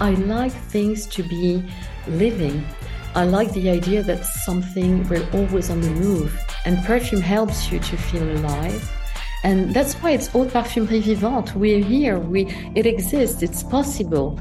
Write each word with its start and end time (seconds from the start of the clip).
I 0.00 0.12
like 0.12 0.52
things 0.52 1.06
to 1.08 1.22
be 1.22 1.62
living. 2.08 2.64
I 3.14 3.24
like 3.24 3.52
the 3.52 3.68
idea 3.68 4.02
that 4.04 4.24
something 4.24 5.06
we're 5.10 5.28
always 5.34 5.68
on 5.68 5.82
the 5.82 5.90
move, 5.90 6.42
and 6.64 6.82
perfume 6.86 7.20
helps 7.20 7.70
you 7.70 7.80
to 7.80 7.96
feel 7.98 8.22
alive. 8.22 8.90
And 9.42 9.74
that's 9.74 9.92
why 9.96 10.12
it's 10.12 10.28
Haute 10.28 10.48
Parfumerie 10.48 11.02
Vivante. 11.02 11.54
We're 11.54 11.84
here. 11.84 12.18
We 12.18 12.46
it 12.74 12.86
exists. 12.86 13.42
It's 13.42 13.62
possible. 13.62 14.40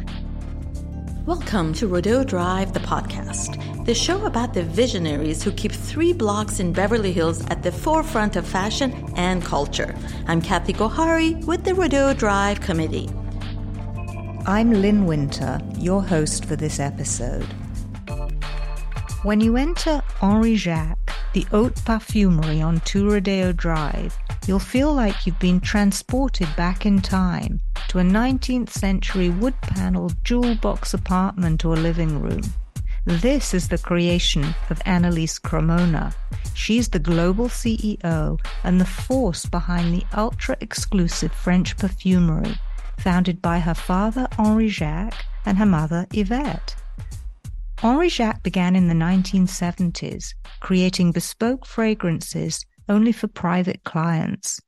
Welcome 1.25 1.73
to 1.73 1.87
Rodeo 1.87 2.23
Drive, 2.23 2.71
the 2.71 2.79
podcast, 2.79 3.85
the 3.85 3.93
show 3.93 4.25
about 4.25 4.53
the 4.53 4.63
visionaries 4.63 5.43
who 5.43 5.51
keep 5.51 5.73
three 5.73 6.13
blocks 6.13 6.61
in 6.61 6.71
Beverly 6.71 7.11
Hills 7.11 7.45
at 7.47 7.63
the 7.63 7.71
forefront 7.73 8.37
of 8.37 8.47
fashion 8.47 9.11
and 9.17 9.43
culture. 9.43 9.93
I'm 10.25 10.41
Kathy 10.41 10.71
Gohari 10.71 11.43
with 11.45 11.65
the 11.65 11.75
Rodeo 11.75 12.13
Drive 12.13 12.61
Committee. 12.61 13.09
I'm 14.49 14.73
Lyn 14.73 15.05
Winter, 15.05 15.61
your 15.77 16.01
host 16.01 16.45
for 16.45 16.55
this 16.55 16.79
episode. 16.79 17.45
When 19.21 19.39
you 19.41 19.57
enter 19.57 20.01
Henri 20.19 20.55
Jacques, 20.55 21.15
the 21.33 21.45
haute 21.51 21.75
parfumerie 21.75 22.65
on 22.65 22.79
Two 22.79 23.11
Rodeo 23.11 23.51
Drive, 23.51 24.17
you'll 24.47 24.57
feel 24.57 24.91
like 24.91 25.27
you've 25.27 25.37
been 25.37 25.59
transported 25.59 26.47
back 26.57 26.87
in 26.87 26.99
time 26.99 27.59
to 27.89 27.99
a 27.99 28.01
19th 28.01 28.71
century 28.71 29.29
wood 29.29 29.53
paneled 29.61 30.15
jewel 30.23 30.55
box 30.55 30.95
apartment 30.95 31.63
or 31.63 31.77
living 31.77 32.19
room. 32.19 32.41
This 33.05 33.53
is 33.53 33.67
the 33.67 33.77
creation 33.77 34.55
of 34.71 34.81
Anne-Lise 34.83 35.37
Cremona. 35.37 36.11
She's 36.55 36.89
the 36.89 36.97
global 36.97 37.49
CEO 37.49 38.39
and 38.63 38.81
the 38.81 38.85
force 38.85 39.45
behind 39.45 39.93
the 39.93 40.05
ultra 40.17 40.57
exclusive 40.59 41.33
French 41.33 41.77
perfumery 41.77 42.55
founded 42.99 43.41
by 43.41 43.59
her 43.59 43.73
father 43.73 44.27
Henri 44.37 44.69
Jacques 44.69 45.25
and 45.45 45.57
her 45.57 45.65
mother 45.65 46.05
Yvette. 46.13 46.75
Henri 47.81 48.09
Jacques 48.09 48.43
began 48.43 48.75
in 48.75 48.87
the 48.87 48.93
1970s, 48.93 50.33
creating 50.59 51.11
bespoke 51.11 51.65
fragrances 51.65 52.65
only 52.89 53.11
for 53.11 53.27
private 53.27 53.83
clients. 53.85 54.59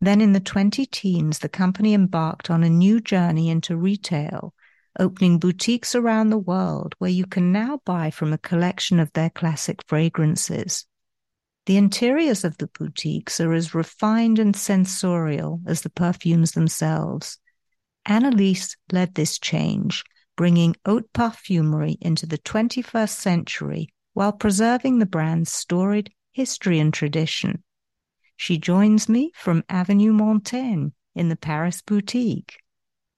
Then 0.00 0.20
in 0.20 0.32
the 0.32 0.40
20 0.40 0.86
teens, 0.86 1.40
the 1.40 1.48
company 1.48 1.94
embarked 1.94 2.50
on 2.50 2.62
a 2.62 2.70
new 2.70 3.00
journey 3.00 3.50
into 3.50 3.76
retail, 3.76 4.54
opening 4.98 5.38
boutiques 5.38 5.94
around 5.94 6.30
the 6.30 6.38
world 6.38 6.94
where 6.98 7.10
you 7.10 7.26
can 7.26 7.52
now 7.52 7.80
buy 7.84 8.10
from 8.10 8.32
a 8.32 8.38
collection 8.38 8.98
of 8.98 9.12
their 9.12 9.30
classic 9.30 9.82
fragrances. 9.86 10.86
The 11.66 11.76
interiors 11.76 12.44
of 12.44 12.58
the 12.58 12.68
boutiques 12.78 13.40
are 13.40 13.52
as 13.52 13.74
refined 13.74 14.38
and 14.38 14.54
sensorial 14.54 15.60
as 15.66 15.82
the 15.82 15.90
perfumes 15.90 16.52
themselves. 16.52 17.38
Anne-Lise 18.06 18.76
led 18.92 19.14
this 19.14 19.38
change, 19.38 20.04
bringing 20.36 20.76
haute 20.84 21.12
parfumerie 21.12 21.98
into 22.00 22.24
the 22.24 22.38
21st 22.38 23.08
century 23.10 23.88
while 24.14 24.32
preserving 24.32 24.98
the 24.98 25.06
brand's 25.06 25.50
storied 25.50 26.12
history 26.32 26.78
and 26.78 26.94
tradition. 26.94 27.62
She 28.36 28.58
joins 28.58 29.08
me 29.08 29.32
from 29.34 29.64
Avenue 29.68 30.12
Montaigne 30.12 30.88
in 31.14 31.28
the 31.28 31.36
Paris 31.36 31.82
boutique. 31.82 32.58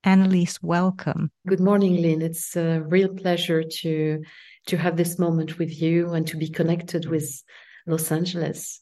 Anne-Lise, 0.05 0.63
welcome. 0.63 1.31
Good 1.47 1.61
morning, 1.61 2.01
Lyn. 2.01 2.23
It's 2.23 2.57
a 2.57 2.81
real 2.81 3.09
pleasure 3.09 3.63
to 3.63 4.23
to 4.67 4.77
have 4.77 4.97
this 4.97 5.19
moment 5.19 5.59
with 5.59 5.81
you 5.83 6.13
and 6.13 6.27
to 6.29 6.37
be 6.37 6.49
connected 6.49 7.07
with 7.07 7.43
Los 7.87 8.13
Angeles. 8.13 8.81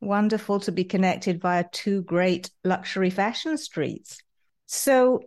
Wonderful 0.00 0.60
to 0.60 0.72
be 0.72 0.84
connected 0.84 1.40
via 1.40 1.64
two 1.72 2.02
great 2.02 2.50
luxury 2.64 3.10
fashion 3.10 3.56
streets. 3.56 4.18
So, 4.66 5.20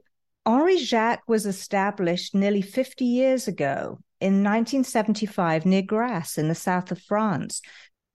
Henri 0.46 0.78
Jacques 0.78 1.28
was 1.28 1.46
established 1.46 2.36
nearly 2.36 2.62
50 2.62 3.06
years 3.06 3.48
ago 3.48 4.00
in 4.20 4.44
1975 4.44 5.66
near 5.66 5.82
Grasse 5.82 6.38
in 6.38 6.50
the 6.50 6.56
south 6.56 6.92
of 6.92 7.02
France. 7.02 7.62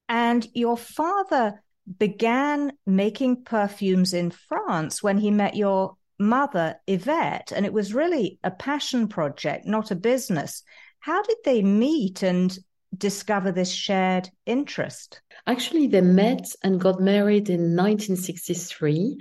And 0.09 0.47
your 0.55 0.77
father 0.77 1.63
began 1.99 2.73
making 2.87 3.45
perfumes 3.45 4.13
in 4.13 4.31
France 4.31 5.03
when 5.03 5.19
he 5.19 5.31
met 5.31 5.57
your 5.57 5.97
mother, 6.19 6.77
Yvette, 6.87 7.53
and 7.55 7.65
it 7.65 7.73
was 7.73 7.95
really 7.95 8.39
a 8.45 8.51
passion 8.51 9.09
project, 9.09 9.67
not 9.67 9.91
a 9.91 9.97
business. 9.97 10.63
How 11.01 11.23
did 11.23 11.37
they 11.45 11.63
meet 11.63 12.23
and 12.23 12.57
discover 12.97 13.53
this 13.53 13.71
shared 13.71 14.29
interest? 14.45 15.23
Actually, 15.47 15.87
they 15.87 16.01
met 16.01 16.47
and 16.63 16.81
got 16.81 17.01
married 17.01 17.49
in 17.49 17.77
1963 17.77 19.19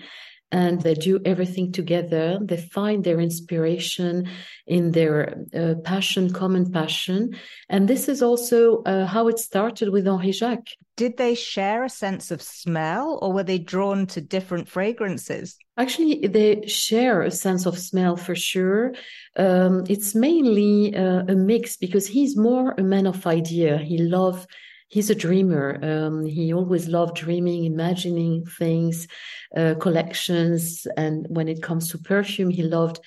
and 0.52 0.82
they 0.82 0.94
do 0.94 1.20
everything 1.26 1.72
together. 1.72 2.40
They 2.42 2.58
find 2.58 3.04
their 3.04 3.20
inspiration 3.20 4.30
in 4.66 4.92
their 4.92 5.44
uh, 5.54 5.76
passion, 5.84 6.32
common 6.32 6.72
passion. 6.72 7.36
And 7.70 7.88
this 7.88 8.08
is 8.08 8.22
also 8.22 8.82
uh, 8.84 9.06
how 9.06 9.28
it 9.28 9.40
started 9.40 9.90
with 9.90 10.08
Henri 10.08 10.32
Jacques. 10.32 10.70
Did 10.96 11.18
they 11.18 11.36
share 11.36 11.84
a 11.84 11.90
sense 11.90 12.32
of 12.32 12.42
smell 12.42 13.20
or 13.22 13.32
were 13.34 13.44
they 13.44 13.60
drawn 13.60 14.08
to 14.08 14.22
different 14.22 14.68
fragrances? 14.68 15.58
Actually, 15.78 16.26
they 16.28 16.66
share 16.66 17.22
a 17.22 17.30
sense 17.30 17.68
of 17.68 17.78
smell 17.78 18.16
for 18.16 18.34
sure. 18.34 18.96
Um, 19.36 19.84
it's 19.88 20.16
mainly 20.16 20.96
uh, 20.96 21.24
a 21.28 21.36
mix 21.36 21.78
because 21.78 22.08
he's 22.08 22.36
more 22.36 22.74
a 22.78 22.84
man 22.84 23.06
of 23.06 23.28
idea. 23.28 23.78
He 23.78 24.00
loves 24.00 24.48
he's 24.88 25.10
a 25.10 25.16
dreamer. 25.16 25.80
Um, 25.82 26.26
he 26.26 26.54
always 26.54 26.88
loved 26.88 27.16
dreaming, 27.16 27.66
imagining 27.66 28.46
things, 28.46 29.08
uh, 29.56 29.76
collections. 29.76 30.88
And 30.98 31.26
when 31.30 31.48
it 31.48 31.62
comes 31.62 31.90
to 31.92 31.98
perfume, 31.98 32.50
he 32.50 32.64
loved 32.64 33.00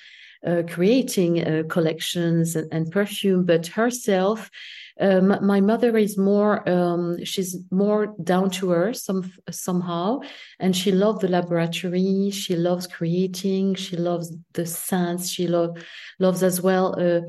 uh, 0.45 0.63
creating 0.67 1.45
uh, 1.45 1.63
collections 1.69 2.55
and, 2.55 2.71
and, 2.71 2.91
perfume. 2.91 3.45
But 3.45 3.67
herself, 3.67 4.49
um, 4.99 5.45
my 5.45 5.61
mother 5.61 5.97
is 5.97 6.17
more 6.17 6.67
um, 6.69 7.23
she's 7.23 7.57
more 7.71 8.15
down 8.23 8.49
to 8.51 8.71
earth 8.71 8.97
some 8.97 9.31
somehow 9.49 10.19
and 10.59 10.75
she 10.75 10.91
loves 10.91 11.21
the 11.21 11.27
laboratory 11.27 12.29
she 12.29 12.55
loves 12.55 12.87
creating 12.87 13.73
she 13.75 13.95
loves 13.95 14.35
the 14.53 14.65
scents 14.65 15.29
she 15.29 15.47
lo- 15.47 15.75
loves 16.19 16.43
as 16.43 16.61
well 16.61 16.95
uh, 16.99 17.21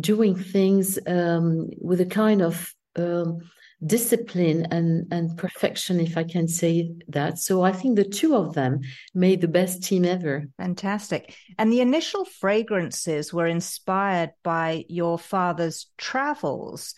doing 0.00 0.36
things 0.36 0.98
um, 1.06 1.68
with 1.80 2.00
a 2.00 2.06
kind 2.06 2.40
of 2.40 2.72
um, 2.96 3.40
discipline 3.84 4.66
and 4.72 5.06
and 5.12 5.38
perfection 5.38 6.00
if 6.00 6.16
i 6.16 6.24
can 6.24 6.48
say 6.48 6.90
that. 7.08 7.38
So 7.38 7.62
i 7.62 7.72
think 7.72 7.96
the 7.96 8.04
two 8.04 8.34
of 8.34 8.54
them 8.54 8.80
made 9.14 9.40
the 9.40 9.48
best 9.48 9.84
team 9.84 10.04
ever. 10.04 10.46
Fantastic. 10.56 11.34
And 11.58 11.72
the 11.72 11.80
initial 11.80 12.24
fragrances 12.24 13.32
were 13.32 13.46
inspired 13.46 14.32
by 14.42 14.84
your 14.88 15.18
father's 15.18 15.86
travels. 15.96 16.94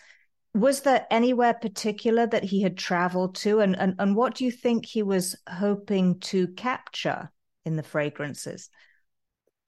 Was 0.54 0.80
there 0.80 1.06
anywhere 1.10 1.54
particular 1.54 2.26
that 2.26 2.44
he 2.44 2.62
had 2.62 2.78
traveled 2.78 3.34
to? 3.36 3.60
And 3.60 3.76
and, 3.78 3.94
and 3.98 4.16
what 4.16 4.34
do 4.36 4.44
you 4.44 4.50
think 4.50 4.86
he 4.86 5.02
was 5.02 5.36
hoping 5.48 6.20
to 6.20 6.48
capture 6.48 7.30
in 7.66 7.76
the 7.76 7.82
fragrances 7.82 8.70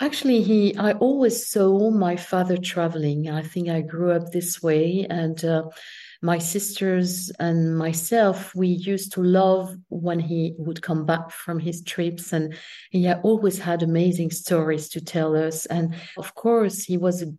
Actually, 0.02 0.42
he. 0.42 0.76
I 0.76 0.94
always 0.94 1.46
saw 1.46 1.88
my 1.92 2.16
father 2.16 2.56
traveling. 2.56 3.30
I 3.30 3.42
think 3.42 3.68
I 3.68 3.82
grew 3.82 4.10
up 4.10 4.32
this 4.32 4.60
way, 4.60 5.06
and 5.08 5.44
uh, 5.44 5.62
my 6.22 6.38
sisters 6.38 7.30
and 7.38 7.78
myself, 7.78 8.52
we 8.52 8.66
used 8.66 9.12
to 9.12 9.22
love 9.22 9.76
when 9.90 10.18
he 10.18 10.54
would 10.58 10.82
come 10.82 11.06
back 11.06 11.30
from 11.30 11.60
his 11.60 11.84
trips, 11.84 12.32
and 12.32 12.52
he 12.90 13.08
always 13.12 13.60
had 13.60 13.84
amazing 13.84 14.32
stories 14.32 14.88
to 14.88 15.00
tell 15.00 15.36
us. 15.36 15.66
And 15.66 15.94
of 16.18 16.34
course, 16.34 16.82
he 16.82 16.96
was 16.96 17.22
a 17.22 17.32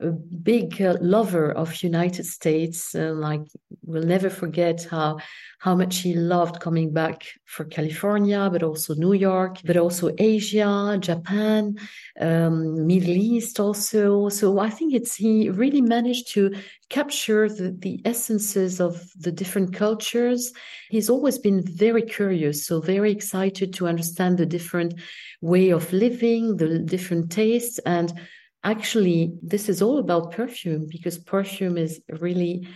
a 0.00 0.10
big 0.10 0.80
uh, 0.80 0.96
lover 1.00 1.50
of 1.52 1.82
United 1.82 2.24
States. 2.24 2.94
Uh, 2.94 3.12
like 3.14 3.40
we'll 3.84 4.04
never 4.04 4.30
forget 4.30 4.86
how 4.90 5.18
how 5.58 5.74
much 5.74 5.98
he 5.98 6.14
loved 6.14 6.60
coming 6.60 6.92
back 6.92 7.24
for 7.44 7.64
California, 7.64 8.48
but 8.52 8.62
also 8.62 8.94
New 8.94 9.12
York, 9.12 9.58
but 9.64 9.76
also 9.76 10.10
Asia, 10.18 10.96
Japan, 11.00 11.74
um, 12.20 12.86
Middle 12.86 13.16
East 13.16 13.58
also. 13.58 14.28
So 14.28 14.60
I 14.60 14.70
think 14.70 14.94
it's 14.94 15.16
he 15.16 15.50
really 15.50 15.80
managed 15.80 16.32
to 16.34 16.54
capture 16.90 17.48
the, 17.48 17.76
the 17.78 18.00
essences 18.04 18.80
of 18.80 19.02
the 19.16 19.32
different 19.32 19.74
cultures. 19.74 20.52
He's 20.90 21.10
always 21.10 21.38
been 21.38 21.62
very 21.62 22.02
curious, 22.02 22.66
so 22.66 22.80
very 22.80 23.10
excited 23.10 23.74
to 23.74 23.88
understand 23.88 24.38
the 24.38 24.46
different 24.46 24.94
way 25.40 25.70
of 25.70 25.92
living, 25.92 26.56
the 26.56 26.78
different 26.78 27.32
tastes 27.32 27.78
and 27.80 28.12
actually 28.70 29.32
this 29.42 29.68
is 29.68 29.82
all 29.82 29.98
about 29.98 30.32
perfume 30.32 30.86
because 30.88 31.18
perfume 31.18 31.76
is 31.76 32.00
really 32.20 32.66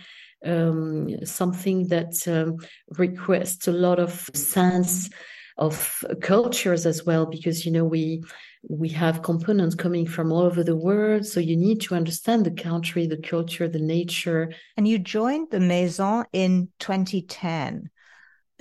um, 0.45 1.25
something 1.25 1.87
that 1.87 2.15
um, 2.27 2.57
requests 2.97 3.67
a 3.67 3.71
lot 3.71 3.99
of 3.99 4.11
sense 4.33 5.09
of 5.57 6.03
cultures 6.21 6.85
as 6.85 7.05
well 7.05 7.25
because 7.25 7.65
you 7.65 7.71
know 7.71 7.85
we 7.85 8.23
we 8.69 8.89
have 8.89 9.23
components 9.23 9.75
coming 9.75 10.07
from 10.07 10.31
all 10.31 10.43
over 10.43 10.63
the 10.63 10.75
world. 10.75 11.25
So 11.25 11.39
you 11.39 11.57
need 11.57 11.81
to 11.81 11.95
understand 11.95 12.45
the 12.45 12.51
country 12.51 13.05
the 13.07 13.17
culture 13.17 13.67
the 13.67 13.79
nature. 13.79 14.53
And 14.77 14.87
you 14.87 14.99
joined 14.99 15.49
the 15.51 15.59
maison 15.59 16.25
in 16.31 16.69
2010 16.79 17.89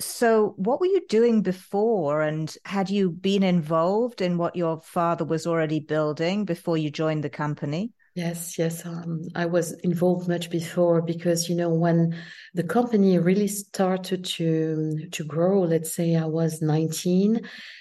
so, 0.01 0.55
what 0.57 0.81
were 0.81 0.87
you 0.87 1.03
doing 1.09 1.43
before? 1.43 2.23
And 2.23 2.55
had 2.65 2.91
you 2.91 3.11
been 3.11 3.43
involved 3.43 4.21
in 4.21 4.39
what 4.39 4.57
your 4.57 4.81
father 4.81 5.25
was 5.25 5.47
already 5.47 5.81
building 5.81 6.45
before 6.45 6.77
you 6.77 6.91
joined 6.91 7.25
the 7.25 7.31
company? 7.31 7.93
Yes, 8.15 8.59
yes. 8.59 8.85
Um, 8.85 9.23
I 9.35 9.47
was 9.47 9.73
involved 9.81 10.29
much 10.29 10.51
before 10.51 11.01
because 11.01 11.49
you 11.49 11.57
know 11.57 11.71
when 11.71 12.15
the 12.53 12.63
company 12.63 13.19
really 13.19 13.49
started 13.49 14.25
to 14.37 15.09
to 15.13 15.25
grow. 15.25 15.63
Let's 15.63 15.95
say 15.95 16.17
I 16.17 16.27
was 16.27 16.61
19, 16.61 17.41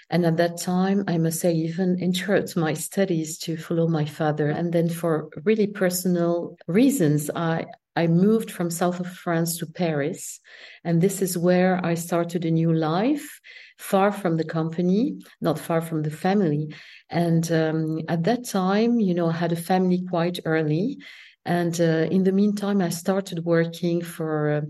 and 0.09 0.25
at 0.25 0.37
that 0.37 0.57
time, 0.57 1.03
I 1.07 1.17
must 1.17 1.41
say, 1.41 1.53
even 1.53 1.99
interrupt 1.99 2.55
my 2.55 2.73
studies 2.73 3.39
to 3.39 3.57
follow 3.57 3.89
my 3.89 4.05
father. 4.05 4.49
And 4.49 4.71
then 4.71 4.87
for 4.87 5.29
really 5.43 5.67
personal 5.67 6.55
reasons, 6.65 7.29
I 7.35 7.65
I 7.95 8.07
moved 8.07 8.51
from 8.51 8.69
south 8.69 8.99
of 8.99 9.07
France 9.07 9.57
to 9.57 9.65
Paris, 9.65 10.39
and 10.83 11.01
this 11.01 11.21
is 11.21 11.37
where 11.37 11.83
I 11.85 11.95
started 11.95 12.45
a 12.45 12.51
new 12.51 12.73
life, 12.73 13.39
far 13.77 14.11
from 14.11 14.37
the 14.37 14.45
company, 14.45 15.19
not 15.41 15.59
far 15.59 15.81
from 15.81 16.03
the 16.03 16.11
family. 16.11 16.73
And 17.09 17.51
um, 17.51 18.01
at 18.07 18.23
that 18.23 18.45
time, 18.45 18.99
you 18.99 19.13
know, 19.13 19.27
I 19.27 19.33
had 19.33 19.51
a 19.51 19.57
family 19.57 20.05
quite 20.09 20.39
early. 20.45 20.99
And 21.45 21.79
uh, 21.81 22.07
in 22.11 22.23
the 22.23 22.31
meantime, 22.31 22.81
I 22.81 22.89
started 22.89 23.43
working 23.43 24.01
for 24.01 24.51
uh, 24.51 24.61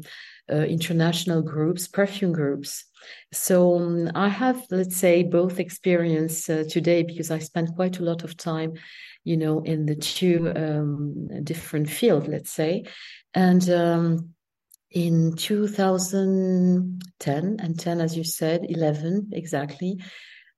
uh, 0.53 0.63
international 0.63 1.41
groups, 1.41 1.87
perfume 1.87 2.31
groups. 2.31 2.85
So 3.33 3.75
um, 3.75 4.11
I 4.15 4.29
have, 4.29 4.65
let's 4.69 4.97
say, 4.97 5.23
both 5.23 5.59
experience 5.59 6.49
uh, 6.49 6.63
today 6.69 7.03
because 7.03 7.31
I 7.31 7.39
spent 7.39 7.75
quite 7.75 7.99
a 7.99 8.03
lot 8.03 8.23
of 8.23 8.37
time, 8.37 8.73
you 9.23 9.37
know, 9.37 9.61
in 9.61 9.85
the 9.85 9.95
two 9.95 10.51
um, 10.55 11.27
different 11.43 11.89
field, 11.89 12.27
let's 12.27 12.51
say. 12.51 12.85
And 13.33 13.69
um, 13.69 14.33
in 14.89 15.35
2010 15.35 17.57
and 17.59 17.79
10, 17.79 18.01
as 18.01 18.17
you 18.17 18.23
said, 18.23 18.65
11 18.67 19.29
exactly, 19.33 19.99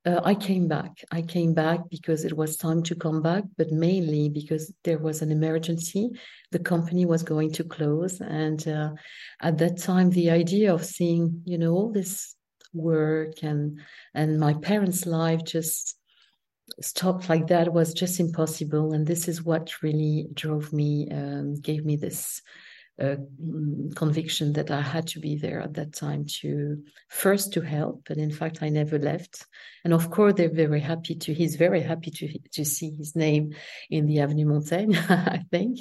uh, 0.05 0.21
I 0.23 0.35
came 0.35 0.67
back. 0.67 1.03
I 1.11 1.21
came 1.21 1.53
back 1.53 1.79
because 1.89 2.25
it 2.25 2.35
was 2.35 2.57
time 2.57 2.83
to 2.83 2.95
come 2.95 3.21
back, 3.21 3.45
but 3.57 3.71
mainly 3.71 4.27
because 4.27 4.73
there 4.83 4.99
was 4.99 5.21
an 5.21 5.31
emergency. 5.31 6.09
The 6.51 6.59
company 6.59 7.05
was 7.05 7.23
going 7.23 7.53
to 7.53 7.63
close, 7.63 8.19
and 8.19 8.67
uh, 8.67 8.91
at 9.41 9.57
that 9.59 9.77
time, 9.77 10.09
the 10.09 10.31
idea 10.31 10.73
of 10.73 10.83
seeing, 10.83 11.41
you 11.45 11.57
know, 11.57 11.71
all 11.71 11.91
this 11.91 12.35
work 12.73 13.43
and 13.43 13.79
and 14.13 14.39
my 14.39 14.55
parents' 14.55 15.05
life 15.05 15.45
just 15.45 15.95
stopped 16.81 17.29
like 17.29 17.47
that 17.47 17.73
was 17.73 17.93
just 17.93 18.19
impossible. 18.19 18.93
And 18.93 19.05
this 19.05 19.27
is 19.27 19.43
what 19.43 19.81
really 19.81 20.27
drove 20.33 20.73
me, 20.73 21.07
um, 21.11 21.55
gave 21.55 21.85
me 21.85 21.95
this 21.95 22.41
uh, 23.01 23.15
conviction 23.95 24.53
that 24.53 24.69
I 24.69 24.81
had 24.81 25.07
to 25.07 25.19
be 25.19 25.35
there 25.35 25.61
at 25.61 25.73
that 25.73 25.93
time 25.93 26.25
to 26.41 26.83
first 27.09 27.51
to 27.53 27.61
help, 27.61 28.07
and 28.09 28.19
in 28.19 28.31
fact 28.31 28.61
I 28.61 28.69
never 28.69 28.99
left. 28.99 29.47
And 29.83 29.93
of 29.93 30.11
course 30.11 30.35
they're 30.35 30.53
very 30.53 30.79
happy 30.79 31.15
to. 31.15 31.33
He's 31.33 31.55
very 31.55 31.81
happy 31.81 32.11
to 32.11 32.39
to 32.51 32.63
see 32.63 32.91
his 32.91 33.15
name 33.15 33.55
in 33.89 34.05
the 34.05 34.19
Avenue 34.19 34.45
Montaigne, 34.45 34.95
I 35.09 35.43
think. 35.49 35.79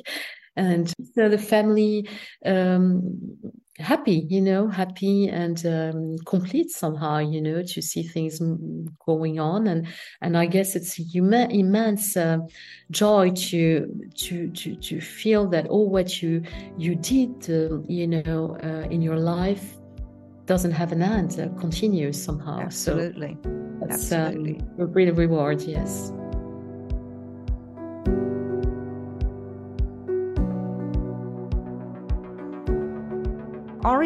And 0.56 0.92
so 1.14 1.28
the 1.28 1.38
family 1.38 2.08
um, 2.44 3.18
happy, 3.78 4.26
you 4.28 4.40
know, 4.40 4.68
happy 4.68 5.28
and 5.28 5.64
um, 5.66 6.16
complete 6.26 6.70
somehow, 6.70 7.18
you 7.18 7.40
know, 7.40 7.62
to 7.62 7.82
see 7.82 8.02
things 8.02 8.40
going 9.06 9.40
on, 9.40 9.66
and 9.66 9.86
and 10.20 10.36
I 10.36 10.46
guess 10.46 10.76
it's 10.76 10.98
immense 11.14 12.16
uh, 12.16 12.38
joy 12.90 13.30
to 13.30 14.08
to 14.16 14.50
to 14.50 14.76
to 14.76 15.00
feel 15.00 15.48
that 15.48 15.68
all 15.68 15.88
what 15.88 16.22
you 16.22 16.42
you 16.76 16.96
did, 16.96 17.30
uh, 17.48 17.80
you 17.88 18.06
know, 18.06 18.56
uh, 18.62 18.88
in 18.90 19.00
your 19.00 19.18
life 19.18 19.76
doesn't 20.44 20.72
have 20.72 20.92
an 20.92 21.02
end, 21.02 21.40
uh, 21.40 21.48
continues 21.58 22.22
somehow. 22.22 22.60
Absolutely, 22.60 23.38
so 23.42 23.78
that's 23.80 24.12
absolutely, 24.12 24.60
um, 24.60 24.80
a 24.80 24.86
real 24.86 25.14
reward. 25.14 25.62
Yes. 25.62 26.12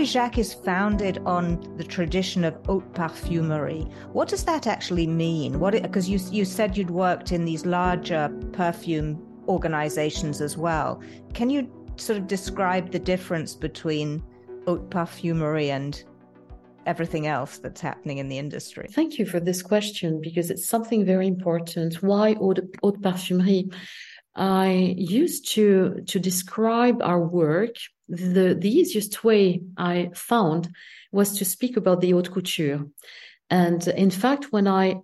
Jacques 0.04 0.38
is 0.38 0.52
founded 0.52 1.19
on 1.26 1.60
the 1.76 1.84
tradition 1.84 2.44
of 2.44 2.54
haute 2.66 2.93
parfumerie. 2.93 3.90
What 4.12 4.28
does 4.28 4.44
that 4.44 4.66
actually 4.66 5.06
mean? 5.06 5.60
What 5.60 5.81
because 5.81 6.08
you 6.08 6.19
you 6.31 6.44
said 6.44 6.76
you'd 6.76 6.90
worked 6.90 7.32
in 7.32 7.44
these 7.44 7.64
larger 7.64 8.28
perfume 8.52 9.22
organizations 9.48 10.40
as 10.40 10.56
well. 10.56 11.00
Can 11.34 11.50
you 11.50 11.70
sort 11.96 12.19
of 12.19 12.26
describe 12.26 12.90
the 12.90 12.98
difference 12.98 13.54
between 13.54 14.22
haute 14.66 14.90
parfumerie 14.90 15.69
and 15.70 16.02
everything 16.87 17.26
else 17.26 17.58
that's 17.58 17.81
happening 17.81 18.19
in 18.19 18.28
the 18.28 18.38
industry? 18.38 18.88
Thank 18.90 19.19
you 19.19 19.26
for 19.26 19.40
this 19.40 19.62
question 19.62 20.20
because 20.20 20.50
it's 20.50 20.69
something 20.69 21.04
very 21.04 21.26
important. 21.26 22.02
Why 22.02 22.34
haute, 22.34 22.60
haute 22.82 23.00
parfumerie? 23.00 23.72
I 24.36 24.94
used 24.96 25.48
to 25.54 26.02
to 26.06 26.20
describe 26.20 27.02
our 27.02 27.20
work 27.20 27.76
the, 28.08 28.56
the 28.58 28.70
easiest 28.70 29.24
way 29.24 29.62
I 29.76 30.10
found 30.14 30.68
was 31.10 31.36
to 31.38 31.44
speak 31.44 31.76
about 31.76 32.00
the 32.00 32.10
haute 32.10 32.30
couture. 32.30 32.86
And 33.50 33.86
in 33.88 34.10
fact, 34.10 34.52
when 34.52 34.68
I 34.68 35.00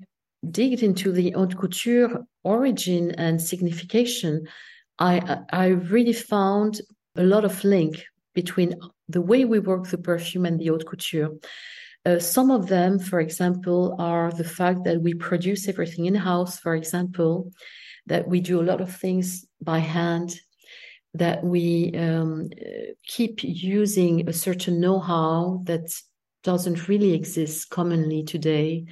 digged 0.49 0.83
into 0.83 1.13
the 1.13 1.31
haute 1.31 1.57
couture 1.57 2.25
origin 2.45 3.13
and 3.13 3.41
signification, 3.41 4.47
I, 4.99 5.39
I 5.53 5.67
really 5.69 6.13
found 6.13 6.81
a 7.17 7.23
lot 7.23 7.45
of 7.45 7.65
link 7.65 8.05
between 8.35 8.75
the 9.09 9.21
way 9.21 9.45
we 9.45 9.59
work 9.59 9.89
the 9.89 9.99
perfume 9.99 10.47
and 10.47 10.59
the 10.59 10.67
haute 10.67 10.87
couture. 10.87 11.31
Uh, 12.05 12.19
some 12.19 12.51
of 12.51 12.67
them, 12.67 12.99
for 12.99 13.21
example, 13.21 13.95
are 13.99 14.33
the 14.33 14.45
fact 14.45 14.85
that 14.85 15.01
we 15.01 15.15
produce 15.15 15.69
everything 15.69 16.07
in 16.07 16.15
house, 16.15 16.59
for 16.59 16.75
example, 16.75 17.53
that 18.07 18.27
we 18.29 18.41
do 18.41 18.61
a 18.61 18.69
lot 18.71 18.81
of 18.81 18.95
things 18.95 19.47
by 19.61 19.79
hand, 19.79 20.39
that 21.15 21.45
we 21.45 21.93
um, 21.97 22.49
keep 23.07 23.45
using 23.45 24.29
a 24.29 24.33
certain 24.33 24.81
know-how 24.81 25.63
that 25.65 25.93
doesn't 26.43 26.89
really 26.89 27.15
exist 27.15 27.71
commonly 27.71 28.23
today. 28.25 28.85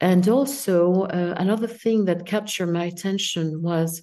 And 0.00 0.28
also, 0.28 1.02
uh, 1.02 1.34
another 1.36 1.68
thing 1.68 2.06
that 2.06 2.26
captured 2.26 2.66
my 2.66 2.84
attention 2.84 3.62
was 3.62 4.02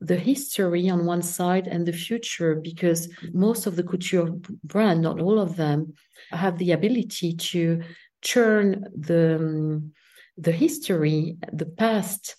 the 0.00 0.16
history 0.16 0.88
on 0.88 1.06
one 1.06 1.22
side 1.22 1.66
and 1.66 1.84
the 1.84 1.92
future, 1.92 2.54
because 2.54 3.08
most 3.32 3.66
of 3.66 3.74
the 3.76 3.82
couture 3.82 4.30
brand, 4.62 5.02
not 5.02 5.20
all 5.20 5.38
of 5.38 5.56
them, 5.56 5.94
have 6.30 6.58
the 6.58 6.72
ability 6.72 7.34
to 7.34 7.82
turn 8.22 8.84
the 8.96 9.36
um, 9.36 9.92
the 10.36 10.52
history, 10.52 11.36
the 11.52 11.66
past, 11.66 12.36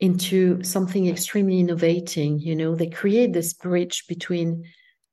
into 0.00 0.62
something 0.64 1.08
extremely 1.08 1.60
innovating. 1.60 2.38
You 2.38 2.56
know, 2.56 2.74
they 2.74 2.88
create 2.88 3.32
this 3.32 3.52
bridge 3.52 4.06
between, 4.08 4.64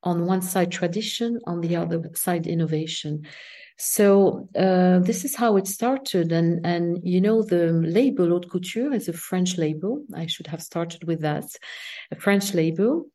on 0.03 0.25
one 0.25 0.41
side, 0.41 0.71
tradition, 0.71 1.39
on 1.45 1.61
the 1.61 1.75
other 1.75 2.09
side, 2.15 2.47
innovation. 2.47 3.27
So 3.77 4.49
uh, 4.57 4.99
this 4.99 5.23
is 5.23 5.35
how 5.35 5.55
it 5.57 5.67
started, 5.67 6.31
and 6.31 6.65
and 6.65 6.99
you 7.03 7.21
know 7.21 7.43
the 7.43 7.73
label 7.73 8.27
Haute 8.29 8.49
Couture 8.49 8.91
is 8.91 9.07
a 9.07 9.13
French 9.13 9.57
label. 9.57 10.03
I 10.15 10.25
should 10.25 10.47
have 10.47 10.63
started 10.63 11.03
with 11.03 11.21
that, 11.21 11.45
a 12.09 12.15
French 12.15 12.55
label, 12.55 13.05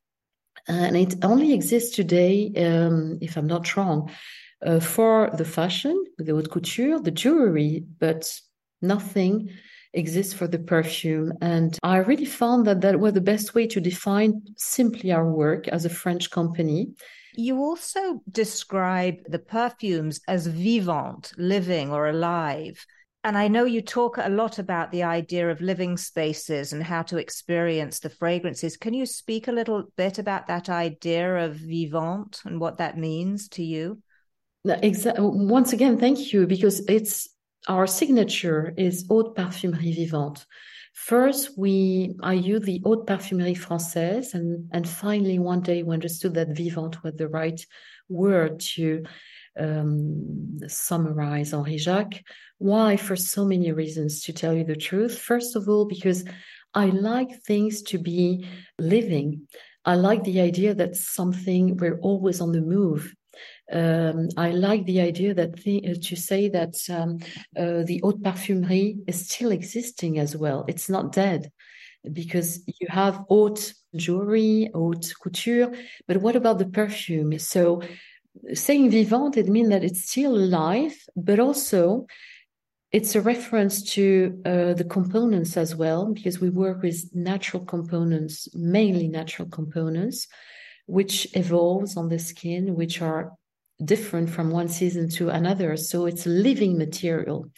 and 0.68 0.96
it 0.96 1.16
only 1.24 1.52
exists 1.52 1.96
today, 1.96 2.52
um, 2.56 3.18
if 3.20 3.36
I'm 3.36 3.48
not 3.48 3.76
wrong, 3.76 4.10
uh, 4.64 4.78
for 4.78 5.30
the 5.36 5.44
fashion, 5.44 6.04
the 6.18 6.32
haute 6.32 6.50
couture, 6.50 7.00
the 7.00 7.10
jewelry, 7.10 7.84
but 7.98 8.32
nothing 8.80 9.50
exists 9.94 10.32
for 10.32 10.46
the 10.46 10.58
perfume. 10.58 11.32
And 11.40 11.78
I 11.82 11.98
really 11.98 12.24
found 12.24 12.66
that 12.66 12.80
that 12.80 12.98
was 12.98 13.12
the 13.12 13.20
best 13.20 13.54
way 13.54 13.66
to 13.68 13.80
define 13.80 14.42
simply 14.56 15.12
our 15.12 15.30
work 15.30 15.68
as 15.68 15.84
a 15.84 15.90
French 15.90 16.30
company. 16.30 16.88
You 17.34 17.58
also 17.58 18.20
describe 18.30 19.16
the 19.26 19.38
perfumes 19.38 20.20
as 20.28 20.46
vivant, 20.46 21.32
living 21.36 21.90
or 21.90 22.08
alive. 22.08 22.84
And 23.24 23.38
I 23.38 23.46
know 23.48 23.64
you 23.64 23.82
talk 23.82 24.18
a 24.18 24.28
lot 24.28 24.58
about 24.58 24.90
the 24.90 25.04
idea 25.04 25.48
of 25.48 25.60
living 25.60 25.96
spaces 25.96 26.72
and 26.72 26.82
how 26.82 27.02
to 27.02 27.18
experience 27.18 28.00
the 28.00 28.10
fragrances. 28.10 28.76
Can 28.76 28.94
you 28.94 29.06
speak 29.06 29.46
a 29.46 29.52
little 29.52 29.84
bit 29.96 30.18
about 30.18 30.48
that 30.48 30.68
idea 30.68 31.46
of 31.46 31.54
vivant 31.54 32.40
and 32.44 32.58
what 32.60 32.78
that 32.78 32.98
means 32.98 33.48
to 33.50 33.62
you? 33.62 34.02
Exactly. 34.64 35.24
Once 35.24 35.72
again, 35.72 35.98
thank 35.98 36.32
you, 36.32 36.46
because 36.46 36.80
it's 36.88 37.28
our 37.68 37.86
signature 37.86 38.74
is 38.76 39.06
Haute 39.08 39.36
Parfumerie 39.36 39.96
Vivante. 39.96 40.44
First, 40.92 41.56
we 41.56 42.14
I 42.22 42.34
used 42.34 42.64
the 42.64 42.80
Haute 42.84 43.06
Parfumerie 43.06 43.56
Française, 43.56 44.34
and 44.34 44.68
and 44.72 44.88
finally 44.88 45.38
one 45.38 45.60
day 45.60 45.82
we 45.82 45.94
understood 45.94 46.34
that 46.34 46.50
vivante 46.50 47.02
was 47.02 47.14
the 47.14 47.28
right 47.28 47.64
word 48.08 48.60
to 48.74 49.04
um, 49.58 50.58
summarize 50.66 51.54
Henri 51.54 51.78
Jacques. 51.78 52.22
Why? 52.58 52.96
For 52.96 53.16
so 53.16 53.44
many 53.44 53.72
reasons. 53.72 54.22
To 54.24 54.32
tell 54.32 54.54
you 54.54 54.64
the 54.64 54.76
truth, 54.76 55.18
first 55.18 55.56
of 55.56 55.68
all, 55.68 55.86
because 55.86 56.24
I 56.74 56.86
like 56.86 57.42
things 57.42 57.82
to 57.84 57.98
be 57.98 58.46
living. 58.78 59.48
I 59.84 59.96
like 59.96 60.24
the 60.24 60.40
idea 60.40 60.74
that 60.74 60.96
something 60.96 61.76
we're 61.76 61.98
always 62.00 62.40
on 62.40 62.52
the 62.52 62.60
move 62.60 63.14
um, 63.72 64.28
I 64.36 64.50
like 64.50 64.84
the 64.84 65.00
idea 65.00 65.34
that 65.34 65.56
the, 65.62 65.90
uh, 65.90 65.94
to 66.08 66.16
say 66.16 66.48
that 66.50 66.74
um, 66.90 67.18
uh, 67.56 67.84
the 67.84 68.00
haute 68.02 68.22
parfumerie 68.22 68.98
is 69.06 69.28
still 69.28 69.50
existing 69.50 70.18
as 70.18 70.36
well. 70.36 70.64
It's 70.68 70.88
not 70.88 71.12
dead 71.12 71.50
because 72.12 72.62
you 72.66 72.88
have 72.90 73.24
haute 73.28 73.74
jewelry, 73.94 74.70
haute 74.74 75.12
couture, 75.22 75.72
but 76.06 76.18
what 76.18 76.36
about 76.36 76.58
the 76.58 76.66
perfume? 76.66 77.38
So 77.38 77.82
saying 78.54 78.90
vivant, 78.90 79.36
it 79.36 79.48
means 79.48 79.68
that 79.68 79.84
it's 79.84 80.10
still 80.10 80.36
alive, 80.36 80.94
but 81.14 81.38
also 81.38 82.06
it's 82.90 83.14
a 83.14 83.20
reference 83.20 83.82
to 83.94 84.40
uh, 84.44 84.74
the 84.74 84.84
components 84.84 85.56
as 85.56 85.74
well, 85.74 86.12
because 86.12 86.40
we 86.40 86.50
work 86.50 86.82
with 86.82 87.08
natural 87.14 87.64
components, 87.64 88.48
mainly 88.54 89.08
natural 89.08 89.48
components, 89.48 90.26
which 90.86 91.28
evolves 91.34 91.96
on 91.96 92.08
the 92.08 92.18
skin, 92.18 92.74
which 92.74 93.00
are 93.00 93.32
different 93.84 94.30
from 94.30 94.50
one 94.50 94.68
season 94.68 95.08
to 95.10 95.28
another. 95.30 95.76
So 95.76 96.06
it's 96.06 96.26
living 96.26 96.78
material 96.78 97.50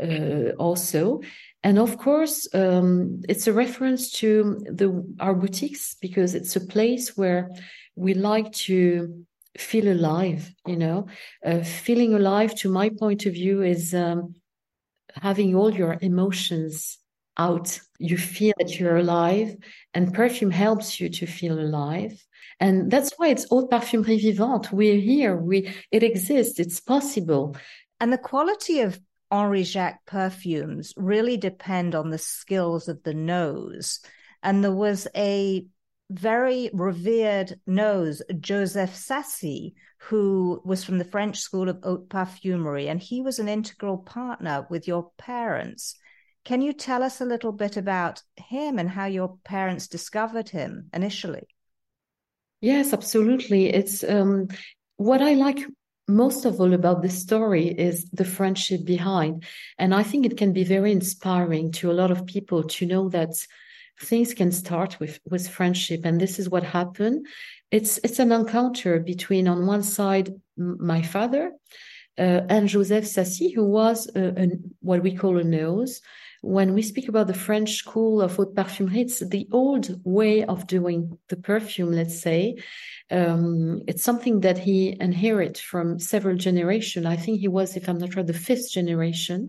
uh, 0.00 0.50
also. 0.58 1.20
And 1.62 1.78
of 1.78 1.98
course, 1.98 2.48
um, 2.54 3.20
it's 3.28 3.46
a 3.46 3.52
reference 3.52 4.10
to 4.12 4.58
the 4.64 5.04
our 5.20 5.34
boutiques 5.34 5.94
because 6.00 6.34
it's 6.34 6.56
a 6.56 6.66
place 6.66 7.16
where 7.16 7.50
we 7.96 8.14
like 8.14 8.50
to 8.52 9.24
feel 9.58 9.88
alive. 9.92 10.50
You 10.66 10.76
know, 10.76 11.06
uh, 11.44 11.60
feeling 11.60 12.14
alive, 12.14 12.54
to 12.56 12.70
my 12.70 12.88
point 12.88 13.26
of 13.26 13.34
view, 13.34 13.62
is 13.62 13.92
um, 13.94 14.34
having 15.20 15.54
all 15.54 15.70
your 15.70 15.98
emotions 16.00 16.98
out. 17.36 17.78
You 17.98 18.16
feel 18.16 18.54
that 18.58 18.78
you're 18.80 18.96
alive, 18.96 19.56
and 19.92 20.14
perfume 20.14 20.50
helps 20.50 20.98
you 20.98 21.10
to 21.10 21.26
feel 21.26 21.60
alive. 21.60 22.12
And 22.60 22.90
that's 22.90 23.12
why 23.16 23.28
it's 23.28 23.46
Haute 23.48 23.70
Parfumerie 23.70 24.22
Vivante. 24.22 24.70
We're 24.70 25.00
here. 25.00 25.34
We 25.36 25.74
it 25.90 26.02
exists. 26.02 26.60
It's 26.60 26.78
possible. 26.78 27.56
And 27.98 28.12
the 28.12 28.18
quality 28.18 28.80
of 28.80 29.00
Henri 29.30 29.62
Jacques 29.62 30.04
perfumes 30.06 30.92
really 30.96 31.36
depend 31.36 31.94
on 31.94 32.10
the 32.10 32.18
skills 32.18 32.88
of 32.88 33.02
the 33.02 33.14
nose. 33.14 34.00
And 34.42 34.62
there 34.62 34.74
was 34.74 35.08
a 35.16 35.66
very 36.10 36.70
revered 36.72 37.58
nose, 37.66 38.20
Joseph 38.40 38.94
Sassy, 38.94 39.74
who 39.98 40.60
was 40.64 40.82
from 40.84 40.98
the 40.98 41.04
French 41.04 41.38
School 41.38 41.68
of 41.68 41.78
Haute 41.82 42.08
Parfumerie, 42.08 42.88
and 42.88 43.00
he 43.00 43.22
was 43.22 43.38
an 43.38 43.48
integral 43.48 43.98
partner 43.98 44.66
with 44.68 44.88
your 44.88 45.10
parents. 45.18 45.96
Can 46.44 46.62
you 46.62 46.72
tell 46.72 47.02
us 47.02 47.20
a 47.20 47.26
little 47.26 47.52
bit 47.52 47.76
about 47.76 48.22
him 48.36 48.78
and 48.78 48.90
how 48.90 49.06
your 49.06 49.38
parents 49.44 49.86
discovered 49.86 50.48
him 50.48 50.88
initially? 50.92 51.46
Yes, 52.60 52.92
absolutely. 52.92 53.68
It's 53.68 54.04
um, 54.04 54.48
what 54.96 55.22
I 55.22 55.34
like 55.34 55.60
most 56.08 56.44
of 56.44 56.60
all 56.60 56.72
about 56.74 57.02
this 57.02 57.18
story 57.18 57.68
is 57.68 58.04
the 58.10 58.24
friendship 58.24 58.84
behind. 58.84 59.44
And 59.78 59.94
I 59.94 60.02
think 60.02 60.26
it 60.26 60.36
can 60.36 60.52
be 60.52 60.64
very 60.64 60.92
inspiring 60.92 61.72
to 61.72 61.90
a 61.90 61.94
lot 61.94 62.10
of 62.10 62.26
people 62.26 62.64
to 62.64 62.86
know 62.86 63.08
that 63.10 63.34
things 64.02 64.34
can 64.34 64.50
start 64.50 64.98
with, 64.98 65.20
with 65.30 65.48
friendship. 65.48 66.00
And 66.04 66.20
this 66.20 66.38
is 66.38 66.50
what 66.50 66.64
happened. 66.64 67.26
It's, 67.70 67.98
it's 68.02 68.18
an 68.18 68.32
encounter 68.32 68.98
between, 68.98 69.46
on 69.46 69.66
one 69.66 69.82
side, 69.82 70.34
my 70.56 71.02
father 71.02 71.52
uh, 72.18 72.42
and 72.48 72.68
Joseph 72.68 73.06
Sassy, 73.06 73.52
who 73.52 73.64
was 73.64 74.10
a, 74.14 74.42
a, 74.42 74.48
what 74.80 75.02
we 75.02 75.14
call 75.14 75.38
a 75.38 75.44
nose. 75.44 76.00
When 76.42 76.72
we 76.72 76.82
speak 76.82 77.08
about 77.08 77.26
the 77.26 77.34
French 77.34 77.74
school 77.74 78.22
of 78.22 78.36
haute 78.36 78.54
parfumerie, 78.54 79.02
it's 79.02 79.20
the 79.20 79.46
old 79.52 80.00
way 80.04 80.44
of 80.44 80.66
doing 80.66 81.18
the 81.28 81.36
perfume, 81.36 81.92
let's 81.92 82.20
say. 82.20 82.56
Um, 83.10 83.82
it's 83.86 84.02
something 84.02 84.40
that 84.40 84.56
he 84.56 84.96
inherited 85.00 85.58
from 85.58 85.98
several 85.98 86.36
generations. 86.36 87.04
I 87.04 87.16
think 87.16 87.40
he 87.40 87.48
was, 87.48 87.76
if 87.76 87.88
I'm 87.88 87.98
not 87.98 88.16
wrong, 88.16 88.26
the 88.26 88.32
fifth 88.32 88.70
generation. 88.72 89.48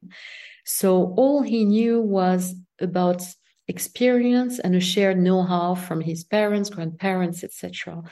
So 0.66 1.14
all 1.18 1.42
he 1.42 1.64
knew 1.64 2.02
was 2.02 2.56
about 2.80 3.24
experience 3.68 4.60
and 4.60 4.76
a 4.76 4.82
shared 4.82 5.18
know-how 5.18 5.76
from 5.76 6.02
his 6.02 6.24
parents, 6.24 6.70
grandparents, 6.70 7.44
etc. 7.44 8.04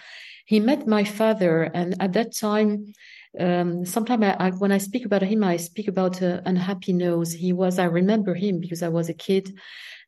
He 0.45 0.59
met 0.59 0.87
my 0.87 1.03
father, 1.03 1.63
and 1.63 1.95
at 1.99 2.13
that 2.13 2.35
time, 2.35 2.93
um, 3.39 3.85
sometimes 3.85 4.23
I, 4.23 4.35
I, 4.39 4.49
when 4.51 4.71
I 4.71 4.77
speak 4.77 5.05
about 5.05 5.21
him, 5.21 5.43
I 5.43 5.57
speak 5.57 5.87
about 5.87 6.21
uh, 6.21 6.41
unhappy 6.45 6.93
nose. 6.93 7.31
He 7.31 7.53
was, 7.53 7.79
I 7.79 7.85
remember 7.85 8.35
him 8.35 8.59
because 8.59 8.83
I 8.83 8.89
was 8.89 9.09
a 9.09 9.13
kid, 9.13 9.57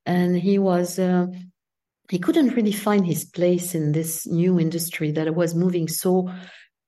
and 0.06 0.38
he 0.38 0.60
was. 0.60 1.00
Uh, 1.00 1.28
he 2.10 2.20
couldn't 2.20 2.56
really 2.56 2.74
find 2.74 3.06
his 3.06 3.24
place 3.24 3.74
in 3.74 3.94
this 3.94 4.28
new 4.28 4.60
industry 4.60 5.12
that 5.12 5.34
was 5.34 5.56
moving 5.56 5.88
so 5.88 6.30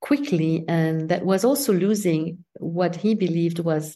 quickly 0.02 0.66
and 0.68 1.08
that 1.08 1.24
was 1.24 1.46
also 1.46 1.72
losing 1.72 2.44
what 2.60 2.94
he 2.94 3.16
believed 3.16 3.60
was 3.60 3.96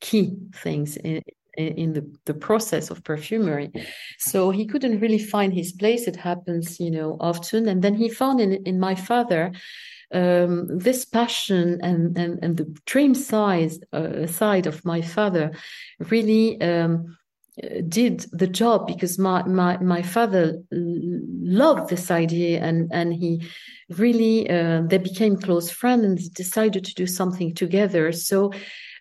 key 0.00 0.34
things 0.54 0.96
in, 0.96 1.22
in 1.58 1.92
the, 1.92 2.10
the 2.24 2.32
process 2.32 2.88
of 2.88 3.04
perfumery. 3.04 3.70
So 4.18 4.50
he 4.50 4.66
couldn't 4.66 5.00
really 5.00 5.18
find 5.18 5.52
his 5.52 5.72
place. 5.72 6.08
It 6.08 6.16
happens, 6.16 6.80
you 6.80 6.90
know, 6.90 7.18
often. 7.20 7.68
And 7.68 7.82
then 7.82 7.94
he 7.94 8.08
found 8.08 8.40
in, 8.40 8.54
in 8.64 8.80
my 8.80 8.94
father 8.94 9.52
um, 10.12 10.66
this 10.68 11.04
passion 11.04 11.80
and, 11.82 12.16
and, 12.18 12.38
and 12.42 12.56
the 12.56 12.64
dream 12.86 13.14
size, 13.14 13.78
uh, 13.92 14.26
side 14.26 14.66
of 14.66 14.84
my 14.84 15.00
father 15.00 15.52
really 16.10 16.60
um, 16.60 17.16
did 17.88 18.26
the 18.32 18.46
job 18.46 18.86
because 18.86 19.18
my, 19.18 19.42
my, 19.44 19.76
my 19.78 20.02
father 20.02 20.60
loved 20.70 21.88
this 21.88 22.10
idea 22.10 22.60
and, 22.60 22.90
and 22.92 23.14
he 23.14 23.46
really, 23.90 24.50
uh, 24.50 24.82
they 24.86 24.98
became 24.98 25.36
close 25.36 25.70
friends 25.70 26.04
and 26.04 26.34
decided 26.34 26.84
to 26.84 26.94
do 26.94 27.06
something 27.06 27.54
together. 27.54 28.10
So 28.12 28.52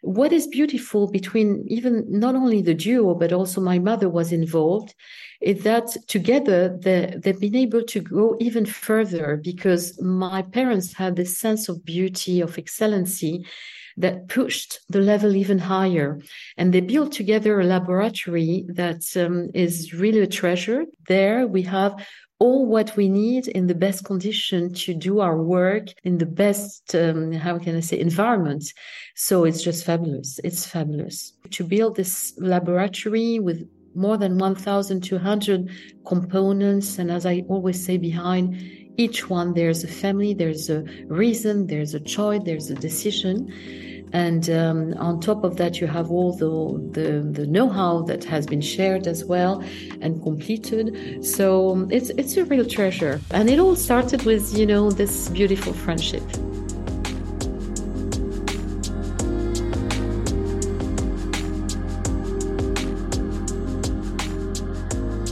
what 0.03 0.33
is 0.33 0.47
beautiful 0.47 1.09
between 1.09 1.63
even 1.67 2.05
not 2.09 2.35
only 2.35 2.61
the 2.61 2.73
duo, 2.73 3.15
but 3.15 3.31
also 3.31 3.61
my 3.61 3.79
mother 3.79 4.09
was 4.09 4.33
involved 4.33 4.93
is 5.39 5.63
that 5.63 5.95
together 6.07 6.77
they, 6.77 7.15
they've 7.17 7.39
been 7.39 7.55
able 7.55 7.83
to 7.83 8.01
go 8.01 8.35
even 8.41 8.65
further 8.65 9.39
because 9.41 9.99
my 10.01 10.41
parents 10.41 10.91
had 10.91 11.15
this 11.15 11.37
sense 11.37 11.69
of 11.69 11.85
beauty, 11.85 12.41
of 12.41 12.57
excellency 12.57 13.45
that 13.95 14.27
pushed 14.27 14.79
the 14.89 14.99
level 14.99 15.37
even 15.37 15.59
higher. 15.59 16.19
And 16.57 16.73
they 16.73 16.81
built 16.81 17.13
together 17.13 17.61
a 17.61 17.65
laboratory 17.65 18.65
that 18.67 19.03
um, 19.15 19.51
is 19.53 19.93
really 19.93 20.19
a 20.19 20.27
treasure. 20.27 20.83
There 21.07 21.47
we 21.47 21.61
have 21.61 22.05
all 22.39 22.65
what 22.65 22.95
we 22.97 23.07
need 23.09 23.47
in 23.47 23.67
the 23.67 23.75
best 23.75 24.03
condition 24.05 24.73
to 24.73 24.93
do 24.93 25.19
our 25.19 25.41
work 25.41 25.87
in 26.03 26.17
the 26.17 26.25
best, 26.25 26.93
um, 26.95 27.31
how 27.31 27.57
can 27.57 27.77
I 27.77 27.79
say, 27.79 27.99
environment. 27.99 28.65
So 29.15 29.45
it's 29.45 29.63
just 29.63 29.85
fabulous. 29.85 30.39
It's 30.43 30.65
fabulous 30.65 31.33
to 31.51 31.63
build 31.63 31.95
this 31.95 32.33
laboratory 32.37 33.39
with 33.39 33.67
more 33.95 34.17
than 34.17 34.37
1,200 34.37 35.69
components. 36.05 36.97
And 36.97 37.11
as 37.11 37.25
I 37.25 37.43
always 37.47 37.83
say, 37.83 37.97
behind 37.97 38.55
each 38.97 39.29
one, 39.29 39.53
there's 39.53 39.83
a 39.83 39.87
family, 39.87 40.33
there's 40.33 40.69
a 40.69 40.83
reason, 41.07 41.67
there's 41.67 41.93
a 41.93 41.99
choice, 41.99 42.41
there's 42.45 42.69
a 42.69 42.75
decision. 42.75 43.51
And 44.13 44.47
um, 44.51 44.93
on 44.99 45.19
top 45.19 45.43
of 45.43 45.57
that, 45.57 45.81
you 45.81 45.87
have 45.87 46.11
all 46.11 46.33
the, 46.33 47.01
the, 47.01 47.21
the 47.21 47.47
know-how 47.47 48.03
that 48.03 48.23
has 48.25 48.45
been 48.45 48.61
shared 48.61 49.07
as 49.07 49.25
well 49.25 49.63
and 50.01 50.21
completed. 50.21 51.25
So 51.25 51.71
um, 51.71 51.91
it's, 51.91 52.11
it's 52.11 52.37
a 52.37 52.45
real 52.45 52.65
treasure. 52.65 53.19
And 53.31 53.49
it 53.49 53.57
all 53.57 53.75
started 53.75 54.23
with, 54.23 54.55
you 54.55 54.67
know, 54.67 54.91
this 54.91 55.29
beautiful 55.29 55.73
friendship. 55.73 56.23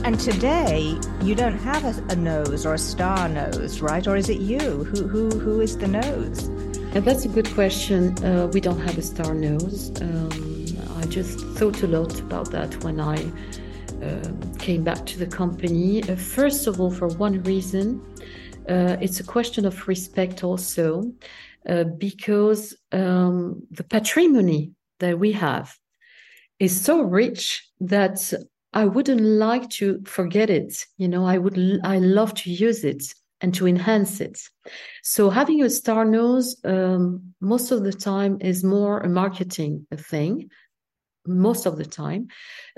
And 0.04 0.18
today, 0.18 0.98
you 1.22 1.36
don't 1.36 1.56
have 1.58 1.84
a, 1.84 2.12
a, 2.12 2.16
nose 2.16 2.66
or 2.66 2.74
a 2.74 2.78
star 2.78 3.28
nose, 3.28 3.80
right? 3.80 4.04
Or 4.08 4.16
is 4.16 4.28
it 4.28 4.40
you? 4.40 4.58
Who 4.58 5.06
who 5.06 5.30
who 5.38 5.60
is 5.60 5.78
the 5.78 5.86
nose? 5.86 6.51
And 6.94 7.06
that's 7.06 7.24
a 7.24 7.28
good 7.28 7.48
question. 7.54 8.22
Uh, 8.22 8.48
we 8.48 8.60
don't 8.60 8.78
have 8.80 8.98
a 8.98 9.02
star 9.02 9.32
nose. 9.32 9.90
Um, 10.02 10.66
I 10.98 11.06
just 11.06 11.40
thought 11.56 11.82
a 11.82 11.86
lot 11.86 12.20
about 12.20 12.50
that 12.50 12.84
when 12.84 13.00
I 13.00 13.16
uh, 14.02 14.30
came 14.58 14.84
back 14.84 15.06
to 15.06 15.18
the 15.18 15.26
company. 15.26 16.02
Uh, 16.02 16.16
first 16.16 16.66
of 16.66 16.82
all, 16.82 16.90
for 16.90 17.08
one 17.08 17.42
reason, 17.44 18.04
uh, 18.68 18.98
it's 19.00 19.20
a 19.20 19.24
question 19.24 19.64
of 19.64 19.88
respect 19.88 20.44
also, 20.44 21.10
uh, 21.66 21.84
because 21.84 22.76
um, 22.92 23.62
the 23.70 23.84
patrimony 23.84 24.72
that 25.00 25.18
we 25.18 25.32
have 25.32 25.74
is 26.58 26.78
so 26.78 27.00
rich 27.00 27.70
that 27.80 28.34
I 28.74 28.84
wouldn't 28.84 29.22
like 29.22 29.70
to 29.80 30.02
forget 30.04 30.50
it. 30.50 30.84
You 30.98 31.08
know, 31.08 31.24
I 31.24 31.38
would, 31.38 31.58
I 31.84 32.00
love 32.00 32.34
to 32.34 32.50
use 32.50 32.84
it 32.84 33.14
and 33.42 33.52
to 33.54 33.66
enhance 33.66 34.20
it. 34.20 34.40
So 35.02 35.28
having 35.28 35.62
a 35.62 35.70
star 35.70 36.04
nose, 36.04 36.56
um, 36.64 37.34
most 37.40 37.72
of 37.72 37.82
the 37.82 37.92
time 37.92 38.38
is 38.40 38.64
more 38.64 39.00
a 39.00 39.08
marketing 39.08 39.86
thing, 39.94 40.48
most 41.26 41.66
of 41.66 41.76
the 41.76 41.84
time, 41.84 42.28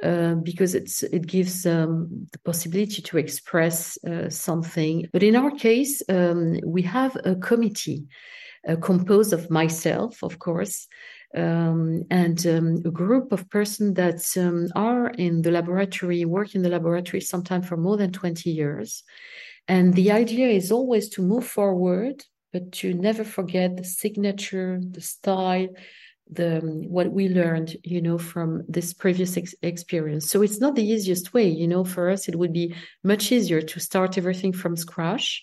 uh, 0.03 0.35
because 0.35 0.75
it's 0.75 1.03
it 1.03 1.27
gives 1.27 1.67
um, 1.67 2.27
the 2.33 2.39
possibility 2.41 3.03
to 3.03 3.19
express 3.19 4.03
uh, 4.05 4.29
something. 4.29 5.07
But 5.13 5.23
in 5.23 5.37
our 5.37 5.51
case, 5.51 6.03
um, 6.09 6.59
we 6.65 6.83
have 6.83 7.17
a 7.25 7.37
committee 7.37 8.07
uh, 8.69 8.77
composed 8.77 9.33
of 9.33 9.51
myself, 9.51 10.23
of 10.23 10.39
course, 10.39 10.87
um, 11.35 12.05
and 12.11 12.47
um, 12.47 12.77
a 12.85 12.91
group 12.91 13.33
of 13.33 13.49
persons 13.51 13.95
that 13.95 14.23
um, 14.37 14.69
are 14.75 15.09
in 15.09 15.43
the 15.43 15.51
laboratory, 15.51 16.25
work 16.25 16.55
in 16.55 16.63
the 16.63 16.69
laboratory 16.69 17.21
sometimes 17.21 17.67
for 17.67 17.77
more 17.77 17.97
than 17.97 18.13
20 18.13 18.51
years. 18.51 19.05
And 19.69 19.95
the 19.95 20.13
idea 20.13 20.49
is 20.49 20.71
always 20.71 21.09
to 21.11 21.23
move 21.23 21.47
forward, 21.47 22.25
but 22.53 22.73
to 22.73 22.95
never 22.95 23.25
forget 23.25 23.77
the 23.77 23.85
signature, 23.85 24.81
the 24.91 25.01
style, 25.01 25.69
the 26.31 26.59
um, 26.59 26.89
what 26.91 27.13
we 27.13 27.29
learned 27.29 27.77
you 27.85 28.01
know 28.01 28.17
from 28.17 28.63
this 28.69 28.95
previous 28.95 29.37
ex- 29.37 29.55
experience. 29.63 30.31
So 30.31 30.43
it's 30.43 30.61
not 30.61 30.75
the 30.75 30.85
easiest 30.85 31.35
way 31.35 31.49
you 31.49 31.69
know. 31.69 31.85
For 31.85 32.11
us 32.11 32.29
it 32.29 32.37
would 32.37 32.53
be 32.53 32.75
much 33.03 33.31
easier 33.31 33.61
to 33.61 33.81
start 33.81 34.17
everything 34.17 34.53
from 34.53 34.77
scratch 34.77 35.43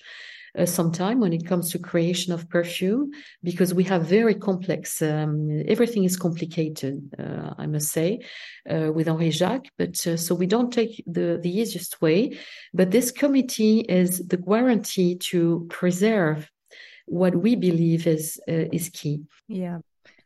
uh, 0.58 0.66
sometime 0.66 1.20
when 1.20 1.34
it 1.34 1.46
comes 1.46 1.72
to 1.72 1.80
creation 1.80 2.34
of 2.34 2.50
perfume 2.50 3.12
because 3.44 3.74
we 3.74 3.84
have 3.84 4.06
very 4.06 4.36
complex 4.36 5.02
um, 5.02 5.64
everything 5.68 6.04
is 6.04 6.18
complicated 6.18 7.02
uh, 7.20 7.54
i 7.58 7.66
must 7.66 7.92
say 7.92 8.20
uh, 8.70 8.92
with 8.94 9.08
henri 9.08 9.32
jacques 9.32 9.70
but 9.78 9.96
uh, 10.08 10.18
so 10.18 10.36
we 10.36 10.46
don't 10.46 10.72
take 10.72 11.04
the 11.08 11.40
the 11.42 11.50
easiest 11.60 12.02
way. 12.02 12.38
But 12.74 12.92
this 12.92 13.12
committee 13.12 13.80
is 13.82 14.20
the 14.28 14.38
guarantee 14.38 15.16
to 15.32 15.68
preserve 15.70 16.50
what 17.06 17.36
we 17.36 17.56
believe 17.56 18.08
is 18.08 18.40
uh, 18.48 18.68
is 18.72 18.90
key. 18.90 19.22
Yeah 19.48 19.80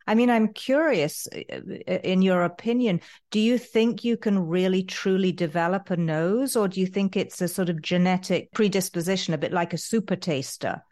I 0.06 0.14
mean, 0.14 0.30
I'm 0.30 0.52
curious, 0.52 1.26
uh, 1.34 1.40
uh, 1.88 1.98
in 2.04 2.22
your 2.22 2.42
opinion, 2.42 3.00
do 3.30 3.40
you 3.40 3.58
think 3.58 4.04
you 4.04 4.16
can 4.16 4.38
really 4.38 4.84
truly 4.84 5.32
develop 5.32 5.90
a 5.90 5.96
nose, 5.96 6.56
or 6.56 6.68
do 6.68 6.80
you 6.80 6.86
think 6.86 7.16
it's 7.16 7.40
a 7.40 7.48
sort 7.48 7.68
of 7.68 7.82
genetic 7.82 8.52
predisposition, 8.52 9.34
a 9.34 9.38
bit 9.38 9.52
like 9.52 9.72
a 9.72 9.78
super 9.78 10.16
taster? 10.16 10.82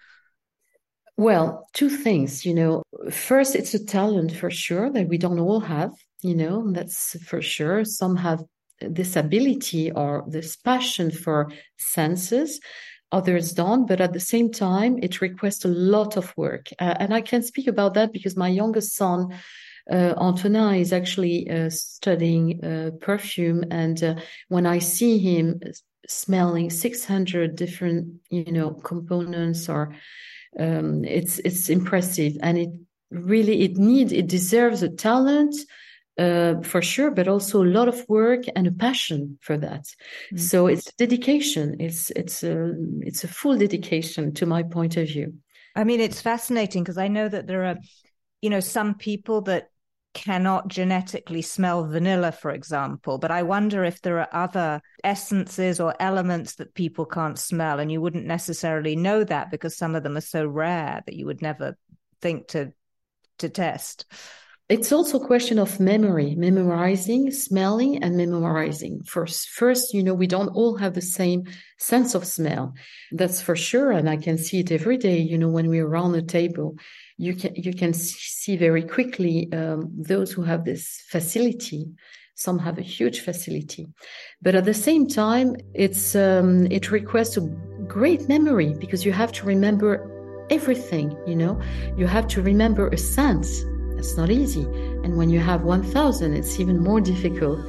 Well, 1.16 1.68
two 1.74 1.90
things, 1.90 2.44
you 2.44 2.54
know. 2.54 2.82
First, 3.10 3.54
it's 3.54 3.74
a 3.74 3.84
talent 3.84 4.32
for 4.32 4.50
sure 4.50 4.90
that 4.90 5.08
we 5.08 5.16
don't 5.16 5.38
all 5.38 5.60
have, 5.60 5.92
you 6.22 6.34
know, 6.34 6.72
that's 6.72 7.16
for 7.24 7.40
sure. 7.40 7.84
Some 7.84 8.16
have 8.16 8.42
this 8.80 9.14
ability 9.14 9.92
or 9.92 10.24
this 10.26 10.56
passion 10.56 11.12
for 11.12 11.52
senses 11.78 12.60
others 13.18 13.46
don't 13.52 13.86
but 13.90 14.00
at 14.00 14.12
the 14.12 14.26
same 14.32 14.48
time 14.50 14.92
it 15.06 15.20
requests 15.20 15.64
a 15.64 15.74
lot 15.94 16.16
of 16.16 16.26
work. 16.36 16.64
Uh, 16.78 16.94
and 17.02 17.10
i 17.18 17.22
can 17.30 17.42
speak 17.42 17.66
about 17.68 17.92
that 17.94 18.12
because 18.12 18.36
my 18.44 18.50
youngest 18.60 18.90
son 19.02 19.20
uh, 19.90 20.14
Antonin 20.18 20.76
is 20.76 20.92
actually 20.92 21.50
uh, 21.50 21.68
studying 21.70 22.64
uh, 22.64 22.90
perfume, 23.00 23.64
and 23.70 24.02
uh, 24.02 24.14
when 24.48 24.66
I 24.66 24.78
see 24.78 25.18
him 25.18 25.60
smelling 26.08 26.70
600 26.70 27.54
different, 27.56 28.14
you 28.30 28.50
know, 28.50 28.70
components, 28.70 29.68
or 29.68 29.94
um, 30.58 31.04
it's 31.04 31.38
it's 31.40 31.68
impressive, 31.68 32.36
and 32.42 32.56
it 32.56 32.70
really 33.10 33.62
it 33.62 33.76
needs 33.76 34.12
it 34.12 34.26
deserves 34.26 34.82
a 34.82 34.88
talent 34.88 35.54
uh, 36.18 36.60
for 36.62 36.80
sure, 36.80 37.10
but 37.10 37.28
also 37.28 37.62
a 37.62 37.66
lot 37.66 37.88
of 37.88 38.08
work 38.08 38.44
and 38.54 38.66
a 38.66 38.72
passion 38.72 39.38
for 39.40 39.56
that. 39.58 39.82
Mm-hmm. 39.82 40.36
So 40.38 40.66
it's 40.66 40.92
dedication. 40.94 41.76
It's 41.80 42.10
it's 42.10 42.42
a 42.42 42.72
it's 43.00 43.24
a 43.24 43.28
full 43.28 43.58
dedication 43.58 44.32
to 44.34 44.46
my 44.46 44.62
point 44.62 44.96
of 44.96 45.08
view. 45.08 45.34
I 45.74 45.84
mean, 45.84 46.00
it's 46.00 46.20
fascinating 46.20 46.84
because 46.84 46.98
I 46.98 47.08
know 47.08 47.28
that 47.28 47.46
there 47.46 47.64
are, 47.64 47.76
you 48.40 48.50
know, 48.50 48.60
some 48.60 48.94
people 48.94 49.40
that 49.42 49.70
cannot 50.14 50.68
genetically 50.68 51.42
smell 51.42 51.84
vanilla, 51.88 52.30
for 52.30 52.52
example. 52.52 53.18
But 53.18 53.32
I 53.32 53.42
wonder 53.42 53.82
if 53.82 54.00
there 54.00 54.20
are 54.20 54.28
other 54.32 54.80
essences 55.02 55.80
or 55.80 55.96
elements 55.98 56.54
that 56.56 56.74
people 56.74 57.06
can't 57.06 57.38
smell, 57.38 57.80
and 57.80 57.90
you 57.90 58.00
wouldn't 58.00 58.26
necessarily 58.26 58.94
know 58.94 59.24
that 59.24 59.50
because 59.50 59.76
some 59.76 59.96
of 59.96 60.04
them 60.04 60.16
are 60.16 60.20
so 60.20 60.46
rare 60.46 61.02
that 61.04 61.16
you 61.16 61.26
would 61.26 61.42
never 61.42 61.76
think 62.20 62.46
to 62.48 62.72
to 63.38 63.48
test 63.48 64.06
it's 64.70 64.92
also 64.92 65.20
a 65.20 65.26
question 65.26 65.58
of 65.58 65.78
memory, 65.78 66.34
memorizing, 66.36 67.30
smelling, 67.30 68.02
and 68.02 68.16
memorizing. 68.16 69.02
First, 69.04 69.50
first, 69.50 69.92
you 69.92 70.02
know, 70.02 70.14
we 70.14 70.26
don't 70.26 70.48
all 70.48 70.76
have 70.76 70.94
the 70.94 71.02
same 71.02 71.44
sense 71.78 72.14
of 72.14 72.24
smell. 72.24 72.72
That's 73.12 73.42
for 73.42 73.56
sure, 73.56 73.92
and 73.92 74.08
I 74.08 74.16
can 74.16 74.38
see 74.38 74.60
it 74.60 74.72
every 74.72 74.96
day. 74.96 75.18
You 75.18 75.36
know, 75.36 75.48
when 75.48 75.68
we're 75.68 75.86
around 75.86 76.12
the 76.12 76.22
table, 76.22 76.76
you 77.18 77.34
can 77.34 77.54
you 77.54 77.74
can 77.74 77.92
see 77.92 78.56
very 78.56 78.82
quickly 78.82 79.52
um, 79.52 79.90
those 79.94 80.32
who 80.32 80.42
have 80.42 80.64
this 80.64 81.02
facility. 81.10 81.86
Some 82.34 82.58
have 82.58 82.78
a 82.78 82.82
huge 82.82 83.20
facility, 83.20 83.86
but 84.40 84.54
at 84.54 84.64
the 84.64 84.74
same 84.74 85.06
time, 85.06 85.56
it's 85.74 86.16
um, 86.16 86.66
it 86.70 86.90
requires 86.90 87.36
a 87.36 87.42
great 87.86 88.28
memory 88.30 88.74
because 88.80 89.04
you 89.04 89.12
have 89.12 89.30
to 89.32 89.46
remember 89.46 90.10
everything. 90.48 91.14
You 91.26 91.36
know, 91.36 91.60
you 91.98 92.06
have 92.06 92.26
to 92.28 92.40
remember 92.40 92.88
a 92.88 92.96
sense 92.96 93.62
it's 93.96 94.16
not 94.16 94.30
easy. 94.30 94.62
And 95.02 95.16
when 95.16 95.30
you 95.30 95.40
have 95.40 95.62
1,000, 95.62 96.34
it's 96.34 96.60
even 96.60 96.78
more 96.78 97.00
difficult. 97.00 97.60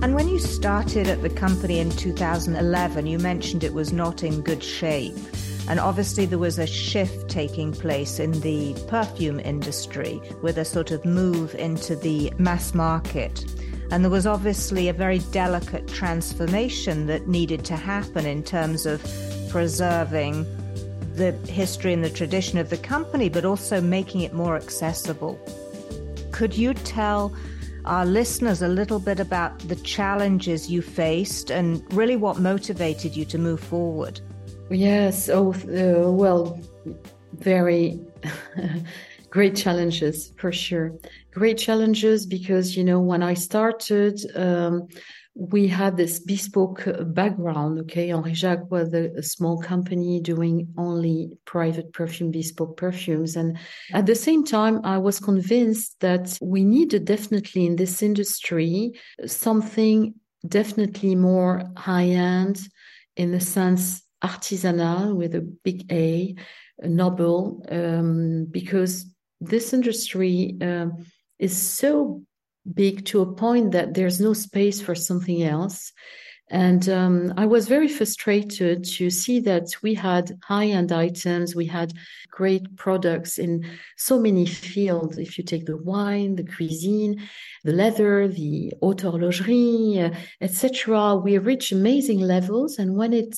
And 0.00 0.14
when 0.14 0.28
you 0.28 0.38
started 0.38 1.08
at 1.08 1.22
the 1.22 1.30
company 1.30 1.80
in 1.80 1.90
2011, 1.90 3.06
you 3.06 3.18
mentioned 3.18 3.64
it 3.64 3.74
was 3.74 3.92
not 3.92 4.22
in 4.22 4.40
good 4.42 4.62
shape. 4.62 5.16
And 5.68 5.78
obviously, 5.78 6.24
there 6.24 6.38
was 6.38 6.58
a 6.58 6.66
shift 6.66 7.28
taking 7.28 7.72
place 7.72 8.18
in 8.18 8.32
the 8.40 8.74
perfume 8.88 9.38
industry 9.38 10.18
with 10.40 10.56
a 10.56 10.64
sort 10.64 10.92
of 10.92 11.04
move 11.04 11.54
into 11.56 11.94
the 11.94 12.32
mass 12.38 12.72
market. 12.72 13.44
And 13.90 14.04
there 14.04 14.10
was 14.10 14.26
obviously 14.26 14.88
a 14.88 14.92
very 14.92 15.20
delicate 15.30 15.88
transformation 15.88 17.06
that 17.06 17.26
needed 17.26 17.64
to 17.66 17.76
happen 17.76 18.26
in 18.26 18.42
terms 18.42 18.84
of 18.84 19.02
preserving 19.48 20.44
the 21.14 21.32
history 21.50 21.92
and 21.92 22.04
the 22.04 22.10
tradition 22.10 22.58
of 22.58 22.68
the 22.70 22.76
company, 22.76 23.28
but 23.28 23.44
also 23.44 23.80
making 23.80 24.20
it 24.20 24.34
more 24.34 24.56
accessible. 24.56 25.38
Could 26.32 26.56
you 26.56 26.74
tell 26.74 27.34
our 27.86 28.04
listeners 28.04 28.60
a 28.60 28.68
little 28.68 28.98
bit 28.98 29.18
about 29.18 29.58
the 29.60 29.76
challenges 29.76 30.70
you 30.70 30.82
faced 30.82 31.50
and 31.50 31.82
really 31.92 32.16
what 32.16 32.38
motivated 32.38 33.16
you 33.16 33.24
to 33.24 33.38
move 33.38 33.60
forward? 33.60 34.20
Yes. 34.70 35.30
Oh, 35.30 35.52
uh, 35.52 36.10
well, 36.10 36.60
very 37.32 37.98
great 39.30 39.56
challenges 39.56 40.32
for 40.36 40.52
sure 40.52 40.92
great 41.38 41.58
challenges 41.58 42.26
because 42.26 42.76
you 42.76 42.84
know 42.84 43.00
when 43.00 43.22
i 43.22 43.34
started 43.34 44.14
um, 44.36 44.88
we 45.38 45.68
had 45.68 45.96
this 45.96 46.18
bespoke 46.18 46.82
background 47.14 47.78
okay? 47.78 48.10
Henri 48.10 48.34
jacques 48.34 48.70
was 48.72 48.92
a, 48.92 49.04
a, 49.16 49.22
small 49.22 49.56
company 49.62 50.20
doing 50.20 50.66
only 50.76 51.38
private 51.44 51.92
perfume 51.92 52.32
bespoke 52.32 52.76
perfumes. 52.76 53.36
And 53.36 53.56
at 53.92 54.06
the 54.06 54.16
same 54.16 54.44
time 54.44 54.80
i 54.84 54.98
was 54.98 55.20
convinced 55.20 56.00
that 56.00 56.36
we 56.40 56.64
needed 56.64 57.04
definitely 57.04 57.66
in 57.66 57.76
this 57.76 58.02
industry 58.02 58.92
something 59.26 60.14
definitely 60.46 61.14
more 61.14 61.62
high 61.76 62.08
end 62.34 62.58
in 63.16 63.30
the 63.30 63.40
sense 63.40 64.02
artisanal 64.24 65.14
with 65.14 65.36
a 65.36 65.40
big 65.40 65.80
a, 65.92 66.34
noble 66.82 67.64
um, 67.70 68.46
because 68.50 69.06
this 69.40 69.72
industry 69.72 70.56
uh, 70.60 70.86
is 71.38 71.56
so 71.56 72.22
big 72.74 73.04
to 73.06 73.20
a 73.20 73.32
point 73.34 73.72
that 73.72 73.94
there's 73.94 74.20
no 74.20 74.32
space 74.32 74.80
for 74.80 74.94
something 74.94 75.42
else. 75.42 75.92
And 76.50 76.88
um, 76.88 77.34
I 77.36 77.44
was 77.44 77.68
very 77.68 77.88
frustrated 77.88 78.84
to 78.84 79.10
see 79.10 79.40
that 79.40 79.68
we 79.82 79.92
had 79.92 80.38
high 80.42 80.66
end 80.66 80.92
items, 80.92 81.54
we 81.54 81.66
had 81.66 81.92
great 82.30 82.74
products 82.76 83.38
in 83.38 83.66
so 83.98 84.18
many 84.18 84.46
fields. 84.46 85.18
If 85.18 85.36
you 85.36 85.44
take 85.44 85.66
the 85.66 85.76
wine, 85.76 86.36
the 86.36 86.44
cuisine, 86.44 87.28
the 87.64 87.72
leather, 87.72 88.28
the 88.28 88.72
haute 88.80 89.02
horlogerie, 89.02 90.10
uh, 90.10 90.16
etc., 90.40 91.16
we 91.16 91.36
reach 91.36 91.70
amazing 91.70 92.20
levels. 92.20 92.78
And 92.78 92.96
when 92.96 93.12
it 93.12 93.36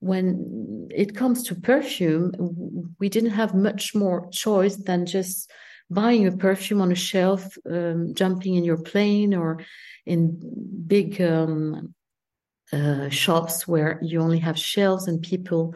when 0.00 0.88
it 0.94 1.16
comes 1.16 1.42
to 1.44 1.54
perfume, 1.56 2.94
we 3.00 3.08
didn't 3.08 3.30
have 3.30 3.54
much 3.54 3.94
more 3.94 4.28
choice 4.30 4.76
than 4.76 5.06
just 5.06 5.50
buying 5.90 6.26
a 6.26 6.32
perfume 6.32 6.80
on 6.80 6.92
a 6.92 6.96
shelf, 6.96 7.56
um, 7.70 8.14
jumping 8.14 8.54
in 8.54 8.64
your 8.64 8.76
plane, 8.76 9.34
or 9.34 9.60
in 10.06 10.38
big 10.86 11.20
um, 11.20 11.94
uh, 12.72 13.08
shops 13.08 13.66
where 13.66 13.98
you 14.02 14.20
only 14.20 14.38
have 14.38 14.58
shelves 14.58 15.08
and 15.08 15.22
people 15.22 15.74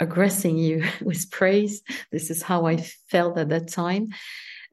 aggressing 0.00 0.56
you 0.58 0.84
with 1.02 1.30
praise. 1.30 1.82
This 2.10 2.30
is 2.30 2.42
how 2.42 2.66
I 2.66 2.78
felt 3.08 3.38
at 3.38 3.48
that 3.50 3.68
time. 3.68 4.08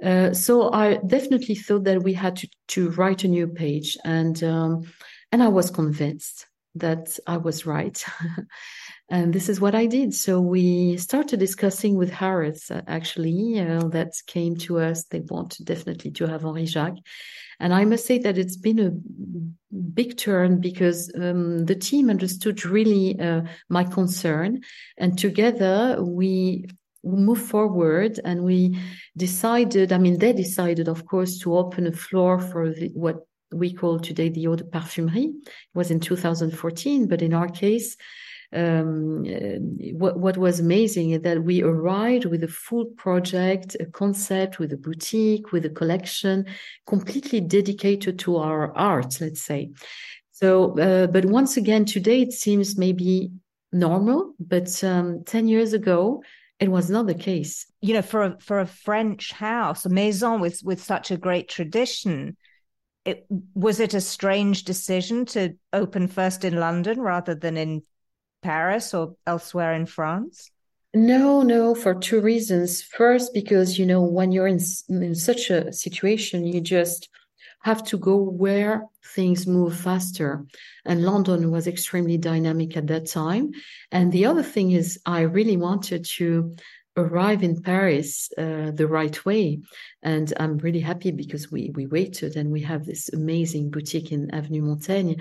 Uh, 0.03 0.33
so 0.33 0.71
I 0.73 0.95
definitely 1.05 1.55
thought 1.55 1.83
that 1.83 2.01
we 2.01 2.13
had 2.13 2.37
to, 2.37 2.49
to 2.69 2.89
write 2.91 3.23
a 3.23 3.27
new 3.27 3.47
page, 3.47 3.97
and 4.03 4.43
um, 4.43 4.91
and 5.31 5.43
I 5.43 5.47
was 5.49 5.69
convinced. 5.69 6.47
that 6.75 7.19
I 7.27 7.37
was 7.37 7.65
right. 7.65 8.03
and 9.11 9.33
this 9.33 9.49
is 9.49 9.59
what 9.59 9.75
I 9.75 9.87
did. 9.87 10.13
So 10.13 10.39
we 10.39 10.95
started 10.95 11.37
discussing 11.37 11.97
with 11.97 12.09
Harrods, 12.09 12.71
uh, 12.71 12.81
actually, 12.87 13.59
uh, 13.59 13.89
that 13.89 14.13
came 14.25 14.55
to 14.59 14.79
us. 14.79 15.03
They 15.03 15.19
want 15.19 15.57
definitely 15.65 16.11
to 16.11 16.27
have 16.27 16.45
Henri 16.45 16.65
Jacques. 16.65 17.03
And 17.59 17.73
I 17.73 17.83
must 17.83 18.05
say 18.05 18.19
that 18.19 18.37
it's 18.37 18.55
been 18.55 18.79
a 18.79 18.91
big 19.93 20.15
turn 20.15 20.61
because 20.61 21.11
um, 21.13 21.65
the 21.65 21.75
team 21.75 22.09
understood 22.09 22.65
really 22.65 23.19
uh, 23.19 23.41
my 23.67 23.83
concern. 23.83 24.61
And 24.97 25.19
together 25.19 26.01
we 26.01 26.67
move 27.03 27.41
forward 27.41 28.17
and 28.23 28.43
we 28.43 28.79
decided, 29.17 29.91
I 29.91 29.97
mean, 29.97 30.19
they 30.19 30.31
decided, 30.31 30.87
of 30.87 31.05
course, 31.05 31.37
to 31.39 31.57
open 31.57 31.85
a 31.85 31.91
floor 31.91 32.39
for 32.39 32.69
the, 32.69 32.91
what 32.93 33.27
we 33.51 33.73
call 33.73 33.99
today 33.99 34.29
the 34.29 34.47
Eau 34.47 34.55
de 34.55 34.63
Parfumerie. 34.63 35.33
It 35.35 35.51
was 35.75 35.91
in 35.91 35.99
2014, 35.99 37.07
but 37.09 37.21
in 37.21 37.33
our 37.33 37.49
case, 37.49 37.97
um, 38.53 39.23
what, 39.93 40.19
what 40.19 40.37
was 40.37 40.59
amazing 40.59 41.11
is 41.11 41.21
that 41.21 41.43
we 41.43 41.63
arrived 41.63 42.25
with 42.25 42.43
a 42.43 42.49
full 42.49 42.85
project, 42.97 43.77
a 43.79 43.85
concept, 43.85 44.59
with 44.59 44.73
a 44.73 44.77
boutique, 44.77 45.51
with 45.51 45.65
a 45.65 45.69
collection, 45.69 46.45
completely 46.85 47.39
dedicated 47.39 48.19
to 48.19 48.37
our 48.37 48.75
art, 48.75 49.19
let's 49.21 49.41
say. 49.41 49.71
So, 50.31 50.77
uh, 50.79 51.07
but 51.07 51.25
once 51.25 51.55
again, 51.55 51.85
today 51.85 52.21
it 52.21 52.33
seems 52.33 52.77
maybe 52.77 53.31
normal, 53.71 54.33
but 54.39 54.83
um, 54.83 55.23
10 55.23 55.47
years 55.47 55.71
ago, 55.73 56.23
it 56.59 56.69
was 56.69 56.89
not 56.89 57.07
the 57.07 57.15
case. 57.15 57.71
You 57.79 57.95
know, 57.95 58.01
for 58.01 58.23
a, 58.23 58.39
for 58.39 58.59
a 58.59 58.67
French 58.67 59.31
house, 59.31 59.85
a 59.85 59.89
maison 59.89 60.41
with, 60.41 60.61
with 60.63 60.83
such 60.83 61.09
a 61.09 61.17
great 61.17 61.47
tradition, 61.47 62.35
it, 63.05 63.25
was 63.55 63.79
it 63.79 63.93
a 63.93 64.01
strange 64.01 64.63
decision 64.63 65.25
to 65.27 65.55
open 65.73 66.07
first 66.07 66.43
in 66.43 66.59
London 66.59 66.99
rather 66.99 67.33
than 67.33 67.55
in 67.55 67.81
Paris 68.41 68.93
or 68.93 69.15
elsewhere 69.25 69.73
in 69.73 69.85
France? 69.85 70.51
No, 70.93 71.41
no, 71.41 71.73
for 71.73 71.93
two 71.93 72.19
reasons. 72.19 72.81
First, 72.81 73.33
because, 73.33 73.79
you 73.79 73.85
know, 73.85 74.01
when 74.01 74.31
you're 74.31 74.47
in, 74.47 74.59
in 74.89 75.15
such 75.15 75.49
a 75.49 75.71
situation, 75.71 76.45
you 76.45 76.59
just 76.59 77.07
have 77.63 77.83
to 77.85 77.97
go 77.97 78.17
where 78.17 78.85
things 79.15 79.47
move 79.47 79.77
faster. 79.77 80.45
And 80.83 81.05
London 81.05 81.51
was 81.51 81.67
extremely 81.67 82.17
dynamic 82.17 82.75
at 82.75 82.87
that 82.87 83.07
time. 83.07 83.51
And 83.91 84.11
the 84.11 84.25
other 84.25 84.43
thing 84.43 84.71
is, 84.71 84.99
I 85.05 85.21
really 85.21 85.57
wanted 85.57 86.05
to 86.17 86.55
arrive 86.97 87.43
in 87.43 87.61
Paris 87.61 88.29
uh, 88.37 88.71
the 88.73 88.87
right 88.87 89.25
way. 89.25 89.59
And 90.03 90.33
I'm 90.37 90.57
really 90.57 90.79
happy 90.79 91.11
because 91.11 91.51
we, 91.51 91.71
we 91.73 91.87
waited 91.87 92.35
and 92.35 92.51
we 92.51 92.61
have 92.61 92.85
this 92.85 93.11
amazing 93.13 93.69
boutique 93.69 94.11
in 94.11 94.33
Avenue 94.33 94.63
Montaigne. 94.63 95.15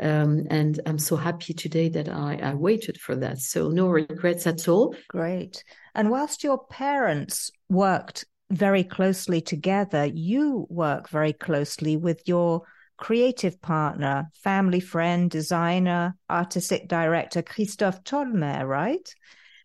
Um, 0.00 0.46
and 0.50 0.80
I'm 0.86 0.98
so 0.98 1.16
happy 1.16 1.54
today 1.54 1.88
that 1.90 2.08
I, 2.08 2.40
I 2.42 2.54
waited 2.54 3.00
for 3.00 3.14
that. 3.16 3.38
So 3.38 3.68
no 3.68 3.86
regrets 3.88 4.46
at 4.46 4.66
all. 4.66 4.96
Great. 5.08 5.62
And 5.94 6.10
whilst 6.10 6.42
your 6.42 6.64
parents 6.66 7.50
worked 7.68 8.24
very 8.50 8.82
closely 8.82 9.40
together, 9.40 10.04
you 10.06 10.66
work 10.68 11.08
very 11.08 11.32
closely 11.32 11.96
with 11.96 12.22
your 12.26 12.62
creative 12.96 13.60
partner, 13.60 14.30
family 14.42 14.80
friend, 14.80 15.30
designer, 15.30 16.16
artistic 16.28 16.88
director, 16.88 17.42
Christophe 17.42 18.02
Tollemer, 18.02 18.66
right? 18.66 19.08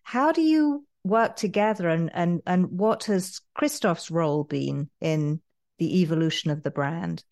How 0.03 0.31
do 0.31 0.41
you 0.41 0.85
work 1.03 1.35
together 1.35 1.89
and, 1.89 2.09
and, 2.13 2.41
and 2.45 2.67
what 2.67 3.05
has 3.05 3.41
Christophe's 3.53 4.11
role 4.11 4.43
been 4.43 4.89
in 5.01 5.41
the 5.77 6.01
evolution 6.01 6.51
of 6.51 6.63
the 6.63 6.71
brand? 6.71 7.23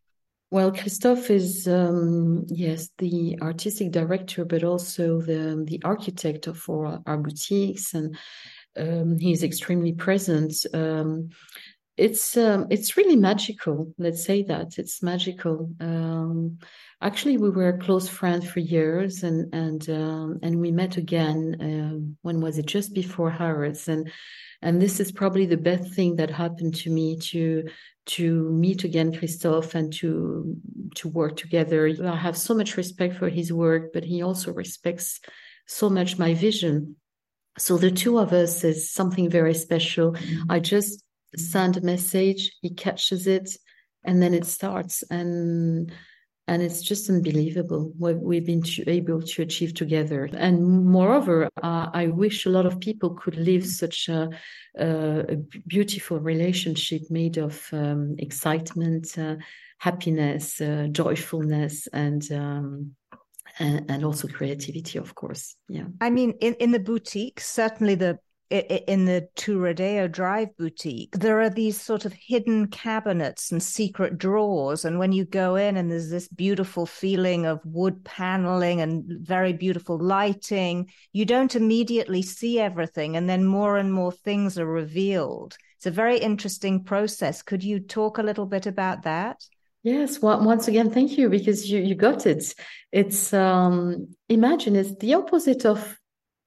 Well, 0.49 0.71
Christophe 0.71 1.30
is 1.30 1.67
um, 1.67 2.45
yes 2.47 2.88
the 2.99 3.38
artistic 3.41 3.91
director, 3.91 4.45
but 4.45 4.63
also 4.63 5.19
the 5.19 5.62
the 5.67 5.82
architect 5.84 6.47
for 6.56 7.01
our 7.06 7.17
boutiques, 7.17 7.93
and 7.93 8.17
um, 8.77 9.19
he's 9.19 9.43
extremely 9.43 9.91
present. 9.91 10.53
Um, 10.73 11.32
it's 11.97 12.38
um, 12.38 12.67
it's 12.69 12.95
really 12.95 13.15
magical. 13.15 13.93
Let's 13.97 14.23
say 14.23 14.43
that 14.43 14.77
it's 14.77 15.01
magical. 15.01 15.71
Um, 15.79 16.60
actually, 17.01 17.38
we 17.38 17.49
were 17.49 17.77
close 17.79 18.07
friends 18.07 18.47
for 18.47 18.60
years, 18.60 19.23
and 19.23 19.53
and 19.53 19.89
um, 19.89 20.39
and 20.43 20.62
we 20.62 20.71
met 20.71 20.97
again. 20.97 21.39
Uh, 21.60 22.15
when 22.21 22.39
was 22.39 22.60
it? 22.60 22.67
Just 22.67 22.93
before 22.93 23.31
Harrods, 23.31 23.88
and 23.88 24.12
and 24.62 24.79
this 24.79 24.99
is 24.99 25.12
probably 25.12 25.47
the 25.47 25.57
best 25.57 25.91
thing 25.93 26.17
that 26.17 26.29
happened 26.29 26.75
to 26.75 26.91
me 26.91 27.17
to 27.17 27.67
to 28.05 28.49
meet 28.51 28.83
again 28.83 29.12
Christophe 29.12 29.73
and 29.73 29.91
to 29.93 30.55
to 30.95 31.07
work 31.10 31.36
together. 31.36 31.91
I 32.03 32.15
have 32.15 32.38
so 32.38 32.53
much 32.53 32.77
respect 32.77 33.15
for 33.15 33.27
his 33.27 33.51
work, 33.51 33.91
but 33.91 34.03
he 34.03 34.21
also 34.21 34.53
respects 34.53 35.19
so 35.65 35.89
much 35.89 36.19
my 36.19 36.36
vision. 36.36 36.95
So 37.57 37.77
the 37.77 37.89
two 37.89 38.19
of 38.19 38.33
us 38.33 38.63
is 38.63 38.91
something 38.91 39.31
very 39.31 39.55
special. 39.55 40.12
Mm-hmm. 40.12 40.51
I 40.51 40.60
just 40.60 41.03
send 41.38 41.78
a 41.78 41.82
message, 41.82 42.52
he 42.62 42.71
catches 42.71 43.28
it, 43.28 43.56
and 44.04 44.21
then 44.21 44.34
it 44.34 44.45
starts. 44.45 45.04
And 45.10 45.91
and 46.50 46.62
it's 46.62 46.82
just 46.82 47.10
unbelievable 47.10 47.91
what 47.97 48.19
we've 48.19 48.45
been 48.45 48.62
to, 48.62 48.89
able 48.89 49.21
to 49.21 49.41
achieve 49.41 49.73
together. 49.73 50.30
And 50.32 50.86
moreover, 50.86 51.50
uh, 51.62 51.89
I 51.93 52.08
wish 52.08 52.45
a 52.45 52.50
lot 52.50 52.65
of 52.65 52.80
people 52.80 53.15
could 53.15 53.36
live 53.36 53.65
such 53.65 54.08
a, 54.08 54.30
a 54.80 55.36
beautiful 55.67 56.19
relationship 56.19 57.02
made 57.10 57.38
of 57.38 57.67
um, 57.73 58.15
excitement, 58.17 59.17
uh, 59.17 59.36
happiness, 59.80 60.62
uh, 60.62 60.88
joyfulness, 60.89 61.88
and, 61.88 62.32
um, 62.32 62.95
and 63.60 63.89
and 63.89 64.06
also 64.06 64.28
creativity, 64.28 65.00
of 65.00 65.15
course. 65.15 65.56
Yeah. 65.67 65.86
I 66.00 66.10
mean, 66.10 66.34
in 66.39 66.54
in 66.56 66.71
the 66.71 66.80
boutique, 66.80 67.39
certainly 67.41 67.95
the 67.95 68.19
in 68.49 69.05
the 69.05 69.27
Rodeo 69.47 70.07
Drive 70.07 70.55
boutique, 70.57 71.17
there 71.17 71.41
are 71.41 71.49
these 71.49 71.79
sort 71.79 72.05
of 72.05 72.13
hidden 72.13 72.67
cabinets 72.67 73.51
and 73.51 73.62
secret 73.62 74.17
drawers. 74.17 74.86
And 74.86 74.99
when 74.99 75.12
you 75.12 75.25
go 75.25 75.55
in, 75.55 75.75
and 75.75 75.91
there's 75.91 76.10
this 76.10 76.27
beautiful 76.29 76.86
feeling 76.86 77.45
of 77.45 77.60
wood 77.65 78.05
paneling 78.05 78.81
and 78.81 79.03
very 79.07 79.53
beautiful 79.53 79.97
lighting, 79.99 80.89
you 81.12 81.25
don't 81.25 81.55
immediately 81.55 82.21
see 82.21 82.60
everything. 82.60 83.17
And 83.17 83.29
then 83.29 83.43
more 83.43 83.77
and 83.77 83.91
more 83.91 84.12
things 84.12 84.57
are 84.57 84.65
revealed. 84.65 85.57
It's 85.77 85.86
a 85.86 85.91
very 85.91 86.17
interesting 86.17 86.83
process. 86.83 87.41
Could 87.41 87.63
you 87.63 87.79
talk 87.79 88.17
a 88.17 88.23
little 88.23 88.45
bit 88.45 88.65
about 88.65 89.03
that? 89.03 89.43
Yes, 89.83 90.21
well, 90.21 90.43
once 90.43 90.67
again, 90.67 90.89
thank 90.89 91.17
you 91.17 91.29
because 91.29 91.69
you, 91.69 91.79
you 91.79 91.95
got 91.95 92.25
it. 92.25 92.53
It's 92.91 93.33
um, 93.33 94.07
imagine 94.27 94.75
it's 94.75 94.95
the 94.95 95.13
opposite 95.13 95.65
of 95.65 95.97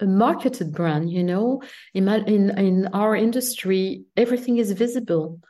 a 0.01 0.07
marketed 0.07 0.73
brand 0.73 1.11
you 1.11 1.23
know? 1.25 1.63
In 1.95 2.09
in, 2.09 2.59
in 2.59 2.89
our 2.93 3.15
industry 3.17 4.05
everything 4.17 4.59
is 4.59 4.73
visible. 4.73 5.41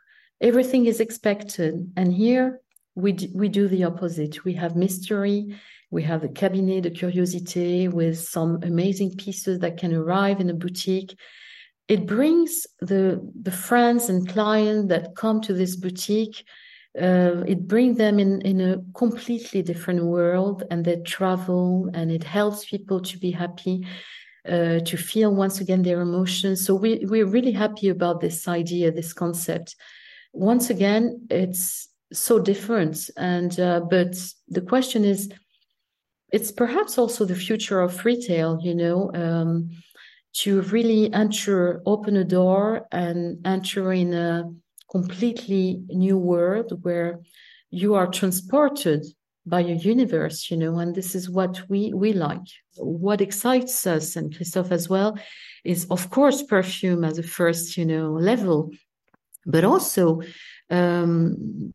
Everything 0.40 0.86
is 0.86 1.00
expected. 1.00 1.92
And 1.96 2.12
here 2.12 2.60
we 2.94 3.16
we 3.34 3.48
do 3.48 3.68
the 3.68 3.84
opposite. 3.84 4.44
We 4.44 4.54
have 4.54 4.76
mystery. 4.76 5.56
We 5.90 6.02
have 6.04 6.22
the 6.22 6.28
cabinet 6.28 6.82
de 6.82 6.90
curiosité 6.90 7.92
with 7.92 8.18
some 8.18 8.60
amazing 8.62 9.16
pieces 9.16 9.58
that 9.58 9.76
can 9.76 9.92
arrive 9.92 10.40
in 10.40 10.50
a 10.50 10.54
boutique. 10.54 11.18
It 11.88 12.06
brings 12.06 12.66
the 12.80 13.20
the 13.42 13.50
friends 13.50 14.08
and 14.08 14.28
clients 14.28 14.88
that 14.88 15.16
come 15.16 15.40
to 15.42 15.52
this 15.52 15.76
boutique 15.76 16.44
uh, 16.98 17.44
it 17.46 17.68
brings 17.68 17.96
them 17.98 18.18
in 18.18 18.40
in 18.42 18.60
a 18.60 18.78
completely 18.94 19.62
different 19.62 20.04
world 20.04 20.64
and 20.70 20.84
they 20.84 20.96
travel 20.96 21.88
and 21.94 22.10
it 22.10 22.24
helps 22.24 22.64
people 22.64 23.00
to 23.00 23.16
be 23.18 23.30
happy 23.30 23.86
uh, 24.48 24.81
to 24.81 24.96
feel 24.96 25.35
once 25.35 25.61
again 25.61 25.83
their 25.83 26.00
emotions. 26.00 26.64
So 26.64 26.74
we 26.74 27.05
we're 27.05 27.26
really 27.26 27.53
happy 27.53 27.88
about 27.88 28.20
this 28.20 28.48
idea, 28.48 28.90
this 28.90 29.12
concept. 29.12 29.76
Once 30.33 30.70
again, 30.70 31.26
it's 31.31 31.88
so 32.12 32.38
different, 32.38 33.11
and 33.16 33.59
uh, 33.61 33.81
but 33.81 34.16
the 34.48 34.62
question 34.62 35.05
is, 35.05 35.31
it's 36.33 36.53
perhaps 36.53 36.98
also 36.98 37.24
the 37.24 37.35
future 37.35 37.81
of 37.81 38.05
retail. 38.05 38.59
You 38.62 38.74
know. 38.74 39.11
Um, 39.14 39.70
to 40.33 40.62
really 40.62 41.12
enter, 41.12 41.83
open 41.87 42.16
a 42.16 42.24
door 42.24 42.87
and 42.92 43.44
enter 43.44 43.92
in 43.92 44.14
a 44.14 44.44
completely 44.90 45.83
new 45.88 46.16
world 46.16 46.79
where 46.83 47.20
you 47.70 47.94
are 47.94 48.07
transported 48.07 49.05
by 49.50 49.60
a 49.60 49.74
universe, 49.74 50.50
you 50.50 50.56
know, 50.56 50.78
and 50.78 50.94
this 50.94 51.14
is 51.14 51.28
what 51.28 51.60
we 51.68 51.92
we 51.92 52.12
like. 52.12 52.46
What 52.76 53.20
excites 53.20 53.86
us 53.86 54.16
and 54.16 54.34
Christophe 54.34 54.72
as 54.72 54.88
well 54.88 55.18
is 55.64 55.86
of 55.90 56.08
course 56.10 56.42
perfume 56.42 57.04
as 57.04 57.18
a 57.18 57.22
first, 57.22 57.76
you 57.76 57.84
know, 57.84 58.12
level, 58.12 58.70
but 59.44 59.64
also 59.64 60.22
um, 60.70 61.74